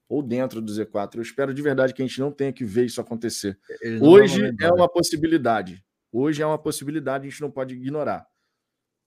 [0.08, 1.16] Ou dentro do Z4.
[1.16, 3.58] Eu espero de verdade que a gente não tenha que ver isso acontecer.
[4.00, 5.84] Hoje é uma possibilidade.
[6.12, 8.26] Hoje é uma possibilidade, a gente não pode ignorar.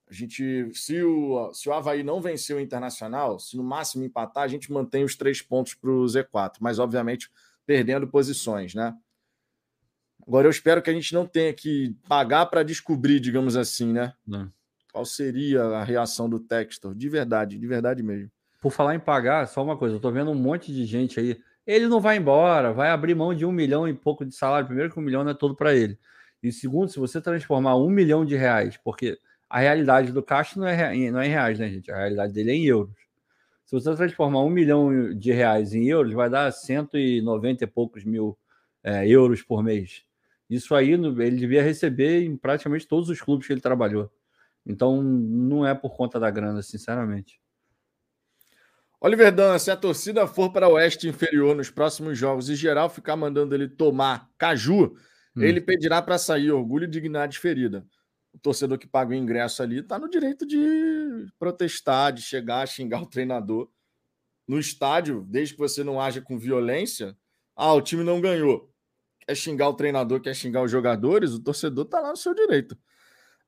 [0.09, 4.43] A gente, se o, se o Havaí não vencer o Internacional, se no máximo empatar,
[4.43, 7.29] a gente mantém os três pontos para o Z4, mas obviamente
[7.65, 8.95] perdendo posições, né?
[10.25, 14.13] Agora eu espero que a gente não tenha que pagar para descobrir, digamos assim, né?
[14.25, 14.51] Não.
[14.91, 16.93] Qual seria a reação do Textor?
[16.93, 18.31] De verdade, de verdade mesmo.
[18.61, 21.41] Por falar em pagar, só uma coisa, eu tô vendo um monte de gente aí.
[21.65, 24.67] Ele não vai embora, vai abrir mão de um milhão e pouco de salário.
[24.67, 25.97] Primeiro, que um milhão não é todo para ele.
[26.41, 29.17] E segundo, se você transformar um milhão de reais, porque
[29.55, 31.91] a realidade do Caixa não é, rea- não é em reais, né, gente?
[31.91, 32.95] A realidade dele é em euros.
[33.65, 38.37] Se você transformar um milhão de reais em euros, vai dar 190 e poucos mil
[38.83, 40.03] é, euros por mês.
[40.49, 44.11] Isso aí ele devia receber em praticamente todos os clubes que ele trabalhou.
[44.65, 47.39] Então não é por conta da grana, sinceramente.
[48.99, 52.89] Oliver Dan, se a torcida for para o Oeste Inferior nos próximos jogos e geral
[52.89, 54.95] ficar mandando ele tomar caju,
[55.35, 55.41] Hum.
[55.41, 57.83] ele pedirá para sair orgulho e dignidade ferida.
[58.33, 63.01] O torcedor que paga o ingresso ali está no direito de protestar, de chegar, xingar
[63.01, 63.69] o treinador.
[64.47, 67.15] No estádio, desde que você não haja com violência,
[67.55, 68.69] ah, o time não ganhou.
[69.25, 72.77] Quer xingar o treinador, quer xingar os jogadores, o torcedor está lá no seu direito.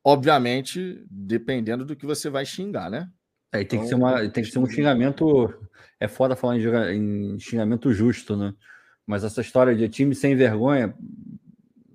[0.04, 3.10] Obviamente, dependendo do que você vai xingar, né?
[3.52, 5.54] É, tem que ser Então, uma, tem que ser um xingamento.
[6.00, 8.54] É foda falar em, em xingamento justo, né?
[9.06, 10.96] Mas essa história de time sem vergonha,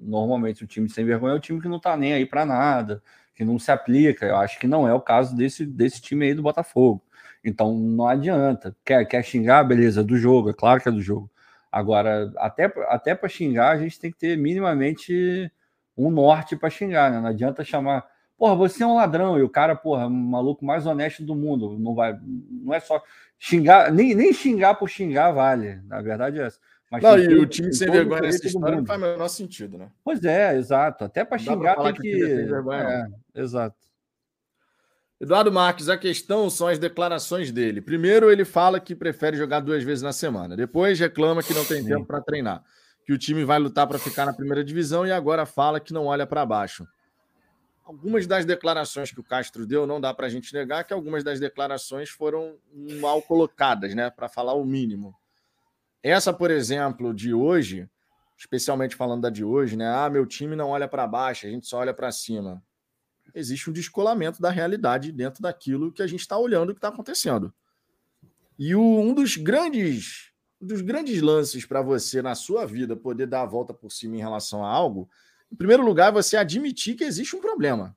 [0.02, 3.02] normalmente o time sem vergonha é o time que não tá nem aí para nada,
[3.35, 4.27] que não se aplica.
[4.27, 7.02] Eu acho que não é o caso desse, desse time aí do Botafogo.
[7.44, 8.77] Então não adianta.
[8.85, 11.31] Quer, quer xingar, beleza, do jogo, é claro que é do jogo.
[11.72, 15.51] Agora, até, até para xingar, a gente tem que ter minimamente
[15.97, 17.20] um norte para xingar, né?
[17.20, 18.06] Não adianta chamar
[18.40, 21.78] porra, você é um ladrão, e o cara, porra, o maluco mais honesto do mundo.
[21.78, 22.18] Não vai,
[22.51, 23.02] não é só
[23.39, 25.78] xingar, nem, nem xingar por xingar vale.
[25.85, 26.59] Na verdade é essa.
[26.90, 29.90] Mas Não, e o time sem vergonha nessa história não faz o menor sentido, né?
[30.02, 31.04] Pois é, exato.
[31.04, 32.44] Até para pra xingar tem que é que.
[32.44, 33.76] vergonha, É, exato.
[35.20, 37.80] Eduardo Marques, a questão são as declarações dele.
[37.80, 40.56] Primeiro, ele fala que prefere jogar duas vezes na semana.
[40.56, 42.64] Depois, reclama que não tem tempo para treinar.
[43.04, 46.06] Que o time vai lutar para ficar na primeira divisão e agora fala que não
[46.06, 46.88] olha para baixo.
[47.84, 51.22] Algumas das declarações que o Castro deu, não dá para a gente negar que algumas
[51.22, 52.56] das declarações foram
[53.00, 54.10] mal colocadas, né?
[54.10, 55.14] Para falar o mínimo.
[56.02, 57.89] Essa, por exemplo, de hoje,
[58.36, 59.86] especialmente falando da de hoje, né?
[59.89, 62.62] Ah, meu time não olha para baixo, a gente só olha para cima
[63.35, 67.55] existe um descolamento da realidade dentro daquilo que a gente está olhando que está acontecendo.
[68.59, 73.27] E o- um dos grandes, um dos grandes lances para você na sua vida poder
[73.27, 75.09] dar a volta por cima em relação a algo,
[75.51, 77.97] em primeiro lugar, é você admitir que existe um problema.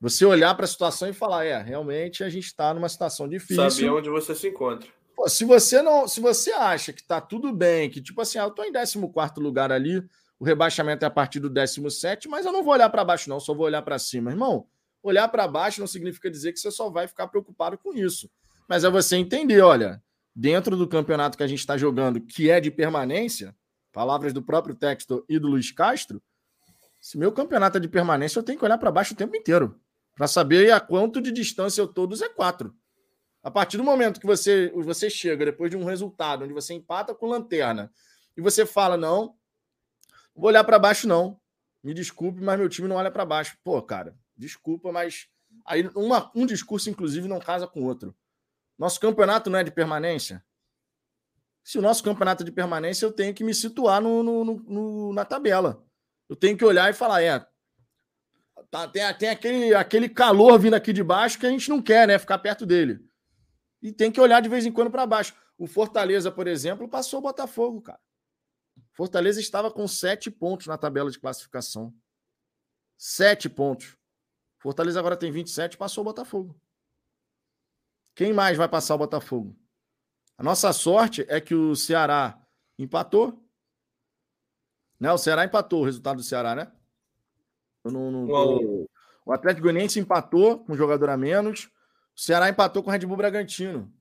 [0.00, 3.70] Você olhar para a situação e falar, é, realmente a gente está numa situação difícil.
[3.70, 4.88] Saber onde você se encontra.
[5.14, 8.44] Pô, se você não, se você acha que tá tudo bem, que tipo assim, ah,
[8.44, 8.98] eu tô em 14
[9.38, 10.02] lugar ali,
[10.38, 13.38] o rebaixamento é a partir do 17, mas eu não vou olhar para baixo não,
[13.38, 14.66] só vou olhar para cima, irmão.
[15.02, 18.30] Olhar para baixo não significa dizer que você só vai ficar preocupado com isso.
[18.68, 20.02] Mas é você entender, olha,
[20.34, 23.54] dentro do campeonato que a gente está jogando, que é de permanência,
[23.92, 26.22] palavras do próprio texto e do Luiz Castro,
[27.00, 29.78] se meu campeonato é de permanência, eu tenho que olhar para baixo o tempo inteiro,
[30.16, 32.72] para saber a quanto de distância eu tô do Z4.
[33.42, 37.14] A partir do momento que você, você chega depois de um resultado onde você empata
[37.14, 37.92] com lanterna
[38.36, 39.36] e você fala: não,
[40.34, 41.40] vou olhar para baixo, não.
[41.82, 43.58] Me desculpe, mas meu time não olha para baixo.
[43.64, 45.26] Pô, cara, desculpa, mas
[45.66, 48.14] aí uma, um discurso, inclusive, não casa com outro.
[48.78, 50.44] Nosso campeonato não é de permanência.
[51.64, 55.12] Se o nosso campeonato é de permanência, eu tenho que me situar no, no, no,
[55.12, 55.84] na tabela.
[56.28, 57.44] Eu tenho que olhar e falar, é.
[58.70, 62.06] Tá, tem tem aquele, aquele calor vindo aqui de baixo que a gente não quer,
[62.06, 62.18] né?
[62.18, 63.04] Ficar perto dele.
[63.82, 65.34] E tem que olhar de vez em quando para baixo.
[65.58, 68.00] O Fortaleza, por exemplo, passou o Botafogo, cara.
[68.92, 71.92] Fortaleza estava com sete pontos na tabela de classificação.
[72.96, 73.96] Sete pontos.
[74.58, 76.54] Fortaleza agora tem 27, passou o Botafogo.
[78.14, 79.56] Quem mais vai passar o Botafogo?
[80.38, 82.40] A nossa sorte é que o Ceará
[82.78, 83.42] empatou.
[85.00, 85.10] Né?
[85.10, 86.70] O Ceará empatou o resultado do Ceará, né?
[87.84, 88.86] Eu não, não.
[89.24, 91.70] O Atlético Goianiense empatou com um jogador a menos.
[92.16, 93.92] O Ceará empatou com o Red Bull Bragantino.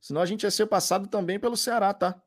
[0.00, 2.20] Senão a gente ia ser passado também pelo Ceará, tá?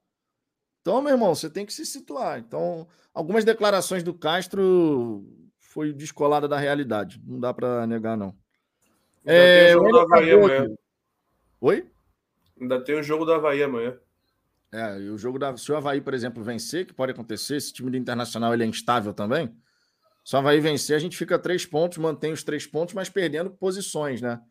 [0.81, 2.39] Então, meu irmão, você tem que se situar.
[2.39, 5.25] Então, algumas declarações do Castro
[5.59, 7.21] foi descolada da realidade.
[7.25, 8.35] Não dá para negar, não.
[9.25, 10.67] Ainda é, tem o jogo do Havaí amanhã.
[11.59, 11.91] Oi?
[12.59, 13.99] Ainda tem o jogo do Havaí amanhã.
[14.71, 15.55] É, e o jogo da.
[15.55, 18.67] Se o Havaí, por exemplo, vencer, que pode acontecer, esse time do Internacional ele é
[18.67, 19.55] instável também.
[20.23, 23.49] Se o Havaí vencer, a gente fica três pontos, mantém os três pontos, mas perdendo
[23.49, 24.41] posições, né?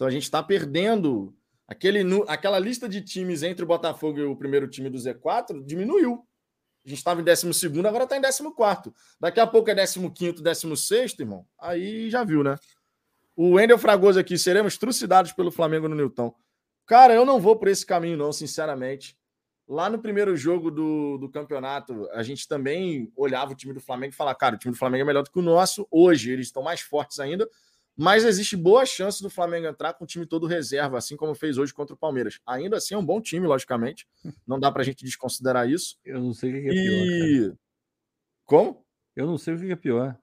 [0.00, 1.36] Então a gente está perdendo.
[1.68, 6.26] Aquele, aquela lista de times entre o Botafogo e o primeiro time do Z4 diminuiu.
[6.86, 8.94] A gente estava em 12, agora está em 14.
[9.20, 11.46] Daqui a pouco é 15, 16, irmão.
[11.60, 12.56] Aí já viu, né?
[13.36, 16.34] O Wendel Fragoso aqui, seremos trucidados pelo Flamengo no Newton.
[16.86, 19.14] Cara, eu não vou por esse caminho, não, sinceramente.
[19.68, 24.14] Lá no primeiro jogo do, do campeonato, a gente também olhava o time do Flamengo
[24.14, 25.86] e falava, cara, o time do Flamengo é melhor do que o nosso.
[25.90, 27.46] Hoje, eles estão mais fortes ainda,
[28.02, 31.58] mas existe boa chance do Flamengo entrar com o time todo reserva, assim como fez
[31.58, 32.40] hoje contra o Palmeiras.
[32.46, 34.08] Ainda assim, é um bom time, logicamente.
[34.48, 35.98] Não dá pra gente desconsiderar isso.
[36.02, 37.44] Eu não sei o que é pior.
[37.44, 37.58] Cara.
[38.46, 38.86] Como?
[39.14, 40.18] Eu não sei o que é pior.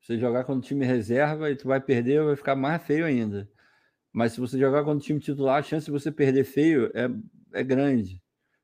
[0.00, 3.48] Você jogar com o time reserva e tu vai perder, vai ficar mais feio ainda.
[4.12, 7.08] Mas se você jogar com o time titular, a chance de você perder feio é,
[7.54, 8.20] é grande.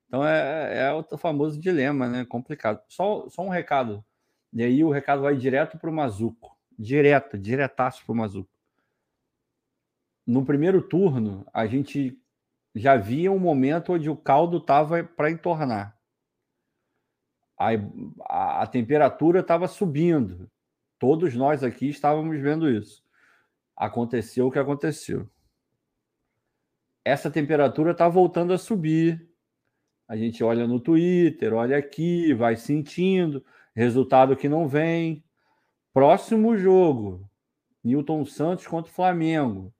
[0.08, 2.24] Então é, é o famoso dilema, né?
[2.24, 2.82] Complicado.
[2.88, 4.04] Só, só um recado.
[4.52, 6.57] E aí o recado vai direto para o Mazuco.
[6.78, 8.50] Direto, diretaço para o Mazuco.
[10.24, 12.16] No primeiro turno, a gente
[12.74, 15.98] já via um momento onde o caldo estava para entornar.
[17.58, 17.70] A,
[18.20, 20.48] a, a temperatura estava subindo.
[20.98, 23.02] Todos nós aqui estávamos vendo isso.
[23.76, 25.28] Aconteceu o que aconteceu.
[27.04, 29.28] Essa temperatura está voltando a subir.
[30.06, 33.44] A gente olha no Twitter, olha aqui, vai sentindo,
[33.74, 35.24] resultado que não vem.
[35.98, 37.28] Próximo jogo,
[37.82, 39.74] Newton Santos contra o Flamengo.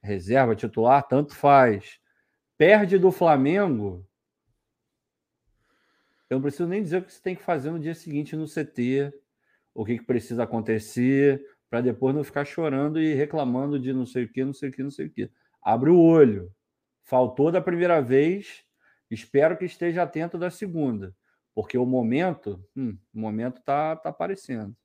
[0.00, 1.98] Reserva titular, tanto faz.
[2.56, 4.08] Perde do Flamengo.
[6.30, 8.46] Eu não preciso nem dizer o que você tem que fazer no dia seguinte no
[8.46, 9.12] CT,
[9.74, 14.26] o que, que precisa acontecer, para depois não ficar chorando e reclamando de não sei
[14.26, 15.28] o que, não sei o que, não sei o que.
[15.60, 16.54] Abre o olho.
[17.02, 18.62] Faltou da primeira vez,
[19.10, 21.12] espero que esteja atento da segunda,
[21.52, 24.76] porque o momento, hum, o momento tá, tá aparecendo.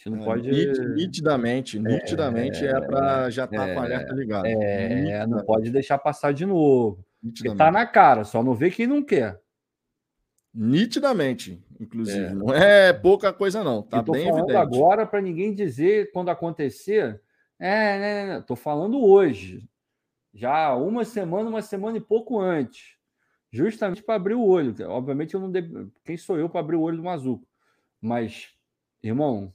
[0.00, 0.50] Gente não é, pode.
[0.94, 4.48] Nitidamente, nitidamente é, é para já estar tá é, com a alerta ligada.
[4.48, 7.04] É, não pode deixar passar de novo.
[7.22, 9.38] Porque tá na cara, só não vê quem não quer.
[10.54, 12.24] Nitidamente, inclusive.
[12.24, 12.34] É.
[12.34, 13.82] Não é pouca coisa, não.
[13.82, 14.56] Tá bem falando evidente.
[14.56, 17.20] agora para ninguém dizer quando acontecer.
[17.58, 19.68] É, né, né, tô falando hoje.
[20.32, 22.96] Já uma semana, uma semana e pouco antes.
[23.52, 24.74] Justamente para abrir o olho.
[24.88, 25.62] Obviamente, eu não de...
[26.04, 27.46] quem sou eu para abrir o olho do Mazuco?
[28.00, 28.48] Mas,
[29.02, 29.52] irmão,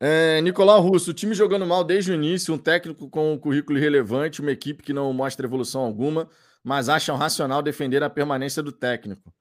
[0.00, 4.40] é, Nicolau Russo, time jogando mal desde o início, um técnico com um currículo irrelevante,
[4.40, 6.28] uma equipe que não mostra evolução alguma
[6.62, 9.32] mas acham racional defender a permanência do técnico.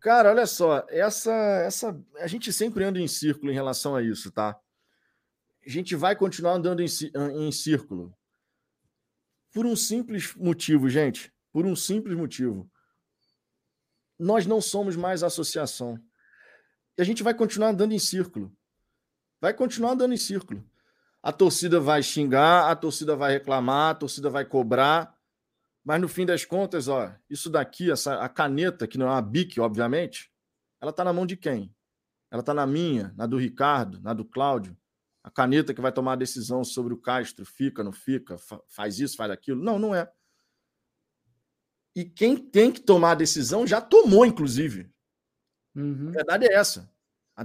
[0.00, 1.32] Cara, olha só, essa,
[1.64, 4.58] essa, a gente sempre anda em círculo em relação a isso, tá?
[5.64, 6.86] A gente vai continuar andando em,
[7.38, 8.14] em círculo
[9.52, 11.32] por um simples motivo, gente.
[11.52, 12.70] Por um simples motivo.
[14.18, 15.98] Nós não somos mais associação.
[17.00, 18.54] E a gente vai continuar andando em círculo.
[19.40, 20.62] Vai continuar andando em círculo.
[21.22, 25.18] A torcida vai xingar, a torcida vai reclamar, a torcida vai cobrar.
[25.82, 29.22] Mas no fim das contas, ó, isso daqui, essa, a caneta, que não é uma
[29.22, 30.30] BIC, obviamente,
[30.78, 31.74] ela está na mão de quem?
[32.30, 34.76] Ela está na minha, na do Ricardo, na do Cláudio.
[35.24, 38.36] A caneta que vai tomar a decisão sobre o Castro, fica, não fica,
[38.68, 39.64] faz isso, faz aquilo.
[39.64, 40.06] Não, não é.
[41.96, 44.92] E quem tem que tomar a decisão já tomou, inclusive.
[45.74, 46.08] Uhum.
[46.08, 46.90] A verdade é essa.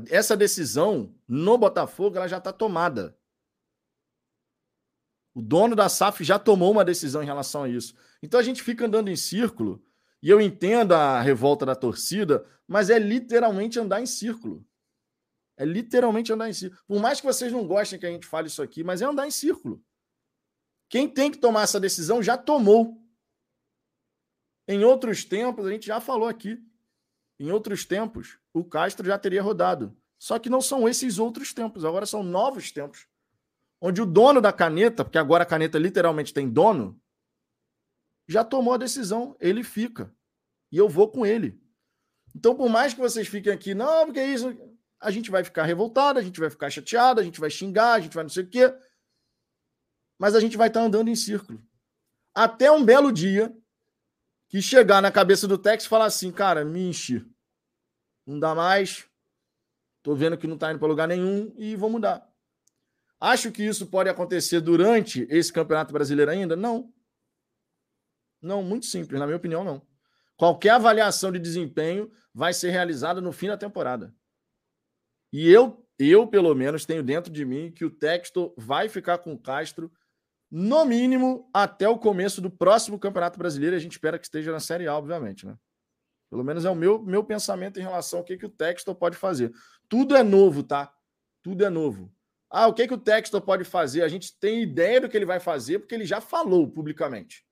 [0.10, 3.18] Essa decisão no Botafogo ela já está tomada.
[5.34, 7.96] O dono da SAF já tomou uma decisão em relação a isso.
[8.22, 9.84] Então a gente fica andando em círculo
[10.22, 14.66] E eu entendo a revolta da torcida, mas é literalmente andar em círculo.
[15.58, 16.82] É literalmente andar em círculo.
[16.88, 19.28] Por mais que vocês não gostem que a gente fale isso aqui, mas é andar
[19.28, 19.84] em círculo.
[20.90, 23.02] Quem tem que tomar essa decisão já tomou.
[24.68, 26.58] Em outros tempos, a gente já falou aqui.
[27.40, 29.96] Em outros tempos, o Castro já teria rodado.
[30.18, 33.08] Só que não são esses outros tempos, agora são novos tempos.
[33.82, 37.00] Onde o dono da caneta, porque agora a caneta literalmente tem dono,
[38.28, 40.14] já tomou a decisão, ele fica.
[40.72, 41.62] E eu vou com ele.
[42.36, 44.58] Então, por mais que vocês fiquem aqui, não, porque é isso,
[45.00, 48.00] a gente vai ficar revoltado, a gente vai ficar chateado, a gente vai xingar, a
[48.00, 48.74] gente vai não sei o quê.
[50.18, 51.62] Mas a gente vai estar andando em círculo.
[52.34, 53.56] Até um belo dia
[54.56, 56.90] que chegar na cabeça do Tex e falar assim, cara, me.
[58.26, 59.06] Não dá mais.
[60.02, 62.26] Tô vendo que não tá indo para lugar nenhum e vou mudar.
[63.20, 66.56] Acho que isso pode acontecer durante esse Campeonato Brasileiro ainda?
[66.56, 66.90] Não.
[68.42, 69.86] Não, muito simples, na minha opinião, não.
[70.38, 74.16] Qualquer avaliação de desempenho vai ser realizada no fim da temporada.
[75.34, 79.34] E eu, eu pelo menos, tenho dentro de mim que o Texto vai ficar com
[79.34, 79.92] o Castro
[80.52, 83.76] no mínimo até o começo do próximo Campeonato Brasileiro.
[83.76, 85.58] A gente espera que esteja na Série A, obviamente, né?
[86.30, 89.16] Pelo menos é o meu, meu pensamento em relação ao que, que o Texto pode
[89.16, 89.54] fazer.
[89.88, 90.94] Tudo é novo, tá?
[91.44, 92.12] Tudo é novo.
[92.50, 94.02] Ah, o que, que o Texto pode fazer?
[94.02, 97.46] A gente tem ideia do que ele vai fazer, porque ele já falou publicamente.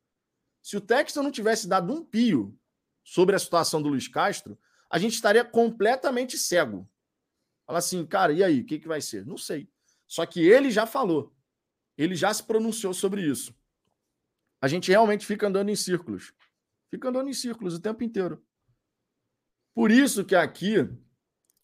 [0.61, 2.57] Se o Texton não tivesse dado um pio
[3.03, 4.57] sobre a situação do Luiz Castro,
[4.89, 6.89] a gente estaria completamente cego.
[7.65, 9.25] Fala assim, cara, e aí, o que, que vai ser?
[9.25, 9.69] Não sei.
[10.07, 11.33] Só que ele já falou.
[11.97, 13.55] Ele já se pronunciou sobre isso.
[14.61, 16.33] A gente realmente fica andando em círculos.
[16.89, 18.43] Fica andando em círculos o tempo inteiro.
[19.73, 20.87] Por isso que aqui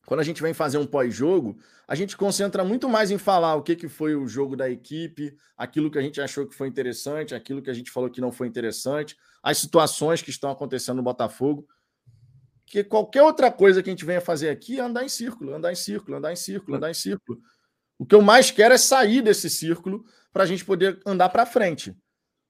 [0.10, 3.62] quando a gente vem fazer um pós-jogo, a gente concentra muito mais em falar o
[3.62, 7.36] que, que foi o jogo da equipe, aquilo que a gente achou que foi interessante,
[7.36, 11.04] aquilo que a gente falou que não foi interessante, as situações que estão acontecendo no
[11.04, 11.68] Botafogo.
[12.66, 15.72] Que qualquer outra coisa que a gente venha fazer aqui é andar em círculo, andar
[15.72, 17.40] em círculo, andar em círculo, andar em círculo.
[18.00, 21.46] O que eu mais quero é sair desse círculo para a gente poder andar para
[21.46, 21.94] frente.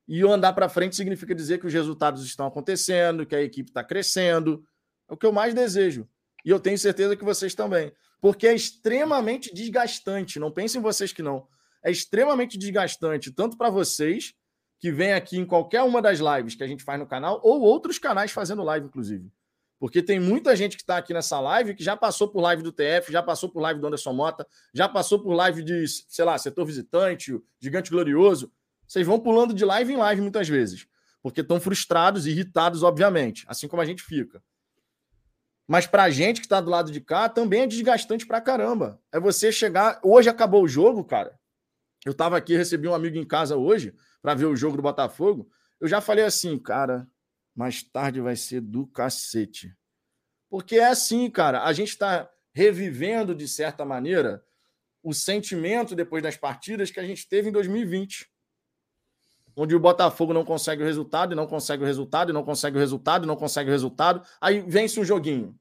[0.08, 3.84] E andar para frente significa dizer que os resultados estão acontecendo, que a equipe está
[3.84, 4.64] crescendo.
[5.10, 6.08] É o que eu mais desejo.
[6.46, 7.92] E eu tenho certeza que vocês também.
[8.22, 10.40] Porque é extremamente desgastante.
[10.40, 11.48] Não pensem vocês que não.
[11.84, 14.34] É extremamente desgastante, tanto para vocês,
[14.80, 17.62] que vêm aqui em qualquer uma das lives que a gente faz no canal, ou
[17.62, 19.32] outros canais fazendo live, inclusive.
[19.80, 22.72] Porque tem muita gente que está aqui nessa live que já passou por live do
[22.72, 26.38] TF, já passou por live do Anderson Mota, já passou por live de, sei lá,
[26.38, 28.52] setor visitante, gigante glorioso.
[28.86, 30.86] Vocês vão pulando de live em live muitas vezes.
[31.22, 33.46] Porque estão frustrados, irritados, obviamente.
[33.48, 34.44] Assim como a gente fica.
[35.66, 39.00] Mas para a gente que está do lado de cá, também é desgastante para caramba.
[39.12, 40.00] É você chegar.
[40.04, 41.40] Hoje acabou o jogo, cara.
[42.06, 45.50] Eu estava aqui, recebi um amigo em casa hoje para ver o jogo do Botafogo.
[45.80, 47.08] Eu já falei assim, cara,
[47.60, 49.76] mais tarde vai ser do cacete.
[50.50, 51.66] Porque é assim, cara.
[51.66, 54.42] A gente está revivendo, de certa maneira,
[55.04, 58.32] o sentimento depois das partidas que a gente teve em 2020.
[59.58, 62.78] Onde o Botafogo não consegue o resultado, e não consegue o resultado, e não consegue
[62.78, 64.26] o resultado, e não consegue o resultado.
[64.40, 65.54] Aí vence um joguinho.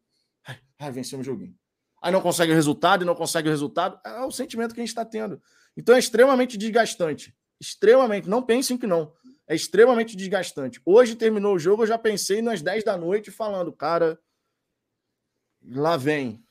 [0.46, 1.58] Ai, ai venceu um joguinho.
[2.00, 3.98] Aí não consegue o resultado, e não consegue o resultado.
[4.06, 5.42] É o sentimento que a gente está tendo.
[5.76, 7.36] Então é extremamente desgastante.
[7.60, 8.28] Extremamente.
[8.28, 9.12] Não pensem que não.
[9.48, 10.80] É extremamente desgastante.
[10.84, 14.20] Hoje terminou o jogo, eu já pensei nas 10 da noite falando, cara,
[15.64, 16.44] lá vem.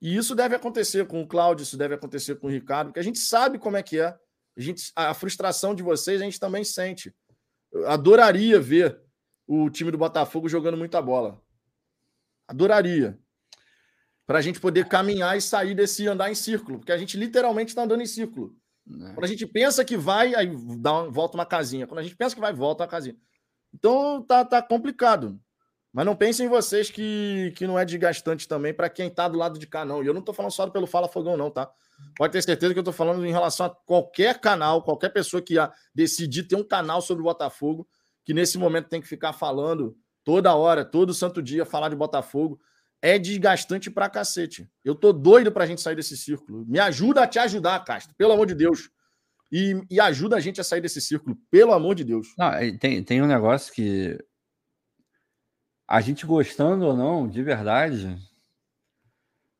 [0.00, 3.04] E isso deve acontecer com o Cláudio, isso deve acontecer com o Ricardo, porque a
[3.04, 4.18] gente sabe como é que é.
[4.56, 7.14] A, gente, a frustração de vocês a gente também sente.
[7.70, 9.00] Eu adoraria ver
[9.46, 11.40] o time do Botafogo jogando muita bola.
[12.48, 13.16] Adoraria.
[14.26, 17.70] Para a gente poder caminhar e sair desse andar em círculo, porque a gente literalmente
[17.70, 18.56] está andando em círculo.
[18.88, 19.14] É.
[19.14, 21.86] Quando a gente pensa que vai, aí dá volta uma casinha.
[21.86, 23.16] Quando a gente pensa que vai, volta uma casinha.
[23.72, 25.40] Então tá, tá complicado.
[25.92, 29.36] Mas não pensem em vocês que, que não é desgastante também para quem está do
[29.36, 30.02] lado de cá, não.
[30.02, 31.70] E eu não estou falando só pelo Fala Fogão, não, tá?
[32.16, 35.54] Pode ter certeza que eu estou falando em relação a qualquer canal, qualquer pessoa que
[35.94, 37.86] decidir ter um canal sobre o Botafogo,
[38.24, 39.94] que nesse momento tem que ficar falando
[40.24, 42.58] toda hora, todo santo dia, falar de Botafogo.
[43.02, 44.70] É desgastante pra cacete.
[44.84, 46.64] Eu tô doido pra gente sair desse círculo.
[46.66, 48.90] Me ajuda a te ajudar, Castro, pelo amor de Deus.
[49.50, 52.28] E, e ajuda a gente a sair desse círculo, pelo amor de Deus.
[52.38, 54.16] Não, tem, tem um negócio que
[55.86, 58.16] a gente gostando ou não, de verdade,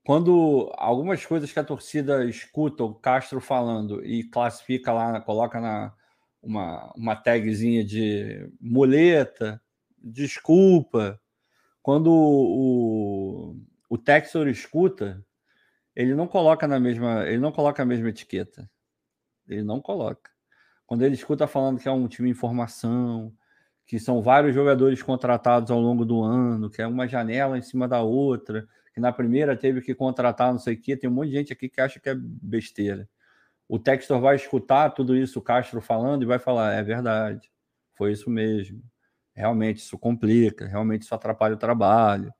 [0.05, 5.93] quando algumas coisas que a torcida escuta o Castro falando e classifica lá, coloca na
[6.43, 9.63] uma, uma tagzinha de muleta,
[9.97, 11.21] desculpa,
[11.83, 13.57] quando o,
[13.89, 15.25] o Texor escuta,
[15.95, 18.71] ele não coloca na mesma, ele não coloca a mesma etiqueta.
[19.49, 20.31] Ele não coloca.
[20.87, 23.35] Quando ele escuta falando que é um time em formação,
[23.87, 27.89] que são vários jogadores contratados ao longo do ano, que é uma janela em cima
[27.89, 30.97] da outra, que na primeira teve que contratar não sei o quê.
[30.97, 33.09] Tem um monte de gente aqui que acha que é besteira.
[33.69, 37.51] O Textor vai escutar tudo isso, o Castro falando, e vai falar: é verdade,
[37.95, 38.83] foi isso mesmo.
[39.35, 42.33] Realmente isso complica, realmente isso atrapalha o trabalho.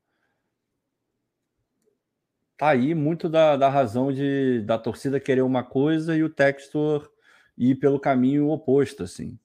[2.57, 7.09] Tá aí muito da, da razão de da torcida querer uma coisa e o Textor
[7.57, 9.37] ir pelo caminho oposto, assim.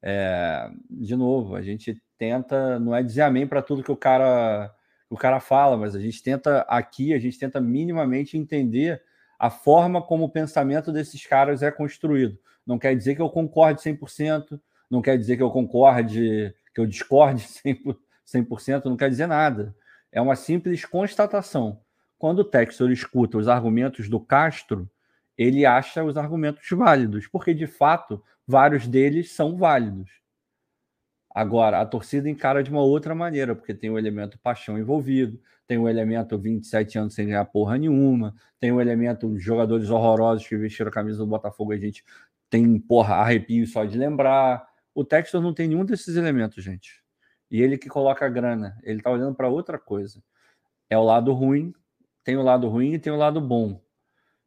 [0.00, 4.74] É, de novo, a gente tenta, não é dizer amém para tudo que o cara
[5.10, 9.02] o cara fala, mas a gente tenta aqui, a gente tenta minimamente entender
[9.38, 12.38] a forma como o pensamento desses caras é construído.
[12.66, 14.58] Não quer dizer que eu concorde 100%,
[14.90, 17.96] não quer dizer que eu concorde, que eu discorde 100%,
[18.26, 19.74] 100% não quer dizer nada.
[20.10, 21.80] É uma simples constatação.
[22.18, 24.88] Quando o Textor escuta os argumentos do Castro,
[25.36, 30.22] ele acha os argumentos válidos, porque de fato vários deles são válidos.
[31.34, 35.78] Agora, a torcida encara de uma outra maneira, porque tem o elemento paixão envolvido, tem
[35.78, 40.90] o elemento 27 anos sem ganhar porra nenhuma, tem o elemento jogadores horrorosos que vestiram
[40.90, 42.04] a camisa do Botafogo, a gente
[42.50, 44.68] tem, porra, arrepio só de lembrar.
[44.94, 47.02] O Textor não tem nenhum desses elementos, gente.
[47.50, 50.22] E ele que coloca a grana, ele tá olhando para outra coisa.
[50.88, 51.72] É o lado ruim,
[52.24, 53.80] tem o lado ruim e tem o lado bom.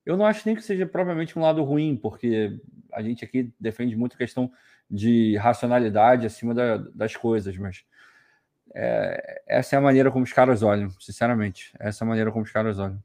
[0.06, 2.60] Eu não acho nem que seja propriamente um lado ruim, porque
[2.92, 4.52] a gente aqui defende muito a questão
[4.90, 7.84] de racionalidade acima da, das coisas, mas
[8.74, 11.74] é, essa é a maneira como os caras olham, sinceramente.
[11.80, 13.02] Essa é a maneira como os caras olham.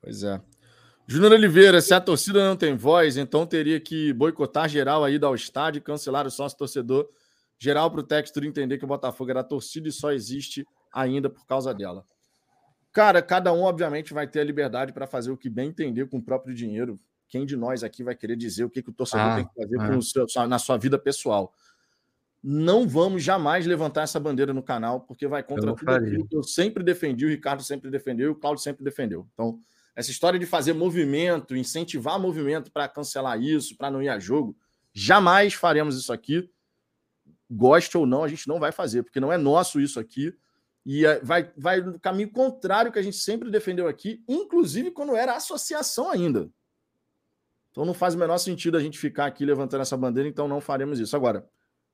[0.00, 0.40] Pois é.
[1.10, 5.34] Júnior Oliveira, se a torcida não tem voz, então teria que boicotar geral aí ao
[5.34, 7.08] estádio, cancelar o sócio torcedor
[7.58, 11.46] geral para o Textor entender que o Botafogo era torcida e só existe ainda por
[11.46, 12.04] causa dela.
[12.92, 16.18] Cara, cada um, obviamente, vai ter a liberdade para fazer o que bem entender com
[16.18, 17.00] o próprio dinheiro.
[17.26, 19.54] Quem de nós aqui vai querer dizer o que, que o torcedor ah, tem que
[19.54, 20.00] fazer é.
[20.02, 21.54] seu, na sua vida pessoal?
[22.44, 26.42] Não vamos jamais levantar essa bandeira no canal, porque vai contra tudo aquilo que eu
[26.42, 29.26] sempre defendi, o Ricardo sempre defendeu, o Claudio sempre defendeu.
[29.32, 29.58] Então,
[29.98, 34.56] essa história de fazer movimento, incentivar movimento para cancelar isso, para não ir a jogo,
[34.92, 36.48] jamais faremos isso aqui.
[37.50, 40.32] Goste ou não, a gente não vai fazer, porque não é nosso isso aqui.
[40.86, 45.34] E vai, vai no caminho contrário que a gente sempre defendeu aqui, inclusive quando era
[45.34, 46.48] associação ainda.
[47.72, 50.60] Então não faz o menor sentido a gente ficar aqui levantando essa bandeira, então não
[50.60, 51.16] faremos isso.
[51.16, 51.44] Agora,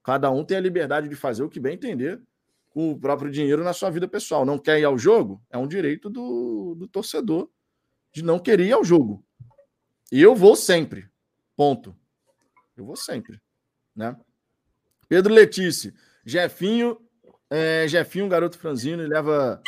[0.03, 2.21] cada um tem a liberdade de fazer o que bem entender
[2.69, 4.45] com o próprio dinheiro na sua vida pessoal.
[4.45, 5.41] Não quer ir ao jogo?
[5.49, 7.49] É um direito do, do torcedor
[8.15, 9.25] de não querer ir ao jogo.
[10.11, 11.09] E eu vou sempre.
[11.57, 11.95] Ponto.
[12.77, 13.41] Eu vou sempre.
[13.95, 14.17] Né?
[15.09, 15.93] Pedro Letícia.
[16.25, 16.99] Jefinho
[17.51, 19.63] é, Jefinho, garoto franzino, ele leva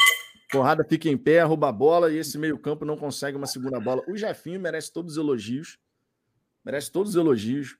[0.51, 4.03] porrada, fica em pé, rouba a bola e esse meio-campo não consegue uma segunda bola.
[4.09, 5.79] O Jefinho merece todos os elogios.
[6.65, 7.77] Merece todos os elogios.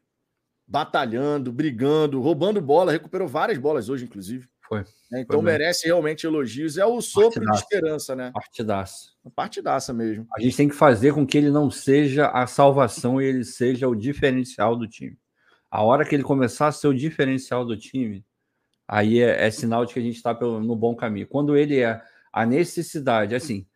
[0.65, 4.49] Batalhando, brigando, roubando bola, recuperou várias bolas hoje, inclusive.
[4.69, 4.81] Foi.
[5.13, 6.77] É, então Foi merece realmente elogios.
[6.77, 7.53] É o sopro partidaça.
[7.53, 8.31] de esperança, né?
[8.33, 9.11] Partidaça.
[9.35, 10.27] Partidaça mesmo.
[10.37, 13.89] A gente tem que fazer com que ele não seja a salvação e ele seja
[13.89, 15.19] o diferencial do time.
[15.71, 18.25] A hora que ele começar a ser o diferencial do time,
[18.87, 21.27] aí é, é sinal de que a gente está no bom caminho.
[21.27, 22.01] Quando ele é
[22.33, 23.67] a necessidade, assim,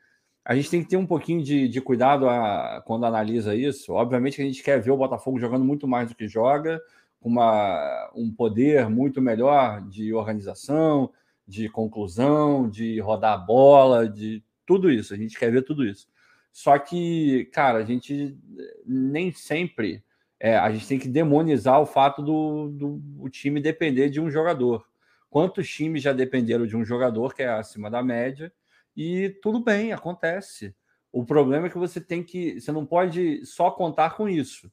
[0.44, 3.92] a gente tem que ter um pouquinho de, de cuidado a, quando analisa isso.
[3.92, 6.80] Obviamente que a gente quer ver o Botafogo jogando muito mais do que joga,
[7.20, 11.12] uma, um poder muito melhor de organização,
[11.46, 15.12] de conclusão, de rodar a bola, de tudo isso.
[15.12, 16.08] A gente quer ver tudo isso.
[16.52, 18.38] Só que, cara, a gente
[18.86, 20.02] nem sempre
[20.40, 24.30] é, a gente tem que demonizar o fato do, do o time depender de um
[24.30, 24.86] jogador.
[25.28, 28.50] Quantos times já dependeram de um jogador que é acima da média?
[28.96, 30.74] E tudo bem, acontece.
[31.12, 32.58] O problema é que você tem que.
[32.58, 34.72] Você não pode só contar com isso.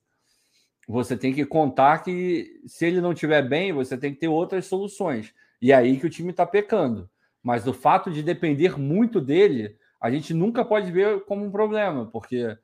[0.87, 4.65] Você tem que contar que se ele não estiver bem, você tem que ter outras
[4.65, 5.33] soluções.
[5.61, 7.09] E é aí que o time está pecando.
[7.43, 12.05] Mas o fato de depender muito dele, a gente nunca pode ver como um problema,
[12.05, 12.57] porque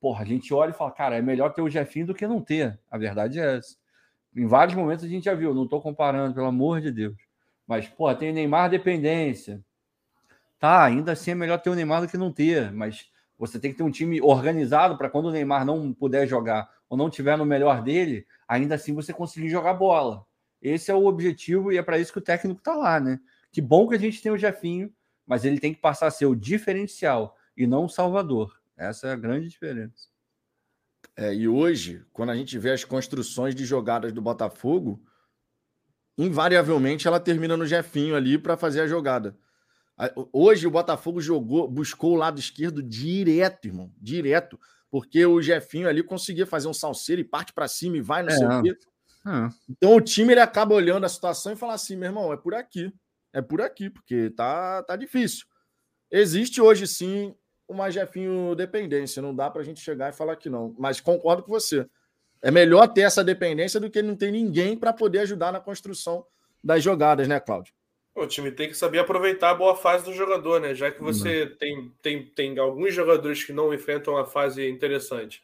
[0.00, 2.40] porra, a gente olha e fala, cara, é melhor ter o Jefinho do que não
[2.40, 2.78] ter.
[2.90, 3.76] A verdade é essa.
[4.34, 7.16] Em vários momentos a gente já viu, não estou comparando, pelo amor de Deus.
[7.66, 9.62] Mas, pô, tem Neymar dependência.
[10.58, 13.70] Tá, ainda assim é melhor ter o Neymar do que não ter, mas você tem
[13.70, 17.38] que ter um time organizado para quando o Neymar não puder jogar ou não tiver
[17.38, 20.26] no melhor dele, ainda assim você conseguir jogar bola.
[20.60, 23.20] Esse é o objetivo e é para isso que o técnico está lá, né?
[23.52, 24.92] Que bom que a gente tem o Jefinho,
[25.24, 28.60] mas ele tem que passar a ser o diferencial e não o salvador.
[28.76, 30.08] Essa é a grande diferença.
[31.16, 35.00] É, e hoje, quando a gente vê as construções de jogadas do Botafogo,
[36.18, 39.38] invariavelmente ela termina no Jefinho ali para fazer a jogada.
[40.32, 44.58] Hoje o Botafogo jogou, buscou o lado esquerdo direto, irmão, direto,
[44.90, 48.30] porque o Jefinho ali conseguia fazer um salseiro e parte para cima e vai no
[48.30, 48.36] é.
[48.36, 49.48] seu É.
[49.68, 52.54] Então o time ele acaba olhando a situação e fala assim, meu irmão, é por
[52.54, 52.92] aqui.
[53.32, 55.46] É por aqui, porque tá, tá difícil.
[56.10, 57.34] Existe hoje sim
[57.68, 59.22] uma Jefinho dependência.
[59.22, 60.74] Não dá para a gente chegar e falar que não.
[60.76, 61.86] Mas concordo com você.
[62.42, 66.26] É melhor ter essa dependência do que não ter ninguém para poder ajudar na construção
[66.64, 67.72] das jogadas, né, Cláudio?
[68.20, 70.74] O time tem que saber aproveitar a boa fase do jogador, né?
[70.74, 71.56] Já que você uhum.
[71.56, 75.42] tem, tem, tem alguns jogadores que não enfrentam uma fase interessante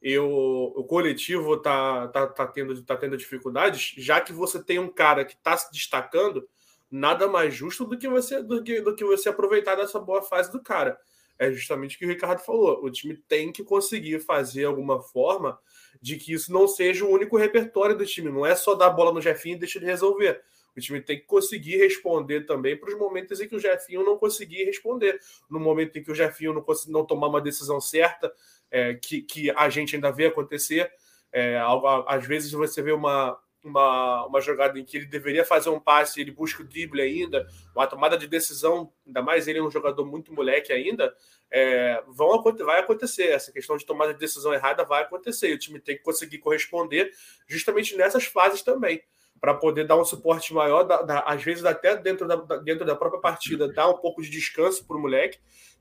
[0.00, 4.78] e o, o coletivo tá, tá, tá, tendo, tá tendo dificuldades, já que você tem
[4.78, 6.48] um cara que está se destacando,
[6.90, 10.50] nada mais justo do que você do que, do que você aproveitar dessa boa fase
[10.50, 10.98] do cara.
[11.38, 12.84] É justamente o que o Ricardo falou.
[12.84, 15.58] O time tem que conseguir fazer alguma forma
[16.00, 18.30] de que isso não seja o único repertório do time.
[18.30, 20.42] Não é só dar a bola no Jefinho e deixar ele resolver.
[20.78, 24.16] O time tem que conseguir responder também para os momentos em que o Jefinho não
[24.16, 25.20] conseguir responder.
[25.50, 28.32] No momento em que o Jefinho não, não tomar uma decisão certa,
[28.70, 30.90] é, que, que a gente ainda vê acontecer.
[31.32, 31.60] É,
[32.06, 36.20] às vezes você vê uma, uma, uma jogada em que ele deveria fazer um passe,
[36.20, 40.06] ele busca o drible ainda, uma tomada de decisão, ainda mais ele é um jogador
[40.06, 41.12] muito moleque ainda,
[41.50, 43.30] é, vão, vai acontecer.
[43.30, 45.52] Essa questão de tomada de decisão errada vai acontecer.
[45.52, 47.10] O time tem que conseguir corresponder
[47.48, 49.02] justamente nessas fases também
[49.40, 52.96] para poder dar um suporte maior, da, da, às vezes até dentro da, dentro da
[52.96, 55.38] própria partida, dar um pouco de descanso para o moleque,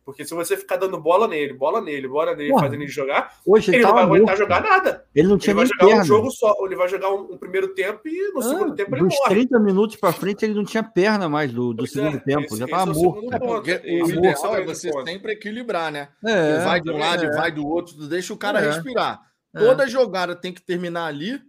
[0.08, 3.30] porque se você ficar dando bola nele, bola nele, bola nele, Porra, fazendo ele jogar,
[3.46, 5.06] hoje ele, ele não vai aguentar jogar nada.
[5.14, 6.02] Ele não tinha ele vai jogar perna.
[6.02, 8.96] um jogo só, ele vai jogar um, um primeiro tempo e no ah, segundo tempo
[8.96, 9.36] ele dos morre.
[9.36, 12.58] 30 minutos para frente ele não tinha perna mais do, do segundo é, tempo, esse,
[12.58, 13.34] já estava é morto.
[13.34, 15.10] É porque o ideal é você ponto.
[15.10, 16.08] sempre equilibrar, né?
[16.26, 18.66] É, vai de um lado e vai do outro, deixa o cara é.
[18.66, 19.20] respirar.
[19.54, 19.60] É.
[19.60, 21.42] Toda jogada tem que terminar ali.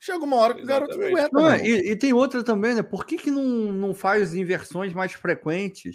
[0.00, 0.94] Chega uma hora que Exatamente.
[0.94, 1.58] o garoto não aguenta.
[1.58, 2.82] Não, e, e, tem outra também, né?
[2.82, 5.94] Por que, que não, não faz inversões mais frequentes?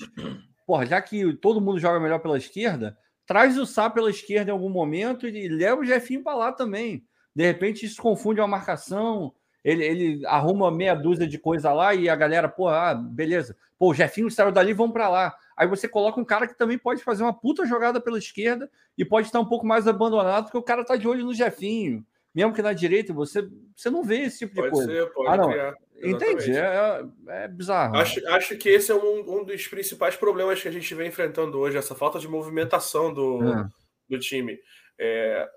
[0.65, 4.53] porra, já que todo mundo joga melhor pela esquerda, traz o Sá pela esquerda em
[4.53, 7.03] algum momento e leva o Jefinho para lá também.
[7.35, 9.33] De repente isso confunde uma marcação,
[9.63, 13.57] ele, ele arruma meia dúzia de coisa lá e a galera, pô, ah, beleza.
[13.77, 15.35] Pô, o Jefinho saiu dali, vamos para lá.
[15.57, 19.03] Aí você coloca um cara que também pode fazer uma puta jogada pela esquerda e
[19.03, 22.05] pode estar um pouco mais abandonado, porque o cara tá de olho no Jefinho.
[22.35, 24.91] Mesmo que na direita, você, você não vê esse tipo de pode coisa.
[24.91, 25.49] Ser, pode ah, não.
[25.49, 25.73] Criar.
[26.03, 27.95] Entendi, é, é bizarro.
[27.95, 31.57] Acho, acho que esse é um, um dos principais problemas que a gente vem enfrentando
[31.57, 33.67] hoje, essa falta de movimentação do, é.
[34.09, 34.59] do time.
[34.99, 35.47] É,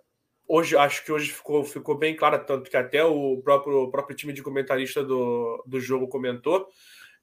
[0.47, 4.17] hoje, acho que hoje ficou, ficou bem claro, tanto que até o próprio, o próprio
[4.17, 6.69] time de comentarista do, do jogo comentou,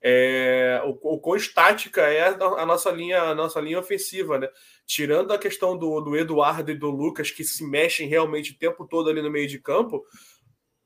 [0.01, 4.47] é, o, o quão estática é a nossa linha, a nossa linha ofensiva, né?
[4.85, 8.85] Tirando a questão do, do Eduardo e do Lucas, que se mexem realmente o tempo
[8.87, 10.05] todo ali no meio de campo,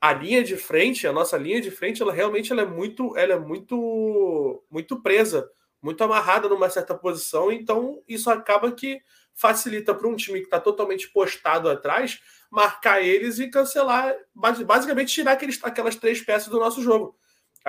[0.01, 3.33] a linha de frente, a nossa linha de frente, ela realmente ela é muito, ela
[3.33, 5.49] é muito, muito presa,
[5.81, 7.51] muito amarrada numa certa posição.
[7.51, 9.01] Então isso acaba que
[9.33, 12.19] facilita para um time que está totalmente postado atrás
[12.51, 14.15] marcar eles e cancelar,
[14.65, 17.15] basicamente tirar aqueles, aquelas três peças do nosso jogo.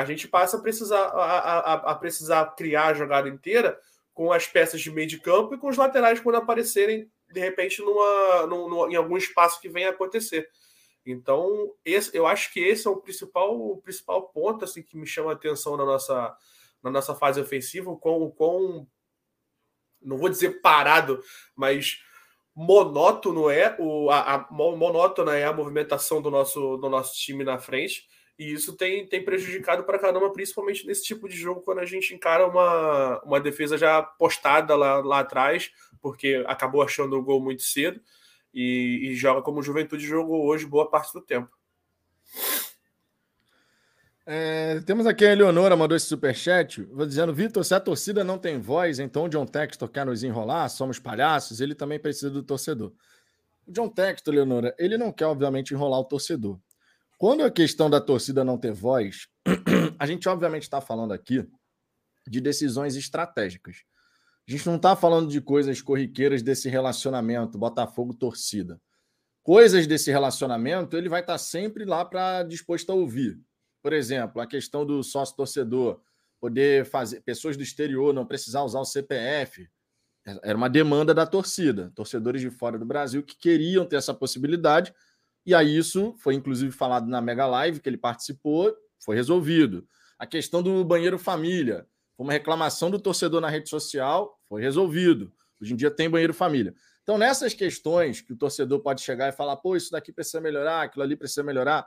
[0.01, 3.78] A gente passa a precisar, a, a, a precisar criar a jogada inteira
[4.12, 7.81] com as peças de meio de campo e com os laterais quando aparecerem de repente
[7.81, 10.48] numa, numa, em algum espaço que venha acontecer.
[11.06, 15.06] Então, esse, eu acho que esse é o principal, o principal ponto assim, que me
[15.06, 16.36] chama a atenção na nossa,
[16.82, 18.86] na nossa fase ofensiva, com com
[20.02, 21.22] não vou dizer parado,
[21.55, 22.01] mas
[22.55, 27.59] monótono é o a, a, monótona é a movimentação do nosso do nosso time na
[27.59, 28.09] frente
[28.41, 32.15] e isso tem, tem prejudicado para caramba, principalmente nesse tipo de jogo quando a gente
[32.15, 37.61] encara uma, uma defesa já postada lá, lá atrás, porque acabou achando o gol muito
[37.61, 38.01] cedo
[38.55, 41.55] e, e joga como Juventude jogou hoje boa parte do tempo.
[44.25, 48.59] É, temos aqui a Eleonora, mandou esse superchat, dizendo, Vitor, se a torcida não tem
[48.59, 52.91] voz, então o John Textor quer nos enrolar, somos palhaços, ele também precisa do torcedor.
[53.67, 56.59] O John Textor, Eleonora, ele não quer, obviamente, enrolar o torcedor.
[57.20, 59.28] Quando a questão da torcida não ter voz,
[60.01, 61.47] a gente, obviamente, está falando aqui
[62.26, 63.82] de decisões estratégicas.
[64.48, 68.80] A gente não está falando de coisas corriqueiras desse relacionamento, Botafogo-torcida.
[69.42, 73.38] Coisas desse relacionamento, ele vai estar tá sempre lá para disposto a ouvir.
[73.82, 76.01] Por exemplo, a questão do sócio-torcedor,
[76.40, 79.68] poder fazer pessoas do exterior não precisar usar o CPF.
[80.42, 84.94] Era uma demanda da torcida, torcedores de fora do Brasil que queriam ter essa possibilidade.
[85.51, 89.85] E aí, isso foi inclusive falado na Mega Live que ele participou, foi resolvido.
[90.16, 91.89] A questão do banheiro família.
[92.16, 95.32] Foi uma reclamação do torcedor na rede social, foi resolvido.
[95.60, 96.72] Hoje em dia tem banheiro família.
[97.02, 100.82] Então, nessas questões que o torcedor pode chegar e falar, pô, isso daqui precisa melhorar,
[100.82, 101.85] aquilo ali precisa melhorar.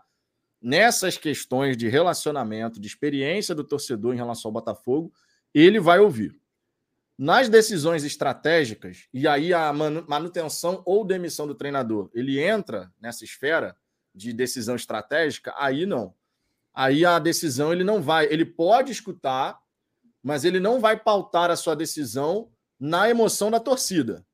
[0.61, 5.13] Nessas questões de relacionamento, de experiência do torcedor em relação ao Botafogo,
[5.53, 6.37] ele vai ouvir.
[7.17, 13.75] Nas decisões estratégicas, e aí a manutenção ou demissão do treinador, ele entra nessa esfera,
[14.13, 16.13] de decisão estratégica, aí não.
[16.73, 19.59] Aí a decisão ele não vai, ele pode escutar,
[20.21, 24.25] mas ele não vai pautar a sua decisão na emoção da torcida.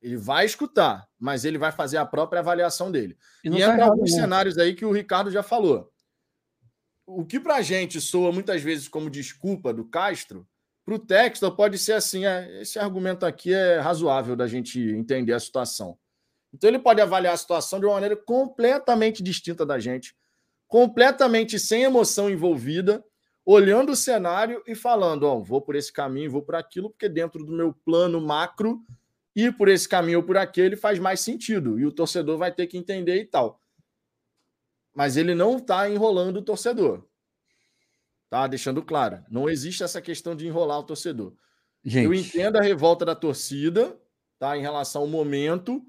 [0.00, 3.16] Ele vai escutar, mas ele vai fazer a própria avaliação dele.
[3.44, 4.20] E, e tá entra alguns né?
[4.20, 5.92] cenários aí que o Ricardo já falou.
[7.04, 10.46] O que para a gente soa muitas vezes como desculpa do Castro,
[10.88, 15.34] para o Textor pode ser assim: é, esse argumento aqui é razoável da gente entender
[15.34, 15.98] a situação.
[16.50, 20.16] Então ele pode avaliar a situação de uma maneira completamente distinta da gente,
[20.66, 23.04] completamente sem emoção envolvida,
[23.44, 27.06] olhando o cenário e falando: ó, oh, vou por esse caminho, vou por aquilo, porque
[27.06, 28.80] dentro do meu plano macro
[29.36, 31.78] ir por esse caminho ou por aquele faz mais sentido.
[31.78, 33.60] E o torcedor vai ter que entender e tal.
[34.94, 37.06] Mas ele não está enrolando o torcedor.
[38.30, 38.46] Tá?
[38.46, 39.24] Deixando claro.
[39.30, 41.32] Não existe essa questão de enrolar o torcedor.
[41.84, 42.04] Gente.
[42.04, 43.96] Eu entendo a revolta da torcida,
[44.38, 44.56] tá?
[44.56, 45.82] Em relação ao momento,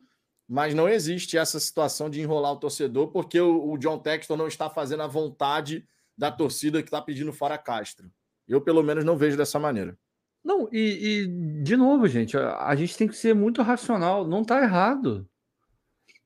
[0.47, 4.47] mas não existe essa situação de enrolar o torcedor, porque o, o John Texton não
[4.47, 5.85] está fazendo a vontade
[6.17, 8.11] da torcida que está pedindo fora Castro.
[8.47, 9.97] Eu, pelo menos, não vejo dessa maneira.
[10.43, 14.27] Não, e, e, de novo, gente, a, a, gente tem que ser muito racional.
[14.27, 15.29] Não está errado.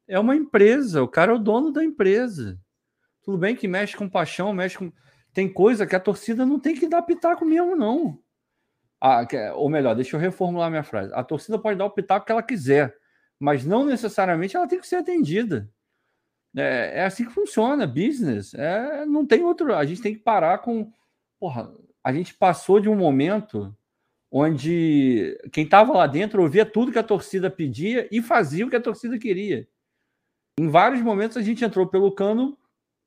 [0.08, 2.60] É uma empresa, o cara é o dono da empresa.
[3.24, 4.92] Tudo bem que mexe com paixão, mexe com.
[5.34, 8.20] Tem coisa que a torcida não tem que dar pitaco mesmo, não.
[9.02, 11.14] Ah, ou melhor, deixa eu reformular minha frase.
[11.14, 12.96] A torcida pode dar o pitaco que ela quiser,
[13.40, 15.70] mas não necessariamente ela tem que ser atendida.
[16.56, 18.54] É, é assim que funciona, business.
[18.54, 19.76] É, não tem outro.
[19.76, 20.92] A gente tem que parar com.
[21.40, 21.74] Porra,
[22.04, 23.76] a gente passou de um momento
[24.32, 28.76] onde quem estava lá dentro ouvia tudo que a torcida pedia e fazia o que
[28.76, 29.68] a torcida queria.
[30.60, 32.58] Em vários momentos a gente entrou pelo cano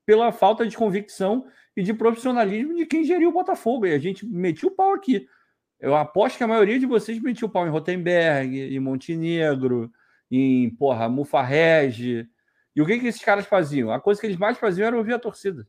[0.06, 1.46] pela falta de convicção
[1.76, 3.86] e de profissionalismo de quem geria o Botafogo.
[3.86, 5.28] E a gente metia o pau aqui.
[5.78, 9.92] Eu aposto que a maioria de vocês metia o pau em Rotenberg, em Montenegro,
[10.30, 12.28] em porra, Mufarrege,
[12.76, 13.90] e o que, que esses caras faziam?
[13.90, 15.66] A coisa que eles mais faziam era ouvir a torcida.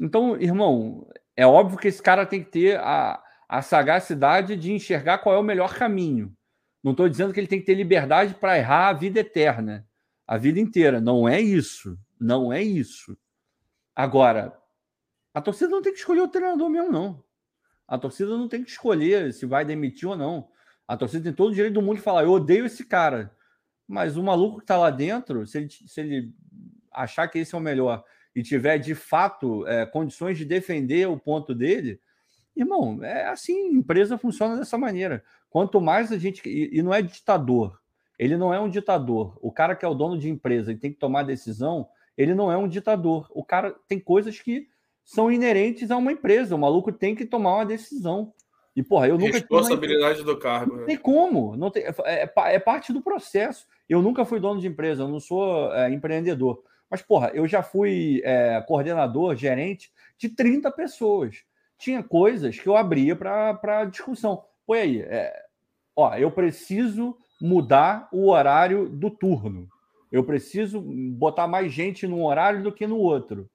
[0.00, 1.04] Então, irmão,
[1.36, 5.38] é óbvio que esse cara tem que ter a, a sagacidade de enxergar qual é
[5.38, 6.32] o melhor caminho.
[6.80, 9.84] Não estou dizendo que ele tem que ter liberdade para errar a vida eterna,
[10.24, 11.00] a vida inteira.
[11.00, 11.98] Não é isso.
[12.20, 13.18] Não é isso.
[13.98, 14.56] Agora,
[15.34, 17.24] a torcida não tem que escolher o treinador mesmo, não.
[17.84, 20.48] A torcida não tem que escolher se vai demitir ou não.
[20.86, 23.36] A torcida tem todo o direito do mundo de falar: eu odeio esse cara.
[23.88, 26.32] Mas o maluco que está lá dentro, se ele, se ele
[26.92, 28.04] achar que esse é o melhor
[28.36, 32.00] e tiver de fato é, condições de defender o ponto dele,
[32.54, 35.24] irmão, é assim, empresa funciona dessa maneira.
[35.50, 36.48] Quanto mais a gente.
[36.48, 37.80] E, e não é ditador.
[38.16, 39.36] Ele não é um ditador.
[39.42, 41.88] O cara que é o dono de empresa e tem que tomar decisão,
[42.18, 43.30] ele não é um ditador.
[43.30, 44.68] O cara tem coisas que
[45.04, 46.56] são inerentes a uma empresa.
[46.56, 48.34] O maluco tem que tomar uma decisão.
[48.74, 49.32] E, porra, eu nunca.
[49.32, 50.72] Responsabilidade do cargo.
[50.72, 50.86] Não né?
[50.86, 51.56] tem como.
[51.56, 53.66] Não tem, é, é, é, parte do processo.
[53.88, 56.62] Eu nunca fui dono de empresa, eu não sou é, empreendedor.
[56.90, 61.44] Mas, porra, eu já fui é, coordenador, gerente de 30 pessoas.
[61.78, 64.42] Tinha coisas que eu abria para discussão.
[64.66, 65.00] Põe aí.
[65.02, 65.44] É,
[65.94, 69.68] ó, eu preciso mudar o horário do turno.
[70.10, 73.48] Eu preciso botar mais gente num horário do que no outro.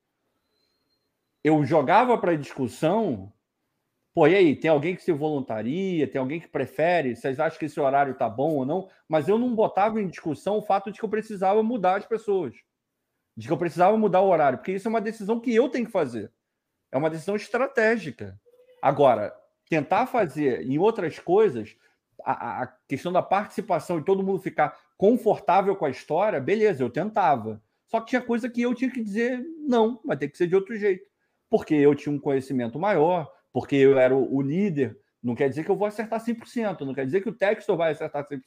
[1.43, 3.33] Eu jogava para discussão
[4.13, 7.65] Pô, e aí, tem alguém que se voluntaria, tem alguém que prefere, vocês acham que
[7.65, 8.87] esse horário tá bom ou não?
[9.09, 12.53] Mas eu não botava em discussão o fato de que eu precisava mudar as pessoas,
[13.35, 15.87] de que eu precisava mudar o horário, porque isso é uma decisão que eu tenho
[15.87, 16.31] que fazer.
[16.91, 18.39] É uma decisão estratégica.
[18.79, 19.35] Agora,
[19.67, 21.75] tentar fazer em outras coisas,
[22.23, 26.89] a, a questão da participação e todo mundo ficar confortável com a história, beleza, eu
[26.89, 27.61] tentava.
[27.87, 30.55] Só que tinha coisa que eu tinha que dizer não, vai ter que ser de
[30.55, 31.05] outro jeito.
[31.49, 35.69] Porque eu tinha um conhecimento maior, porque eu era o, líder, não quer dizer que
[35.69, 38.39] eu vou acertar 100%, não quer dizer que o Textor vai acertar 100%.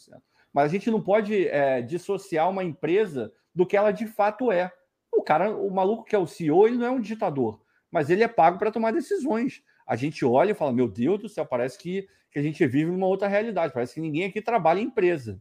[0.51, 4.73] Mas a gente não pode é, dissociar uma empresa do que ela de fato é.
[5.13, 7.61] O cara, o maluco que é o CEO, ele não é um ditador,
[7.91, 9.63] mas ele é pago para tomar decisões.
[9.87, 12.91] A gente olha e fala: Meu Deus do céu, parece que, que a gente vive
[12.91, 15.39] numa outra realidade, parece que ninguém aqui trabalha em empresa.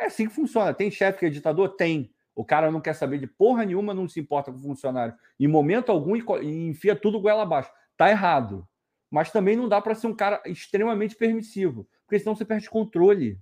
[0.00, 0.72] É assim que funciona.
[0.72, 1.76] Tem chefe que é ditador?
[1.76, 2.10] Tem.
[2.34, 5.46] O cara não quer saber de porra nenhuma, não se importa com o funcionário em
[5.46, 7.70] momento algum enfia tudo goela abaixo.
[7.96, 8.66] Tá errado.
[9.10, 13.38] Mas também não dá para ser um cara extremamente permissivo, porque senão você perde controle.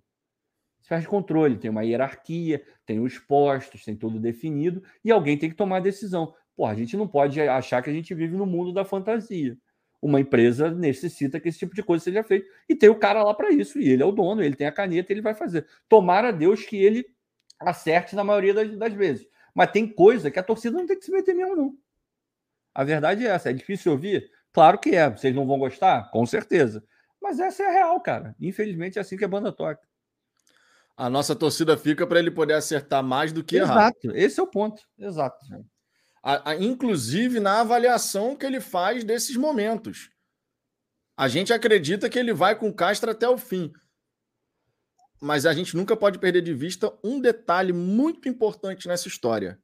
[0.80, 1.58] Você perde controle.
[1.58, 5.80] Tem uma hierarquia, tem os postos, tem tudo definido, e alguém tem que tomar a
[5.80, 6.34] decisão.
[6.56, 9.56] Pô, a gente não pode achar que a gente vive no mundo da fantasia.
[10.00, 12.48] Uma empresa necessita que esse tipo de coisa seja feito.
[12.68, 14.72] E tem o cara lá para isso, e ele é o dono, ele tem a
[14.72, 15.66] caneta, ele vai fazer.
[15.88, 17.04] Tomara a Deus que ele
[17.58, 19.26] acerte na maioria das, das vezes.
[19.54, 21.76] Mas tem coisa que a torcida não tem que se meter mesmo, não.
[22.72, 23.50] A verdade é essa.
[23.50, 24.30] É difícil ouvir?
[24.52, 25.10] Claro que é.
[25.10, 26.10] Vocês não vão gostar?
[26.12, 26.84] Com certeza.
[27.20, 28.36] Mas essa é a real, cara.
[28.40, 29.80] Infelizmente é assim que a banda toca.
[30.96, 33.72] A nossa torcida fica para ele poder acertar mais do que Exato.
[33.72, 33.92] errar.
[34.02, 34.82] Exato, esse é o ponto.
[34.98, 35.38] Exato.
[36.22, 40.10] A, a, inclusive na avaliação que ele faz desses momentos.
[41.16, 43.72] A gente acredita que ele vai com o Castro até o fim.
[45.20, 49.60] Mas a gente nunca pode perder de vista um detalhe muito importante nessa história.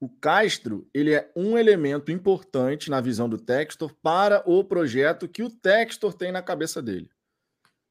[0.00, 5.42] O Castro, ele é um elemento importante na visão do Textor para o projeto que
[5.42, 7.10] o Textor tem na cabeça dele.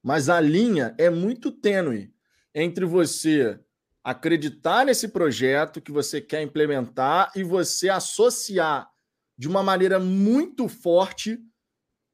[0.02, 2.12] Mas a linha é muito tênue
[2.56, 3.60] entre você
[4.04, 8.90] acreditar nesse projeto que você quer implementar e você associar
[9.38, 11.40] de uma maneira muito forte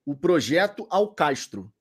[0.06, 1.72] o projeto ao Castro.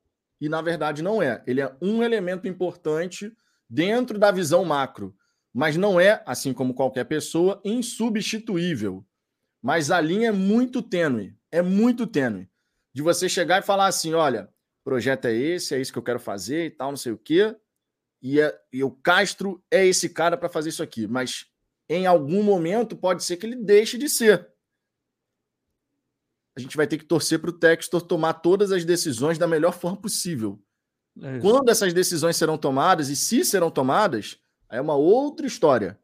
[0.41, 1.43] E na verdade não é.
[1.47, 3.33] Ele é um elemento importante
[3.69, 5.15] dentro da visão macro,
[5.53, 9.07] mas não é, assim como qualquer pessoa, insubstituível.
[9.63, 12.49] Mas a linha é muito tênue, é muito tênue.
[12.93, 14.49] De você chegar e falar assim: olha,
[14.85, 17.57] projeto é esse, é isso que eu quero fazer e tal, não sei o quê
[18.25, 21.45] e, é, e o Castro é esse cara para fazer isso aqui, mas
[21.87, 24.49] em algum momento pode ser que ele deixe de ser.
[26.57, 29.75] A gente vai ter que torcer para o Textor tomar todas as decisões da melhor
[29.75, 30.59] forma possível.
[31.21, 34.41] É Quando essas decisões serão tomadas e se serão tomadas,
[34.71, 36.01] é uma outra história.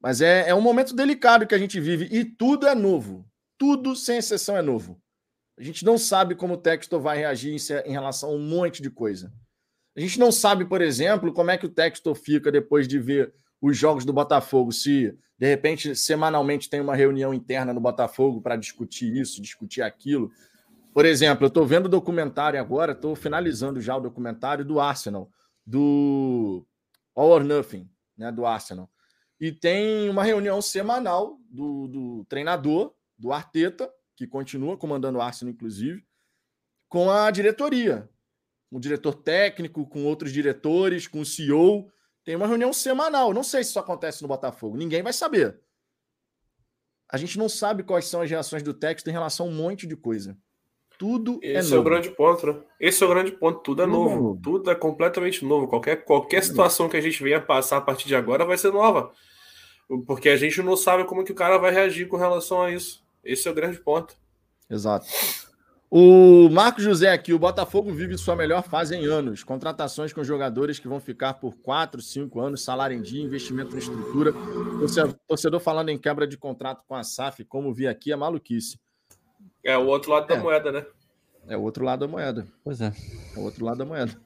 [0.00, 3.24] Mas é, é um momento delicado que a gente vive e tudo é novo.
[3.56, 5.00] Tudo, sem exceção, é novo.
[5.56, 8.82] A gente não sabe como o Textor vai reagir em, em relação a um monte
[8.82, 9.32] de coisa.
[9.96, 13.32] A gente não sabe, por exemplo, como é que o Textor fica depois de ver
[13.60, 18.56] os jogos do Botafogo, se de repente semanalmente tem uma reunião interna no Botafogo para
[18.56, 20.30] discutir isso, discutir aquilo.
[20.92, 25.30] Por exemplo, eu estou vendo o documentário agora, estou finalizando já o documentário do Arsenal,
[25.64, 26.66] do
[27.14, 28.90] All or Nothing, né, do Arsenal.
[29.40, 35.52] E tem uma reunião semanal do, do treinador, do Arteta, que continua comandando o Arsenal,
[35.52, 36.04] inclusive,
[36.88, 38.08] com a diretoria
[38.72, 41.90] um diretor técnico, com outros diretores, com o CEO.
[42.24, 43.34] Tem uma reunião semanal.
[43.34, 44.76] Não sei se isso acontece no Botafogo.
[44.76, 45.60] Ninguém vai saber.
[47.08, 49.86] A gente não sabe quais são as reações do texto em relação a um monte
[49.86, 50.36] de coisa.
[50.98, 52.62] Tudo é Esse é, é o grande ponto, né?
[52.80, 53.60] Esse é o grande ponto.
[53.60, 54.16] Tudo é Tudo novo.
[54.16, 54.40] novo.
[54.42, 55.68] Tudo é completamente novo.
[55.68, 59.12] Qualquer, qualquer situação que a gente venha passar a partir de agora vai ser nova.
[60.06, 63.04] Porque a gente não sabe como que o cara vai reagir com relação a isso.
[63.22, 64.16] Esse é o grande ponto.
[64.70, 65.06] Exato.
[65.94, 69.44] O Marcos José aqui, o Botafogo vive sua melhor fase em anos.
[69.44, 73.78] Contratações com jogadores que vão ficar por 4, 5 anos, salário em dia, investimento em
[73.78, 74.32] estrutura.
[75.28, 78.80] Torcedor falando em quebra de contrato com a SAF, como vi aqui, é maluquice.
[79.62, 80.34] É o outro lado é.
[80.34, 80.86] da moeda, né?
[81.46, 82.46] É o outro lado da moeda.
[82.64, 82.90] Pois é.
[83.36, 84.18] É o outro lado da moeda.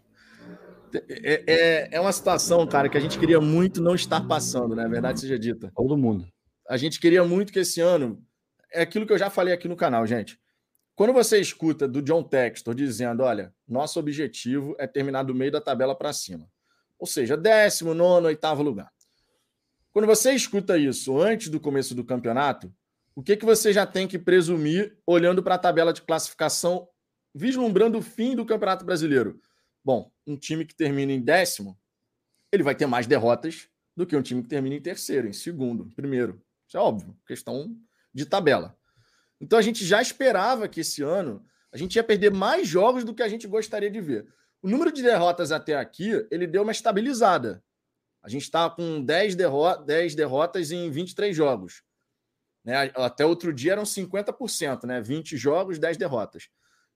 [0.95, 4.85] É, é, é uma situação, cara, que a gente queria muito não estar passando, né?
[4.85, 5.73] A verdade seja dita.
[5.75, 6.29] Todo mundo.
[6.69, 8.23] A gente queria muito que esse ano.
[8.73, 10.39] É aquilo que eu já falei aqui no canal, gente
[10.97, 15.61] quando você escuta do John Textor dizendo, olha, nosso objetivo é terminar do meio da
[15.61, 16.51] tabela para cima,
[16.99, 18.91] ou seja, décimo, nono, oitavo lugar.
[19.93, 22.75] Quando você escuta isso antes do começo do campeonato,
[23.15, 26.89] o que, que você já tem que presumir olhando para a tabela de classificação,
[27.35, 29.39] vislumbrando o fim do Campeonato Brasileiro?
[29.85, 31.79] Bom, um time que termina em décimo,
[32.51, 35.85] ele vai ter mais derrotas do que um time que termina em terceiro, em segundo,
[35.85, 36.43] em primeiro.
[36.67, 37.75] Isso é óbvio, questão
[38.13, 38.77] de tabela.
[39.41, 43.15] Então a gente já esperava que esse ano a gente ia perder mais jogos do
[43.15, 44.27] que a gente gostaria de ver.
[44.63, 47.63] O número de derrotas até aqui, ele deu uma estabilizada.
[48.23, 51.83] A gente está com 10, derro 10 derrotas em 23 jogos.
[52.65, 52.91] Né?
[52.95, 55.01] Até outro dia eram 50%, né?
[55.01, 56.49] 20 jogos, 10 derrotas.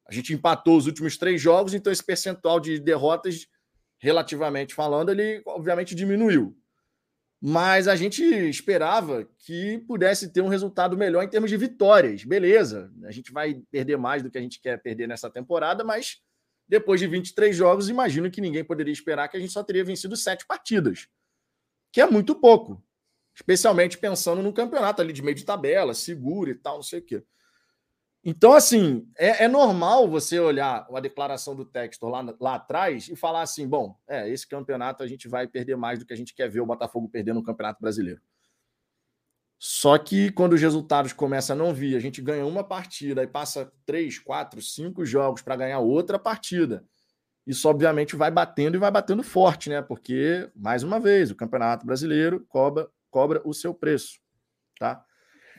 [0.07, 3.47] A gente empatou os últimos três jogos, então esse percentual de derrotas,
[3.99, 6.60] relativamente falando, ele obviamente diminuiu
[7.41, 12.23] mas a gente esperava que pudesse ter um resultado melhor em termos de vitórias.
[12.23, 16.19] Beleza, a gente vai perder mais do que a gente quer perder nessa temporada, mas
[16.69, 20.17] depois de 23 jogos, imagino que ninguém poderia esperar que a gente só teria vencido
[20.17, 21.09] sete partidas,
[21.91, 22.85] que é muito pouco,
[23.35, 27.03] especialmente pensando no campeonato ali de meio de tabela, seguro e tal, não sei o
[27.03, 27.25] quê.
[28.23, 33.17] Então, assim, é, é, normal você olhar a declaração do Textor lá, lá atrás e
[33.17, 36.35] falar assim: bom, é, esse campeonato a gente vai perder mais do que a gente
[36.35, 38.21] quer ver o Botafogo perder no Campeonato Brasileiro.
[39.59, 43.27] Só que quando os resultados começam a não vir, a gente ganha uma partida e
[43.27, 46.85] passa três, quatro, cinco jogos para ganhar outra partida.
[47.47, 49.83] Isso, obviamente, vai batendo e vai batendo forte, né?
[49.83, 54.19] Porque, mais uma vez, o Campeonato Brasileiro cobra, cobra o seu preço,
[54.79, 55.05] tá?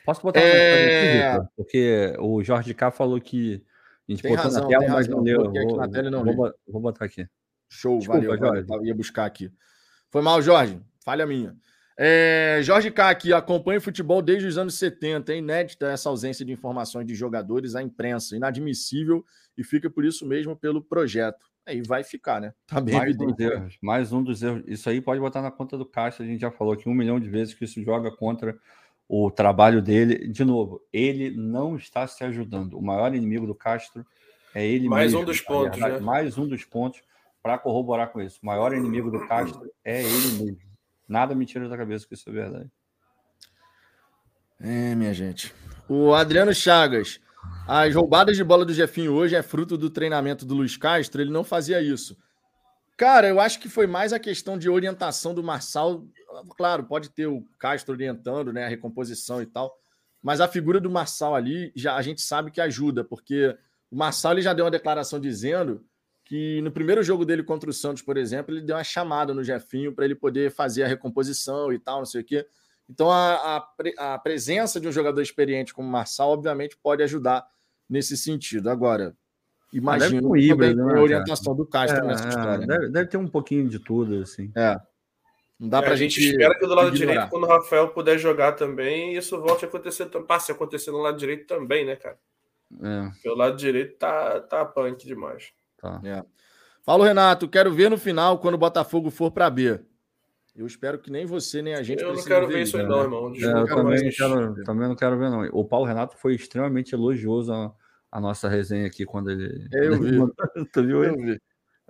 [0.06, 1.34] Posso botar é...
[1.34, 3.64] aqui, Porque o Jorge K falou que
[4.08, 5.44] a gente tem botou razão, na tela, mas não deu.
[5.44, 7.28] Vou, na tela não vou, vou, botar aqui.
[7.70, 8.66] Show, Desculpa, valeu, Jorge.
[8.70, 9.52] Eu ia buscar aqui.
[10.10, 10.80] Foi mal, Jorge.
[11.04, 11.56] Falha minha.
[11.98, 15.32] É, Jorge K aqui acompanha o futebol desde os anos 70.
[15.32, 18.36] É inédita essa ausência de informações de jogadores à imprensa.
[18.36, 19.24] Inadmissível
[19.58, 21.46] e fica por isso mesmo pelo projeto.
[21.66, 22.54] aí vai ficar, né?
[22.66, 24.64] Tá bem mais um, erros, mais um dos erros.
[24.66, 26.24] Isso aí pode botar na conta do Castro.
[26.24, 28.58] A gente já falou aqui um milhão de vezes que isso joga contra
[29.14, 30.26] o trabalho dele.
[30.30, 32.78] De novo, ele não está se ajudando.
[32.78, 34.06] O maior inimigo do Castro
[34.56, 35.20] é ele mais mesmo.
[35.20, 36.00] Um dos pontos, né?
[36.00, 37.02] Mais um dos pontos
[37.44, 38.40] para corroborar com isso.
[38.42, 40.62] O maior inimigo do Castro é ele mesmo.
[41.10, 42.72] Nada me tira da cabeça que isso é verdade.
[44.62, 45.54] É, minha gente.
[45.90, 47.20] O Adriano Chagas.
[47.68, 51.22] As roubadas de bola do Jefinho hoje é fruto do treinamento do Luiz Castro.
[51.22, 52.16] Ele não fazia isso.
[52.96, 56.06] Cara, eu acho que foi mais a questão de orientação do Marçal.
[56.58, 59.76] Claro, pode ter o Castro orientando, né, a recomposição e tal,
[60.22, 63.58] mas a figura do Marçal ali já a gente sabe que ajuda, porque
[63.90, 65.86] o Marçal ele já deu uma declaração dizendo
[66.24, 69.44] que no primeiro jogo dele contra o Santos, por exemplo, ele deu uma chamada no
[69.44, 72.48] Jefinho para ele poder fazer a recomposição e tal, não sei o quê.
[72.90, 77.46] Então, a, a, a, presença de um jogador experiente como o Marçal, obviamente, pode ajudar
[77.90, 78.70] nesse sentido.
[78.70, 79.16] Agora,
[79.74, 82.66] imagina um híbrido, né, a orientação do Castro é, nessa história.
[82.66, 84.52] Deve, deve, ter um pouquinho de tudo, assim.
[84.56, 84.80] É.
[85.62, 86.20] Não dá é, pra a gente.
[86.20, 87.12] espera que do lado ignorar.
[87.14, 90.98] direito, quando o Rafael puder jogar também, isso volte a acontecer, passe a acontecer no
[90.98, 92.18] lado direito também, né, cara?
[92.82, 93.10] É.
[93.12, 95.54] Porque o lado direito tá, tá punk demais.
[95.78, 96.02] Tá.
[96.04, 96.24] É.
[96.82, 99.80] Fala, Renato, quero ver no final quando o Botafogo for para B.
[100.56, 102.02] Eu espero que nem você, nem a gente.
[102.02, 103.32] Eu não quero ver isso, aí, não, irmão.
[103.36, 105.46] É, eu também, não quero, também não quero ver, não.
[105.54, 107.72] O Paulo Renato foi extremamente elogioso a,
[108.12, 109.68] a nossa resenha aqui quando ele.
[109.72, 110.66] Eu vi.
[110.74, 111.40] tu viu Eu vi.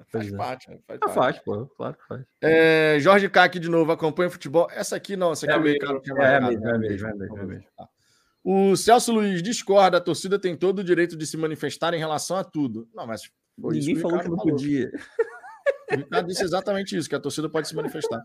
[0.10, 0.38] Faz é.
[0.38, 0.80] parte, né?
[0.88, 1.16] faz, ah, parte.
[1.16, 2.26] faz, pô, claro que faz.
[2.42, 4.68] É, Jorge K aqui de novo, acompanha o futebol.
[4.72, 7.14] Essa aqui não, essa aqui é, o Ricardo tinha é, é, mesmo, é, mesmo, é,
[7.14, 7.66] mesmo, é, mesmo.
[8.44, 12.38] O Celso Luiz discorda, a torcida tem todo o direito de se manifestar em relação
[12.38, 12.88] a tudo.
[12.94, 13.22] Não, mas.
[13.58, 14.56] Ninguém falou que não falou.
[14.56, 14.92] podia.
[15.92, 18.24] O Ricardo disse exatamente isso, que a torcida pode se manifestar.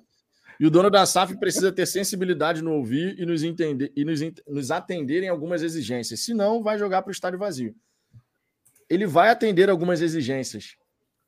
[0.58, 4.20] E o dono da SAF precisa ter sensibilidade no ouvir e nos, entender, e nos,
[4.46, 6.20] nos atender em algumas exigências.
[6.20, 7.74] Senão, vai jogar para o estádio vazio.
[8.88, 10.76] Ele vai atender algumas exigências.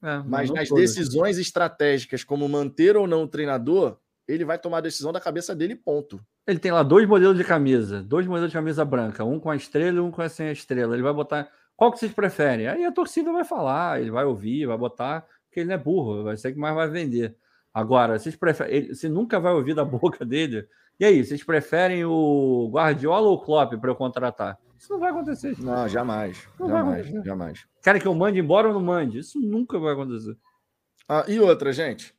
[0.03, 4.83] É, mas nas decisões estratégicas, como manter ou não o treinador, ele vai tomar a
[4.83, 6.21] decisão da cabeça dele, ponto.
[6.47, 9.57] Ele tem lá dois modelos de camisa, dois modelos de camisa branca, um com a
[9.57, 10.95] estrela e um com a sem a estrela.
[10.95, 11.51] Ele vai botar.
[11.77, 12.67] Qual que vocês preferem?
[12.67, 16.25] Aí a torcida vai falar, ele vai ouvir, vai botar, porque ele não é burro,
[16.25, 17.37] vai ser que mais vai vender.
[17.73, 18.95] Agora, vocês preferem.
[18.95, 20.67] Você nunca vai ouvir da boca dele.
[20.99, 24.59] E aí, vocês preferem o Guardiola ou o Klopp para eu contratar?
[24.79, 25.55] Isso não vai acontecer.
[25.55, 25.65] Gente.
[25.65, 26.49] Não, jamais.
[26.59, 27.67] Não jamais, jamais.
[27.83, 29.19] Querem que eu mande embora ou não mande?
[29.19, 30.37] Isso nunca vai acontecer.
[31.09, 32.15] Ah, e outra, gente.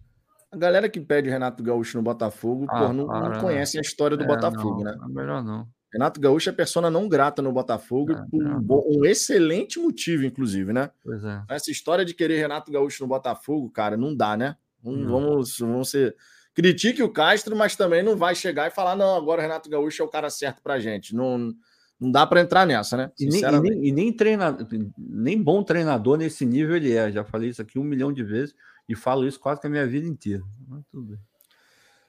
[0.51, 4.23] A galera que pede Renato Gaúcho no Botafogo, ah, não, não, conhece a história do
[4.23, 4.97] é, Botafogo, não, né?
[5.01, 5.67] É melhor não.
[5.93, 10.25] Renato Gaúcho é persona não grata no Botafogo, é, por um, bom, um, excelente motivo,
[10.25, 10.89] inclusive, né?
[11.03, 11.43] Pois é.
[11.49, 14.55] Essa história de querer Renato Gaúcho no Botafogo, cara, não dá, né?
[14.83, 16.15] Vamos, vamos, vamos ser.
[16.53, 20.01] Critique o Castro, mas também não vai chegar e falar, não, agora o Renato Gaúcho
[20.01, 21.15] é o cara certo pra gente.
[21.15, 21.53] Não,
[21.99, 23.11] não dá para entrar nessa, né?
[23.19, 24.65] E nem, e nem, e nem, treinador,
[24.97, 27.11] nem bom treinador nesse nível ele é.
[27.11, 28.55] Já falei isso aqui um milhão de vezes
[28.87, 30.43] e falo isso quase que a minha vida inteira.
[30.67, 31.19] Mas tudo bem.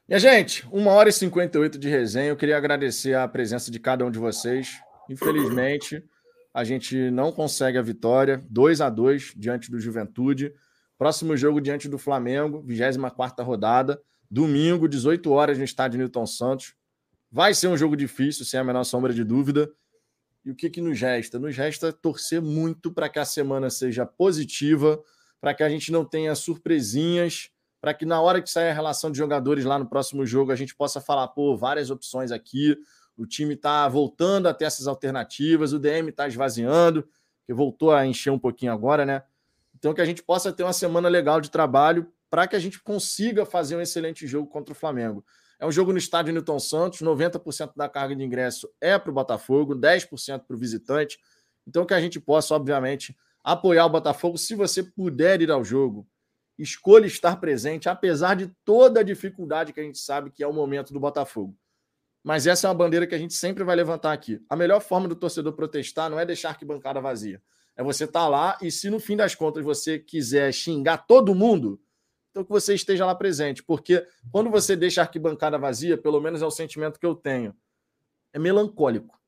[0.08, 2.28] Minha gente, uma hora e 58 de resenha.
[2.28, 4.80] Eu queria agradecer a presença de cada um de vocês.
[5.08, 6.04] Infelizmente,
[6.54, 8.42] a gente não consegue a vitória.
[8.48, 10.52] 2 a 2 diante do Juventude.
[10.98, 14.00] Próximo jogo diante do Flamengo, 24 rodada,
[14.30, 16.74] domingo, 18 horas no estádio Newton Santos.
[17.32, 19.70] Vai ser um jogo difícil, sem a menor sombra de dúvida.
[20.44, 21.38] E o que, que nos resta?
[21.38, 25.00] Nos resta torcer muito para que a semana seja positiva,
[25.40, 27.50] para que a gente não tenha surpresinhas,
[27.80, 30.56] para que na hora que sair a relação de jogadores lá no próximo jogo, a
[30.56, 32.76] gente possa falar, pô, várias opções aqui,
[33.16, 37.08] o time está voltando a ter essas alternativas, o DM está esvaziando,
[37.46, 39.22] que voltou a encher um pouquinho agora, né?
[39.74, 42.80] Então, que a gente possa ter uma semana legal de trabalho para que a gente
[42.80, 45.24] consiga fazer um excelente jogo contra o Flamengo.
[45.60, 49.14] É um jogo no estádio Newton Santos, 90% da carga de ingresso é para o
[49.14, 51.18] Botafogo, 10% para o visitante.
[51.66, 53.14] Então, que a gente possa, obviamente,
[53.44, 54.38] apoiar o Botafogo.
[54.38, 56.08] Se você puder ir ao jogo,
[56.58, 60.52] escolha estar presente, apesar de toda a dificuldade que a gente sabe que é o
[60.52, 61.54] momento do Botafogo.
[62.24, 64.42] Mas essa é uma bandeira que a gente sempre vai levantar aqui.
[64.48, 67.42] A melhor forma do torcedor protestar não é deixar a arquibancada vazia.
[67.76, 71.34] É você estar tá lá e se no fim das contas você quiser xingar todo
[71.34, 71.78] mundo,
[72.30, 73.62] então que você esteja lá presente.
[73.62, 77.54] Porque quando você deixa a arquibancada vazia, pelo menos é o sentimento que eu tenho,
[78.32, 79.18] é melancólico.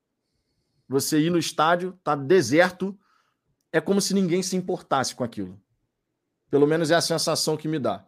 [0.88, 2.98] Você ir no estádio, tá deserto,
[3.72, 5.60] é como se ninguém se importasse com aquilo.
[6.50, 8.04] Pelo menos é a sensação que me dá.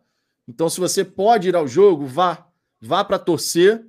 [0.47, 2.47] Então, se você pode ir ao jogo, vá.
[2.81, 3.87] Vá para torcer.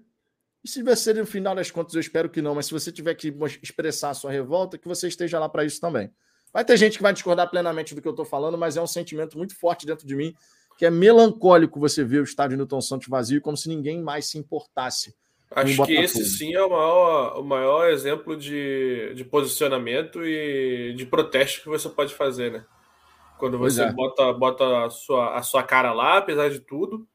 [0.64, 3.14] E se você, no final das contas, eu espero que não, mas se você tiver
[3.16, 6.10] que expressar a sua revolta, que você esteja lá para isso também.
[6.54, 8.88] Vai ter gente que vai discordar plenamente do que eu estou falando, mas é um
[8.88, 10.34] sentimento muito forte dentro de mim,
[10.78, 14.38] que é melancólico você ver o estádio Newton Santos vazio, como se ninguém mais se
[14.38, 15.16] importasse.
[15.52, 21.06] Acho que esse sim é o maior, o maior exemplo de, de posicionamento e de
[21.06, 22.66] protesto que você pode fazer, né?
[23.38, 23.92] Quando você é.
[23.92, 27.08] bota, bota a, sua, a sua cara lá, apesar de tudo.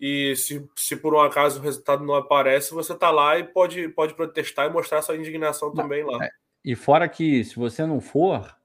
[0.00, 3.88] E se, se por um acaso o resultado não aparece, você tá lá e pode,
[3.90, 6.24] pode protestar e mostrar sua indignação também lá.
[6.24, 6.30] É.
[6.64, 8.56] E fora que, se você não for,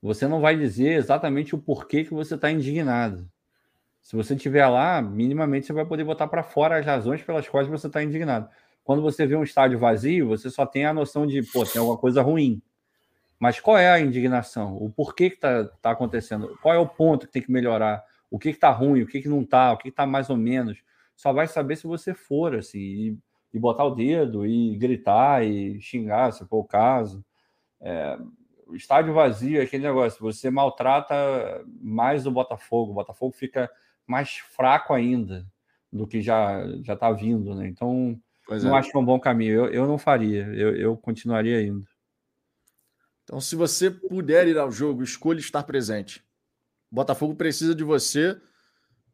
[0.00, 3.28] você não vai dizer exatamente o porquê que você está indignado.
[4.02, 7.68] Se você estiver lá, minimamente você vai poder botar para fora as razões pelas quais
[7.68, 8.48] você está indignado.
[8.84, 11.96] Quando você vê um estádio vazio, você só tem a noção de, pô, tem alguma
[11.96, 12.60] coisa ruim.
[13.38, 14.76] Mas qual é a indignação?
[14.76, 16.58] O porquê que está tá acontecendo?
[16.60, 18.04] Qual é o ponto que tem que melhorar?
[18.30, 19.02] O que está ruim?
[19.02, 19.72] O que, que não está?
[19.72, 20.82] O que está mais ou menos?
[21.16, 23.18] Só vai saber se você for, assim, e,
[23.54, 27.24] e, botar o dedo, e gritar, e xingar, se for o caso.
[27.80, 28.18] É,
[28.66, 31.14] o estádio vazio é aquele negócio, você maltrata
[31.80, 33.70] mais o Botafogo, o Botafogo fica
[34.06, 35.46] mais fraco ainda
[35.92, 37.66] do que já já está vindo, né?
[37.68, 38.78] Então, pois não é.
[38.78, 39.52] acho é um bom caminho.
[39.52, 41.84] Eu, eu não faria, eu, eu continuaria indo.
[43.24, 46.24] Então, se você puder ir ao jogo, escolha estar presente.
[46.90, 48.36] O Botafogo precisa de você,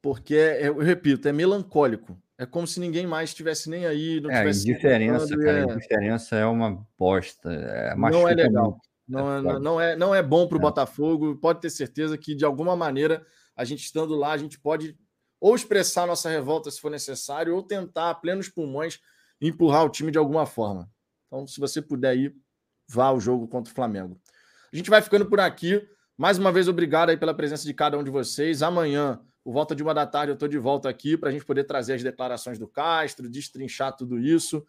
[0.03, 2.21] porque, é, eu repito, é melancólico.
[2.37, 4.21] É como se ninguém mais estivesse nem aí.
[4.21, 5.63] Não é, indiferença, cara, é...
[5.65, 7.53] indiferença é uma bosta.
[7.53, 8.71] É, não é legal.
[8.71, 8.89] Muito.
[9.09, 10.63] Não é, não, não, é, não é bom para o é.
[10.63, 11.37] Botafogo.
[11.37, 13.27] Pode ter certeza que, de alguma maneira,
[13.59, 14.97] a gente estando lá, a gente pode
[15.41, 19.01] ou expressar nossa revolta se for necessário, ou tentar, a plenos pulmões,
[19.41, 20.89] empurrar o time de alguma forma.
[21.27, 22.37] Então, se você puder ir,
[22.89, 24.21] vá ao jogo contra o Flamengo.
[24.73, 25.87] A gente vai ficando por aqui.
[26.17, 28.63] Mais uma vez, obrigado aí pela presença de cada um de vocês.
[28.63, 31.45] Amanhã, por volta de uma da tarde, eu estou de volta aqui para a gente
[31.45, 34.65] poder trazer as declarações do Castro, destrinchar tudo isso.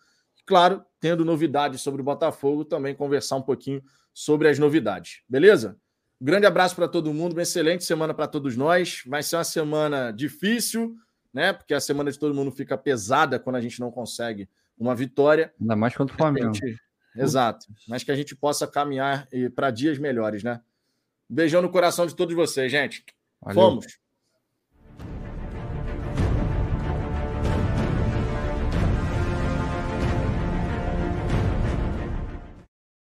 [0.45, 3.83] Claro, tendo novidades sobre o Botafogo, também conversar um pouquinho
[4.13, 5.21] sobre as novidades.
[5.29, 5.79] Beleza?
[6.21, 9.03] Grande abraço para todo mundo, uma excelente semana para todos nós.
[9.05, 10.95] Vai ser uma semana difícil,
[11.33, 11.53] né?
[11.53, 15.53] Porque a semana de todo mundo fica pesada quando a gente não consegue uma vitória.
[15.59, 16.51] Ainda mais contra o Flamengo.
[17.15, 17.67] Exato.
[17.87, 20.61] Mas que a gente possa caminhar para dias melhores, né?
[21.29, 23.05] Beijão no coração de todos vocês, gente.
[23.41, 23.61] Valeu.
[23.61, 23.99] Fomos.